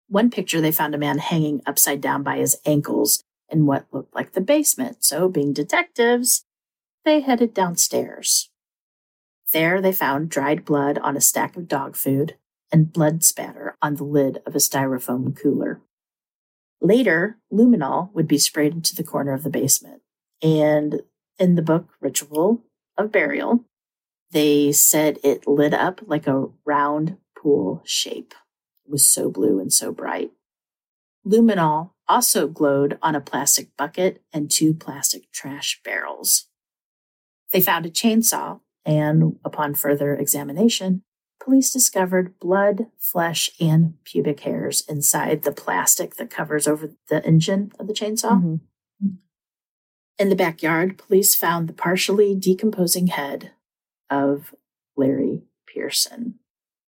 One 0.10 0.30
picture 0.30 0.60
they 0.60 0.74
found 0.74 0.94
a 0.94 0.98
man 0.98 1.20
hanging 1.20 1.62
upside 1.66 2.02
down 2.02 2.24
by 2.24 2.40
his 2.40 2.58
ankles 2.66 3.24
in 3.50 3.66
what 3.66 3.88
looked 3.92 4.14
like 4.16 4.34
the 4.34 4.42
basement. 4.42 5.04
So, 5.04 5.30
being 5.30 5.54
detectives, 5.54 6.46
they 7.06 7.22
headed 7.22 7.54
downstairs. 7.54 8.50
There, 9.54 9.82
they 9.82 9.94
found 9.94 10.30
dried 10.30 10.66
blood 10.66 10.98
on 10.98 11.16
a 11.16 11.22
stack 11.22 11.56
of 11.56 11.68
dog 11.68 11.96
food 11.96 12.36
and 12.72 12.92
blood 12.92 13.24
spatter 13.24 13.78
on 13.82 13.96
the 13.96 14.04
lid 14.04 14.40
of 14.46 14.56
a 14.56 14.60
styrofoam 14.60 15.36
cooler. 15.36 15.82
Later, 16.82 17.38
luminol 17.52 18.14
would 18.14 18.28
be 18.28 18.38
sprayed 18.38 18.74
into 18.74 18.96
the 18.96 19.04
corner 19.04 19.34
of 19.34 19.44
the 19.44 19.50
basement. 19.50 20.02
And 20.42 21.02
in 21.40 21.56
the 21.56 21.62
book 21.62 21.90
Ritual 22.00 22.64
of 22.98 23.12
Burial, 23.12 23.64
they 24.32 24.72
said 24.72 25.18
it 25.24 25.48
lit 25.48 25.74
up 25.74 26.02
like 26.06 26.28
a 26.28 26.48
round 26.66 27.18
pool 27.42 27.82
shape. 27.86 28.34
It 28.86 28.92
was 28.92 29.08
so 29.08 29.30
blue 29.30 29.60
and 29.60 29.72
so 29.72 29.92
bright. 29.92 30.32
Luminol 31.28 31.92
also 32.08 32.48
glowed 32.48 32.98
on 33.02 33.16
a 33.16 33.22
plastic 33.22 33.76
bucket 33.76 34.24
and 34.32 34.50
two 34.50 34.74
plastic 34.74 35.32
trash 35.32 35.82
barrels. 35.84 36.48
They 37.52 37.62
found 37.62 37.86
a 37.86 37.90
chainsaw, 37.90 38.62
and 38.86 39.38
upon 39.44 39.76
further 39.76 40.16
examination, 40.16 41.04
police 41.44 41.72
discovered 41.72 42.40
blood, 42.40 42.88
flesh, 42.98 43.50
and 43.60 43.96
pubic 44.06 44.42
hairs 44.42 44.84
inside 44.88 45.44
the 45.44 45.52
plastic 45.52 46.16
that 46.16 46.30
covers 46.30 46.68
over 46.68 46.92
the 47.10 47.26
engine 47.26 47.72
of 47.80 47.88
the 47.88 47.94
chainsaw. 47.94 48.42
Mm-hmm. 48.42 48.56
In 50.20 50.30
the 50.30 50.36
backyard, 50.36 50.98
police 50.98 51.36
found 51.36 51.68
the 51.68 51.74
partially 51.74 52.36
decomposing 52.36 53.08
head 53.08 53.52
of 54.10 54.56
Larry 54.96 55.44
Pearson, 55.68 56.36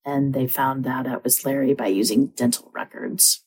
and 0.03 0.33
they 0.33 0.47
found 0.47 0.83
that 0.85 1.05
it 1.05 1.23
was 1.23 1.45
Larry 1.45 1.73
by 1.73 1.87
using 1.87 2.27
dental 2.27 2.71
records. 2.73 3.43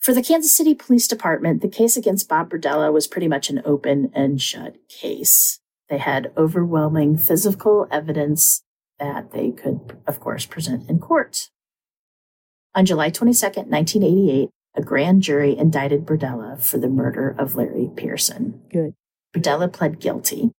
For 0.00 0.14
the 0.14 0.22
Kansas 0.22 0.54
City 0.54 0.74
Police 0.74 1.06
Department, 1.06 1.60
the 1.60 1.68
case 1.68 1.94
against 1.94 2.26
Bob 2.26 2.48
Berdella 2.48 2.90
was 2.90 3.06
pretty 3.06 3.28
much 3.28 3.50
an 3.50 3.60
open 3.66 4.10
and 4.14 4.40
shut 4.40 4.76
case. 4.88 5.60
They 5.90 5.98
had 5.98 6.32
overwhelming 6.38 7.18
physical 7.18 7.86
evidence 7.90 8.62
that 8.98 9.32
they 9.32 9.50
could, 9.50 9.98
of 10.06 10.18
course, 10.18 10.46
present 10.46 10.88
in 10.88 11.00
court. 11.00 11.50
On 12.74 12.86
July 12.86 13.10
22, 13.10 13.44
1988, 13.44 14.48
a 14.74 14.82
grand 14.82 15.20
jury 15.22 15.54
indicted 15.54 16.06
Berdella 16.06 16.62
for 16.62 16.78
the 16.78 16.88
murder 16.88 17.36
of 17.38 17.56
Larry 17.56 17.90
Pearson. 17.94 18.62
Good. 18.72 18.94
Berdella 19.36 19.70
pled 19.70 20.00
guilty. 20.00 20.50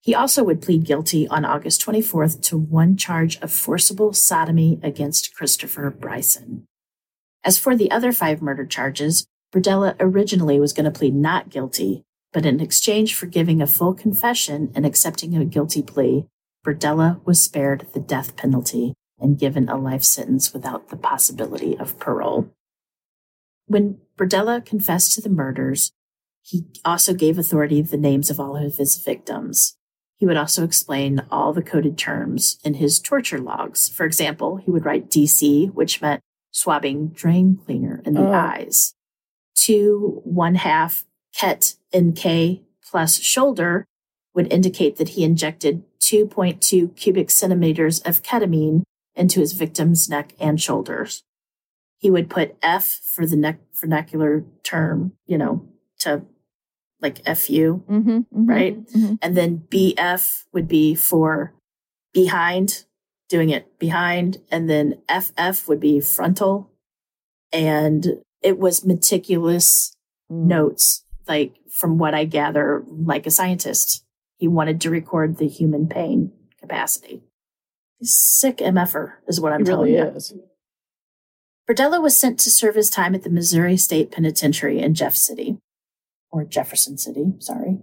He 0.00 0.14
also 0.14 0.42
would 0.44 0.62
plead 0.62 0.84
guilty 0.84 1.28
on 1.28 1.44
August 1.44 1.84
24th 1.84 2.40
to 2.44 2.56
one 2.56 2.96
charge 2.96 3.38
of 3.42 3.52
forcible 3.52 4.14
sodomy 4.14 4.80
against 4.82 5.34
Christopher 5.34 5.90
Bryson. 5.90 6.66
As 7.44 7.58
for 7.58 7.76
the 7.76 7.90
other 7.90 8.12
five 8.12 8.40
murder 8.40 8.64
charges, 8.64 9.26
Berdella 9.52 9.96
originally 9.98 10.60
was 10.60 10.72
going 10.72 10.84
to 10.84 10.98
plead 10.98 11.14
not 11.14 11.50
guilty, 11.50 12.04
but 12.32 12.46
in 12.46 12.60
exchange 12.60 13.14
for 13.14 13.26
giving 13.26 13.60
a 13.60 13.66
full 13.66 13.94
confession 13.94 14.72
and 14.74 14.86
accepting 14.86 15.36
a 15.36 15.44
guilty 15.44 15.82
plea, 15.82 16.26
Berdella 16.64 17.24
was 17.26 17.42
spared 17.42 17.86
the 17.92 18.00
death 18.00 18.36
penalty 18.36 18.94
and 19.18 19.38
given 19.38 19.68
a 19.68 19.76
life 19.76 20.02
sentence 20.02 20.52
without 20.52 20.88
the 20.88 20.96
possibility 20.96 21.76
of 21.78 21.98
parole. 21.98 22.50
When 23.66 23.98
Berdella 24.16 24.64
confessed 24.64 25.14
to 25.14 25.20
the 25.20 25.28
murders, 25.28 25.92
he 26.42 26.64
also 26.84 27.14
gave 27.14 27.38
authority 27.38 27.82
the 27.82 27.96
names 27.96 28.30
of 28.30 28.40
all 28.40 28.56
of 28.56 28.76
his 28.76 28.96
victims. 28.96 29.76
He 30.16 30.26
would 30.26 30.36
also 30.36 30.64
explain 30.64 31.22
all 31.30 31.52
the 31.52 31.62
coded 31.62 31.98
terms 31.98 32.58
in 32.64 32.74
his 32.74 33.00
torture 33.00 33.38
logs. 33.38 33.88
For 33.88 34.04
example, 34.06 34.56
he 34.56 34.70
would 34.70 34.84
write 34.84 35.10
DC, 35.10 35.72
which 35.72 36.00
meant 36.00 36.22
swabbing 36.52 37.08
drain 37.08 37.58
cleaner 37.64 38.00
in 38.04 38.14
the 38.14 38.20
oh. 38.20 38.32
eyes. 38.32 38.94
Two 39.54 40.20
one 40.24 40.54
half 40.54 41.04
ket 41.34 41.74
in 41.90 42.12
K 42.12 42.62
plus 42.88 43.18
shoulder 43.18 43.84
would 44.34 44.52
indicate 44.52 44.96
that 44.96 45.10
he 45.10 45.24
injected 45.24 45.82
2.2 46.00 46.96
cubic 46.96 47.30
centimeters 47.30 48.00
of 48.00 48.22
ketamine 48.22 48.82
into 49.14 49.40
his 49.40 49.52
victim's 49.52 50.08
neck 50.08 50.34
and 50.40 50.60
shoulders. 50.60 51.22
He 51.98 52.10
would 52.10 52.30
put 52.30 52.56
F 52.62 53.00
for 53.04 53.26
the 53.26 53.36
neck 53.36 53.60
vernacular 53.74 54.44
term, 54.62 55.12
you 55.26 55.38
know, 55.38 55.68
to 56.00 56.22
like 57.00 57.18
FU, 57.24 57.82
mm-hmm, 57.88 58.10
mm-hmm, 58.10 58.46
right? 58.46 58.86
Mm-hmm. 58.86 59.14
And 59.20 59.36
then 59.36 59.64
BF 59.68 60.44
would 60.52 60.68
be 60.68 60.94
for 60.94 61.52
behind 62.12 62.84
doing 63.32 63.48
it 63.48 63.78
behind, 63.78 64.36
and 64.50 64.68
then 64.68 65.00
FF 65.08 65.66
would 65.66 65.80
be 65.80 66.00
frontal. 66.00 66.70
And 67.50 68.06
it 68.42 68.58
was 68.58 68.84
meticulous 68.84 69.96
mm. 70.30 70.44
notes, 70.44 71.04
like 71.26 71.54
from 71.70 71.96
what 71.96 72.14
I 72.14 72.26
gather, 72.26 72.84
like 72.86 73.26
a 73.26 73.30
scientist. 73.30 74.04
He 74.36 74.48
wanted 74.48 74.82
to 74.82 74.90
record 74.90 75.38
the 75.38 75.48
human 75.48 75.88
pain 75.88 76.30
capacity. 76.60 77.22
Sick 78.02 78.58
MFer 78.58 79.14
is 79.26 79.40
what 79.40 79.52
I'm 79.52 79.60
he 79.60 79.64
telling 79.64 79.94
really 79.94 80.10
you. 80.10 80.16
Is. 80.16 80.34
Berdella 81.66 82.02
was 82.02 82.18
sent 82.18 82.38
to 82.40 82.50
serve 82.50 82.74
his 82.74 82.90
time 82.90 83.14
at 83.14 83.22
the 83.22 83.30
Missouri 83.30 83.78
State 83.78 84.10
Penitentiary 84.10 84.80
in 84.80 84.92
Jeff 84.94 85.14
City, 85.14 85.56
or 86.30 86.44
Jefferson 86.44 86.98
City, 86.98 87.32
sorry. 87.38 87.78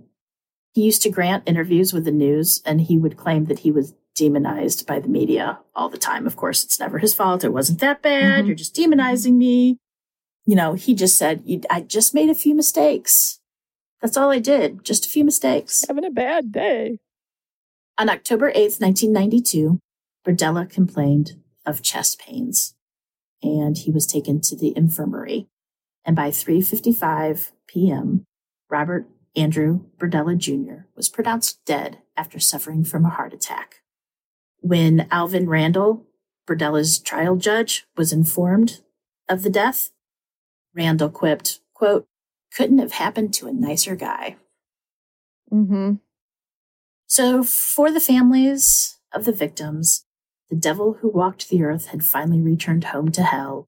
He 0.74 0.84
used 0.84 1.02
to 1.02 1.10
grant 1.10 1.48
interviews 1.48 1.92
with 1.92 2.06
the 2.06 2.12
news, 2.12 2.62
and 2.66 2.82
he 2.82 3.00
would 3.00 3.18
claim 3.18 3.46
that 3.46 3.60
he 3.60 3.72
was 3.72 3.96
demonized 4.16 4.86
by 4.86 5.00
the 5.00 5.08
media 5.08 5.60
all 5.76 5.90
the 5.90 5.98
time. 5.98 6.28
Of 6.28 6.36
course, 6.36 6.64
it's 6.64 6.80
never 6.80 6.98
his 6.98 7.14
fault. 7.14 7.44
It 7.44 7.54
wasn't 7.54 7.80
that 7.80 8.02
bad. 8.02 8.40
Mm-hmm. 8.40 8.48
You're 8.48 8.56
just 8.56 8.76
demonizing 8.76 9.36
me. 9.36 9.78
You 10.46 10.56
know, 10.56 10.74
he 10.74 10.96
just 10.96 11.18
said, 11.18 11.44
I 11.70 11.82
just 11.82 12.14
made 12.14 12.30
a 12.30 12.36
few 12.36 12.56
mistakes. 12.56 13.40
That's 14.02 14.18
all 14.18 14.32
I 14.32 14.40
did. 14.40 14.84
Just 14.84 15.06
a 15.06 15.10
few 15.10 15.24
mistakes. 15.24 15.86
Having 15.88 16.06
a 16.06 16.12
bad 16.12 16.52
day. 16.52 17.00
On 17.98 18.10
October 18.10 18.50
8th, 18.52 18.82
1992, 18.82 19.80
Berdella 20.26 20.70
complained 20.70 21.42
of 21.66 21.82
chest 21.82 22.20
pains 22.20 22.76
and 23.42 23.78
he 23.78 23.92
was 23.92 24.06
taken 24.06 24.42
to 24.42 24.56
the 24.56 24.74
infirmary. 24.76 25.48
And 26.06 26.16
by 26.16 26.30
3:55 26.30 27.52
p.m., 27.68 28.26
Robert 28.70 29.08
Andrew 29.36 29.82
Berdella 29.98 30.38
Jr. 30.38 30.86
was 30.96 31.10
pronounced 31.10 31.64
dead 31.66 32.00
after 32.18 32.40
suffering 32.40 32.84
from 32.84 33.06
a 33.06 33.10
heart 33.10 33.34
attack. 33.34 33.82
When 34.62 35.08
Alvin 35.12 35.48
Randall, 35.48 36.06
Berdella's 36.46 37.00
trial 37.00 37.36
judge, 37.36 37.86
was 37.96 38.12
informed 38.12 38.82
of 39.28 39.44
the 39.44 39.50
death, 39.50 39.92
Randall 40.74 41.10
quipped, 41.10 41.62
quote, 41.74 42.08
couldn't 42.54 42.80
have 42.80 42.94
happened 42.94 43.34
to 43.36 43.48
a 43.48 43.54
nicer 43.54 43.96
guy. 43.96 44.38
Mm-hmm. 45.52 45.96
So 47.08 47.44
for 47.44 47.92
the 47.92 48.00
families 48.00 49.00
of 49.14 49.26
the 49.26 49.32
victims, 49.32 50.06
the 50.50 50.56
devil 50.56 50.98
who 51.02 51.10
walked 51.10 51.50
the 51.50 51.64
earth 51.64 51.88
had 51.88 52.04
finally 52.04 52.42
returned 52.42 52.86
home 52.86 53.12
to 53.12 53.24
hell. 53.24 53.68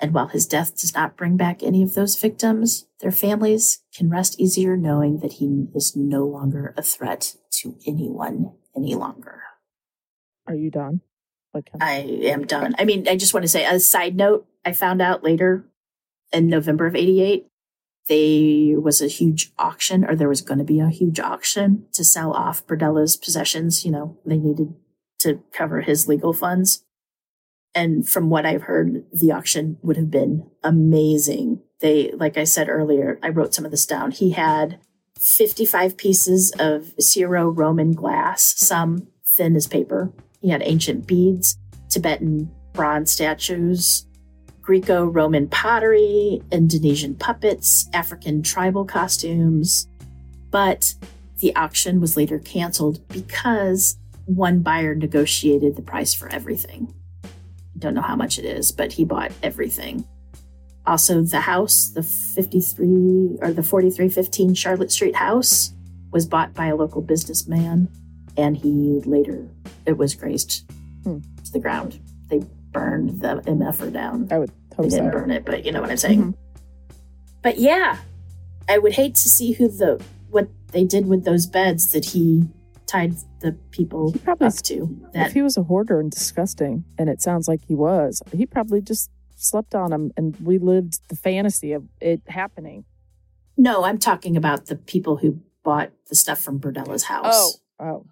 And 0.00 0.14
while 0.14 0.28
his 0.28 0.46
death 0.46 0.80
does 0.80 0.94
not 0.94 1.16
bring 1.16 1.36
back 1.36 1.62
any 1.62 1.82
of 1.82 1.94
those 1.94 2.18
victims, 2.18 2.86
their 3.00 3.12
families 3.12 3.82
can 3.94 4.08
rest 4.08 4.40
easier 4.40 4.76
knowing 4.76 5.18
that 5.18 5.34
he 5.34 5.66
is 5.74 5.94
no 5.94 6.24
longer 6.24 6.74
a 6.76 6.82
threat 6.82 7.36
to 7.60 7.76
anyone 7.86 8.52
any 8.74 8.94
longer. 8.94 9.42
Are 10.46 10.54
you 10.54 10.70
done? 10.70 11.00
Okay. 11.56 11.78
I 11.80 11.94
am 12.24 12.46
done. 12.46 12.74
I 12.78 12.84
mean, 12.84 13.08
I 13.08 13.16
just 13.16 13.34
want 13.34 13.42
to 13.42 13.48
say, 13.48 13.64
a 13.64 13.80
side 13.80 14.16
note, 14.16 14.46
I 14.64 14.72
found 14.72 15.02
out 15.02 15.24
later 15.24 15.64
in 16.32 16.48
November 16.48 16.86
of 16.86 16.94
88, 16.94 17.46
there 18.08 18.80
was 18.80 19.00
a 19.00 19.08
huge 19.08 19.52
auction, 19.58 20.04
or 20.04 20.16
there 20.16 20.28
was 20.28 20.42
going 20.42 20.58
to 20.58 20.64
be 20.64 20.80
a 20.80 20.88
huge 20.88 21.20
auction 21.20 21.86
to 21.92 22.04
sell 22.04 22.32
off 22.32 22.66
Berdella's 22.66 23.16
possessions. 23.16 23.84
You 23.84 23.92
know, 23.92 24.18
they 24.24 24.38
needed 24.38 24.74
to 25.20 25.42
cover 25.52 25.82
his 25.82 26.08
legal 26.08 26.32
funds. 26.32 26.84
And 27.74 28.08
from 28.08 28.30
what 28.30 28.46
I've 28.46 28.62
heard, 28.62 29.04
the 29.12 29.30
auction 29.30 29.78
would 29.82 29.96
have 29.96 30.10
been 30.10 30.50
amazing. 30.64 31.62
They, 31.80 32.10
like 32.12 32.36
I 32.36 32.44
said 32.44 32.68
earlier, 32.68 33.18
I 33.22 33.28
wrote 33.28 33.54
some 33.54 33.64
of 33.64 33.70
this 33.70 33.86
down. 33.86 34.10
He 34.10 34.30
had 34.30 34.80
55 35.20 35.96
pieces 35.96 36.52
of 36.58 36.94
Syro 36.98 37.48
Roman 37.48 37.92
glass, 37.92 38.54
some 38.56 39.08
thin 39.24 39.54
as 39.54 39.68
paper. 39.68 40.12
He 40.40 40.48
had 40.48 40.62
ancient 40.64 41.06
beads, 41.06 41.58
Tibetan 41.88 42.50
bronze 42.72 43.10
statues, 43.10 44.06
Greco 44.62 45.04
Roman 45.04 45.48
pottery, 45.48 46.40
Indonesian 46.50 47.14
puppets, 47.14 47.88
African 47.92 48.42
tribal 48.42 48.84
costumes. 48.84 49.88
But 50.50 50.94
the 51.40 51.54
auction 51.56 52.00
was 52.00 52.16
later 52.16 52.38
canceled 52.38 53.06
because 53.08 53.98
one 54.26 54.60
buyer 54.60 54.94
negotiated 54.94 55.76
the 55.76 55.82
price 55.82 56.14
for 56.14 56.28
everything. 56.28 56.94
Don't 57.78 57.94
know 57.94 58.02
how 58.02 58.16
much 58.16 58.38
it 58.38 58.44
is, 58.44 58.72
but 58.72 58.92
he 58.92 59.04
bought 59.04 59.32
everything. 59.42 60.06
Also, 60.86 61.22
the 61.22 61.40
house, 61.40 61.88
the 61.88 62.02
53 62.02 63.38
or 63.40 63.52
the 63.52 63.62
4315 63.62 64.54
Charlotte 64.54 64.90
Street 64.92 65.16
house, 65.16 65.74
was 66.10 66.26
bought 66.26 66.54
by 66.54 66.66
a 66.66 66.76
local 66.76 67.00
businessman, 67.00 67.88
and 68.40 68.56
he 68.56 69.00
later 69.04 69.46
it 69.86 69.96
was 69.98 70.14
grazed 70.14 70.64
Hmm. 71.04 71.18
to 71.44 71.52
the 71.52 71.58
ground. 71.60 71.98
They 72.28 72.42
burned 72.72 73.20
the 73.20 73.42
MFR 73.46 73.90
down. 73.92 74.28
I 74.30 74.38
would 74.38 74.50
hope 74.76 74.84
They 74.86 74.96
didn't 74.96 75.12
so. 75.12 75.18
burn 75.18 75.30
it, 75.30 75.44
but 75.44 75.64
you 75.64 75.72
know 75.72 75.80
what 75.80 75.90
I'm 75.90 75.96
saying. 75.96 76.22
Mhm. 76.22 76.34
But 77.42 77.58
yeah, 77.58 77.98
I 78.68 78.78
would 78.78 78.92
hate 78.92 79.14
to 79.16 79.28
see 79.28 79.52
who 79.52 79.68
the 79.68 80.02
what 80.30 80.48
they 80.72 80.84
did 80.84 81.06
with 81.06 81.24
those 81.24 81.46
beds 81.46 81.92
that 81.92 82.04
he 82.06 82.44
tied 82.86 83.14
the 83.40 83.52
people 83.72 84.12
he 84.12 84.18
probably 84.18 84.46
up 84.48 84.54
to. 84.54 84.96
That 85.12 85.28
if 85.28 85.32
he 85.32 85.42
was 85.42 85.56
a 85.56 85.62
hoarder 85.64 85.98
and 86.00 86.10
disgusting, 86.10 86.84
and 86.98 87.08
it 87.08 87.20
sounds 87.22 87.48
like 87.48 87.60
he 87.66 87.74
was, 87.74 88.22
he 88.32 88.46
probably 88.46 88.80
just 88.80 89.10
slept 89.36 89.74
on 89.74 89.90
them, 89.90 90.12
and 90.16 90.36
we 90.40 90.58
lived 90.58 91.00
the 91.08 91.16
fantasy 91.16 91.72
of 91.72 91.84
it 92.00 92.20
happening. 92.28 92.84
no, 93.56 93.84
I'm 93.84 93.98
talking 93.98 94.36
about 94.38 94.66
the 94.66 94.76
people 94.76 95.16
who 95.18 95.40
bought 95.62 95.90
the 96.08 96.14
stuff 96.14 96.40
from 96.40 96.58
Berdella's 96.58 97.04
house. 97.04 97.58
Oh, 97.78 97.84
oh, 97.84 98.06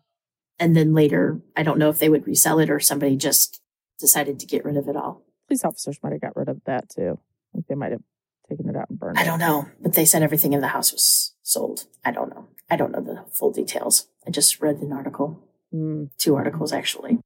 and 0.58 0.74
then 0.76 0.94
later, 0.94 1.40
I 1.56 1.62
don't 1.62 1.78
know 1.78 1.88
if 1.90 1.98
they 1.98 2.08
would 2.08 2.26
resell 2.26 2.58
it 2.58 2.70
or 2.70 2.80
somebody 2.80 3.16
just 3.16 3.60
decided 3.98 4.38
to 4.40 4.46
get 4.46 4.64
rid 4.64 4.76
of 4.76 4.88
it 4.88 4.96
all. 4.96 5.22
police 5.48 5.64
officers 5.64 5.98
might 6.02 6.12
have 6.12 6.20
got 6.20 6.36
rid 6.36 6.48
of 6.48 6.60
that 6.66 6.88
too. 6.88 7.18
I 7.18 7.48
think 7.54 7.66
they 7.68 7.74
might 7.74 7.92
have 7.92 8.02
taken 8.48 8.68
it 8.68 8.76
out 8.76 8.88
and 8.90 8.98
burned 8.98 9.18
it. 9.18 9.20
I 9.20 9.24
don't 9.24 9.38
know, 9.38 9.66
but 9.80 9.94
they 9.94 10.04
said 10.04 10.22
everything 10.22 10.52
in 10.52 10.60
the 10.60 10.68
house 10.68 10.92
was 10.92 11.34
sold. 11.42 11.86
I 12.04 12.10
don't 12.12 12.30
know. 12.30 12.48
I 12.70 12.76
don't 12.76 12.92
know 12.92 13.00
the 13.00 13.24
full 13.32 13.50
details. 13.52 14.08
I 14.26 14.30
just 14.30 14.60
read 14.60 14.76
an 14.76 14.92
article, 14.92 15.42
Hmm. 15.72 16.04
two 16.18 16.34
articles 16.36 16.72
actually. 16.72 17.18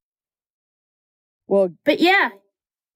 Well, 1.47 1.71
But 1.85 2.01
yeah, 2.01 2.31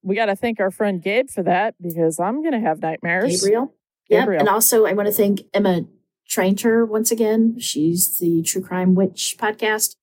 we 0.03 0.15
got 0.15 0.27
to 0.27 0.37
thank 0.37 0.61
our 0.61 0.71
friend 0.71 1.03
Gabe 1.03 1.29
for 1.29 1.43
that 1.43 1.75
because 1.81 2.19
I'm 2.21 2.41
going 2.43 2.53
to 2.53 2.61
have 2.61 2.81
nightmares. 2.81 3.41
Gabriel. 3.43 3.75
Yep. 4.09 4.29
And 4.41 4.49
also, 4.49 4.87
I 4.87 4.93
want 4.93 5.09
to 5.09 5.13
thank 5.13 5.43
Emma 5.53 5.83
Trainter 6.29 6.87
once 6.87 7.11
again. 7.11 7.59
She's 7.59 8.19
the 8.19 8.43
True 8.43 8.63
Crime 8.63 8.95
Witch 8.95 9.37
podcast. 9.39 9.97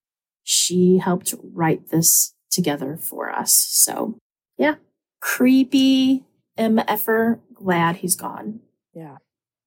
She 0.43 0.97
helped 0.97 1.33
write 1.41 1.89
this 1.89 2.33
together 2.51 2.97
for 2.97 3.29
us. 3.31 3.53
So, 3.53 4.17
yeah. 4.57 4.75
Creepy 5.21 6.23
MFer. 6.57 7.39
Glad 7.53 7.97
he's 7.97 8.15
gone. 8.15 8.59
Yeah. 8.93 9.17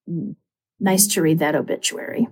Mm. 0.08 0.36
Nice 0.78 1.06
to 1.08 1.22
read 1.22 1.38
that 1.38 1.56
obituary. 1.56 2.28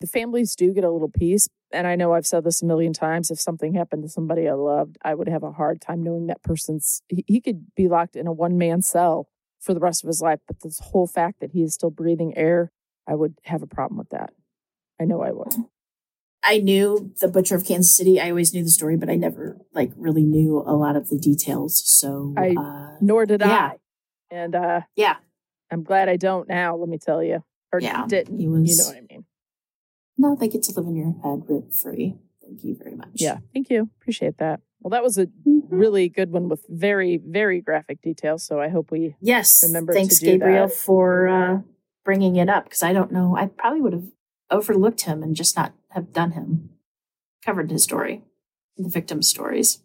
The 0.00 0.06
families 0.06 0.54
do 0.54 0.72
get 0.72 0.84
a 0.84 0.90
little 0.90 1.10
peace. 1.10 1.48
And 1.72 1.86
I 1.86 1.96
know 1.96 2.14
I've 2.14 2.26
said 2.26 2.44
this 2.44 2.62
a 2.62 2.66
million 2.66 2.92
times. 2.92 3.30
If 3.30 3.40
something 3.40 3.74
happened 3.74 4.02
to 4.02 4.08
somebody 4.08 4.48
I 4.48 4.52
loved, 4.52 4.96
I 5.02 5.14
would 5.14 5.28
have 5.28 5.42
a 5.42 5.52
hard 5.52 5.80
time 5.80 6.02
knowing 6.02 6.26
that 6.28 6.42
person's, 6.42 7.02
he, 7.08 7.24
he 7.26 7.40
could 7.40 7.74
be 7.74 7.88
locked 7.88 8.16
in 8.16 8.26
a 8.26 8.32
one 8.32 8.56
man 8.56 8.82
cell 8.82 9.28
for 9.60 9.74
the 9.74 9.80
rest 9.80 10.04
of 10.04 10.08
his 10.08 10.22
life. 10.22 10.40
But 10.46 10.60
this 10.60 10.78
whole 10.78 11.06
fact 11.06 11.40
that 11.40 11.50
he 11.52 11.62
is 11.62 11.74
still 11.74 11.90
breathing 11.90 12.36
air, 12.36 12.70
I 13.06 13.14
would 13.14 13.38
have 13.44 13.62
a 13.62 13.66
problem 13.66 13.98
with 13.98 14.10
that. 14.10 14.32
I 15.00 15.04
know 15.04 15.22
I 15.22 15.32
would. 15.32 15.54
I 16.44 16.58
knew 16.58 17.12
the 17.20 17.28
Butcher 17.28 17.56
of 17.56 17.64
Kansas 17.66 17.96
City. 17.96 18.20
I 18.20 18.30
always 18.30 18.54
knew 18.54 18.62
the 18.62 18.70
story, 18.70 18.96
but 18.96 19.10
I 19.10 19.16
never 19.16 19.58
like 19.74 19.92
really 19.96 20.24
knew 20.24 20.58
a 20.66 20.74
lot 20.76 20.96
of 20.96 21.08
the 21.08 21.18
details. 21.18 21.82
So, 21.84 22.34
I- 22.36 22.54
uh, 22.56 22.96
Nor 23.00 23.26
did 23.26 23.40
yeah. 23.40 23.72
I. 23.72 23.76
And 24.30 24.54
uh, 24.54 24.80
yeah, 24.94 25.16
I'm 25.70 25.82
glad 25.82 26.08
I 26.08 26.16
don't 26.16 26.48
now, 26.48 26.76
let 26.76 26.88
me 26.88 26.98
tell 26.98 27.22
you. 27.22 27.42
Or 27.72 27.80
Yeah, 27.80 28.06
didn't. 28.06 28.36
he 28.38 28.44
You 28.44 28.50
know 28.50 28.60
what 28.86 28.96
I 28.96 29.00
mean. 29.10 29.24
no, 30.16 30.36
they 30.36 30.48
get 30.48 30.62
to 30.64 30.72
live 30.72 30.86
in 30.86 30.96
your 30.96 31.14
head 31.22 31.42
rent 31.48 31.74
free. 31.74 32.16
Thank 32.42 32.64
you 32.64 32.76
very 32.82 32.94
much. 32.94 33.08
Yeah. 33.14 33.38
Thank 33.52 33.68
you. 33.70 33.90
Appreciate 34.00 34.38
that. 34.38 34.60
Well, 34.80 34.90
that 34.90 35.02
was 35.02 35.18
a 35.18 35.26
Mhm. 35.26 35.62
really 35.70 36.08
good 36.08 36.30
one 36.30 36.48
with 36.48 36.64
very, 36.68 37.16
very 37.18 37.60
graphic 37.60 38.00
details. 38.00 38.42
So 38.44 38.60
I 38.60 38.68
hope 38.68 38.90
we 38.90 39.16
Yes. 39.20 39.62
Remember 39.66 39.92
Thanks, 39.92 40.18
to 40.20 40.24
do 40.24 40.32
Gabriel, 40.32 40.68
that. 40.68 40.74
for 40.74 41.28
uh, 41.28 41.60
bringing 42.04 42.36
it 42.36 42.48
up 42.48 42.64
because 42.64 42.82
I 42.82 42.92
don't 42.92 43.12
know. 43.12 43.36
I 43.36 43.46
probably 43.46 43.80
would 43.82 43.92
have 43.92 44.10
overlooked 44.50 45.02
him 45.02 45.22
and 45.22 45.34
just 45.36 45.56
not 45.56 45.72
have 45.90 46.12
done 46.12 46.32
him, 46.32 46.70
covered 47.44 47.70
his 47.70 47.82
story, 47.84 48.22
the 48.76 48.88
victim's 48.88 49.28
stories. 49.28 49.82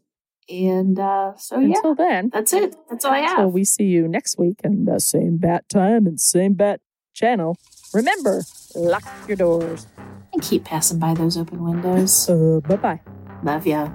And 0.49 0.99
uh, 0.99 1.33
so, 1.37 1.59
yeah, 1.59 1.75
Until 1.77 1.95
then, 1.95 2.29
that's 2.33 2.51
it. 2.51 2.75
That's 2.89 3.05
all 3.05 3.13
I 3.13 3.19
until 3.19 3.35
have. 3.45 3.53
we 3.53 3.63
see 3.63 3.85
you 3.85 4.07
next 4.09 4.37
week 4.37 4.59
and 4.63 4.85
the 4.87 4.99
same 4.99 5.37
bat 5.37 5.69
time 5.69 6.05
and 6.05 6.19
same 6.19 6.53
bat 6.53 6.81
channel. 7.13 7.55
Remember, 7.93 8.41
lock 8.75 9.03
your 9.27 9.37
doors. 9.37 9.87
and 10.33 10.41
keep 10.41 10.65
passing 10.65 10.99
by 10.99 11.13
those 11.13 11.37
open 11.37 11.63
windows. 11.63 12.29
Uh, 12.29 12.59
bye 12.67 12.75
bye. 12.75 12.99
Love 13.43 13.65
ya. 13.67 13.89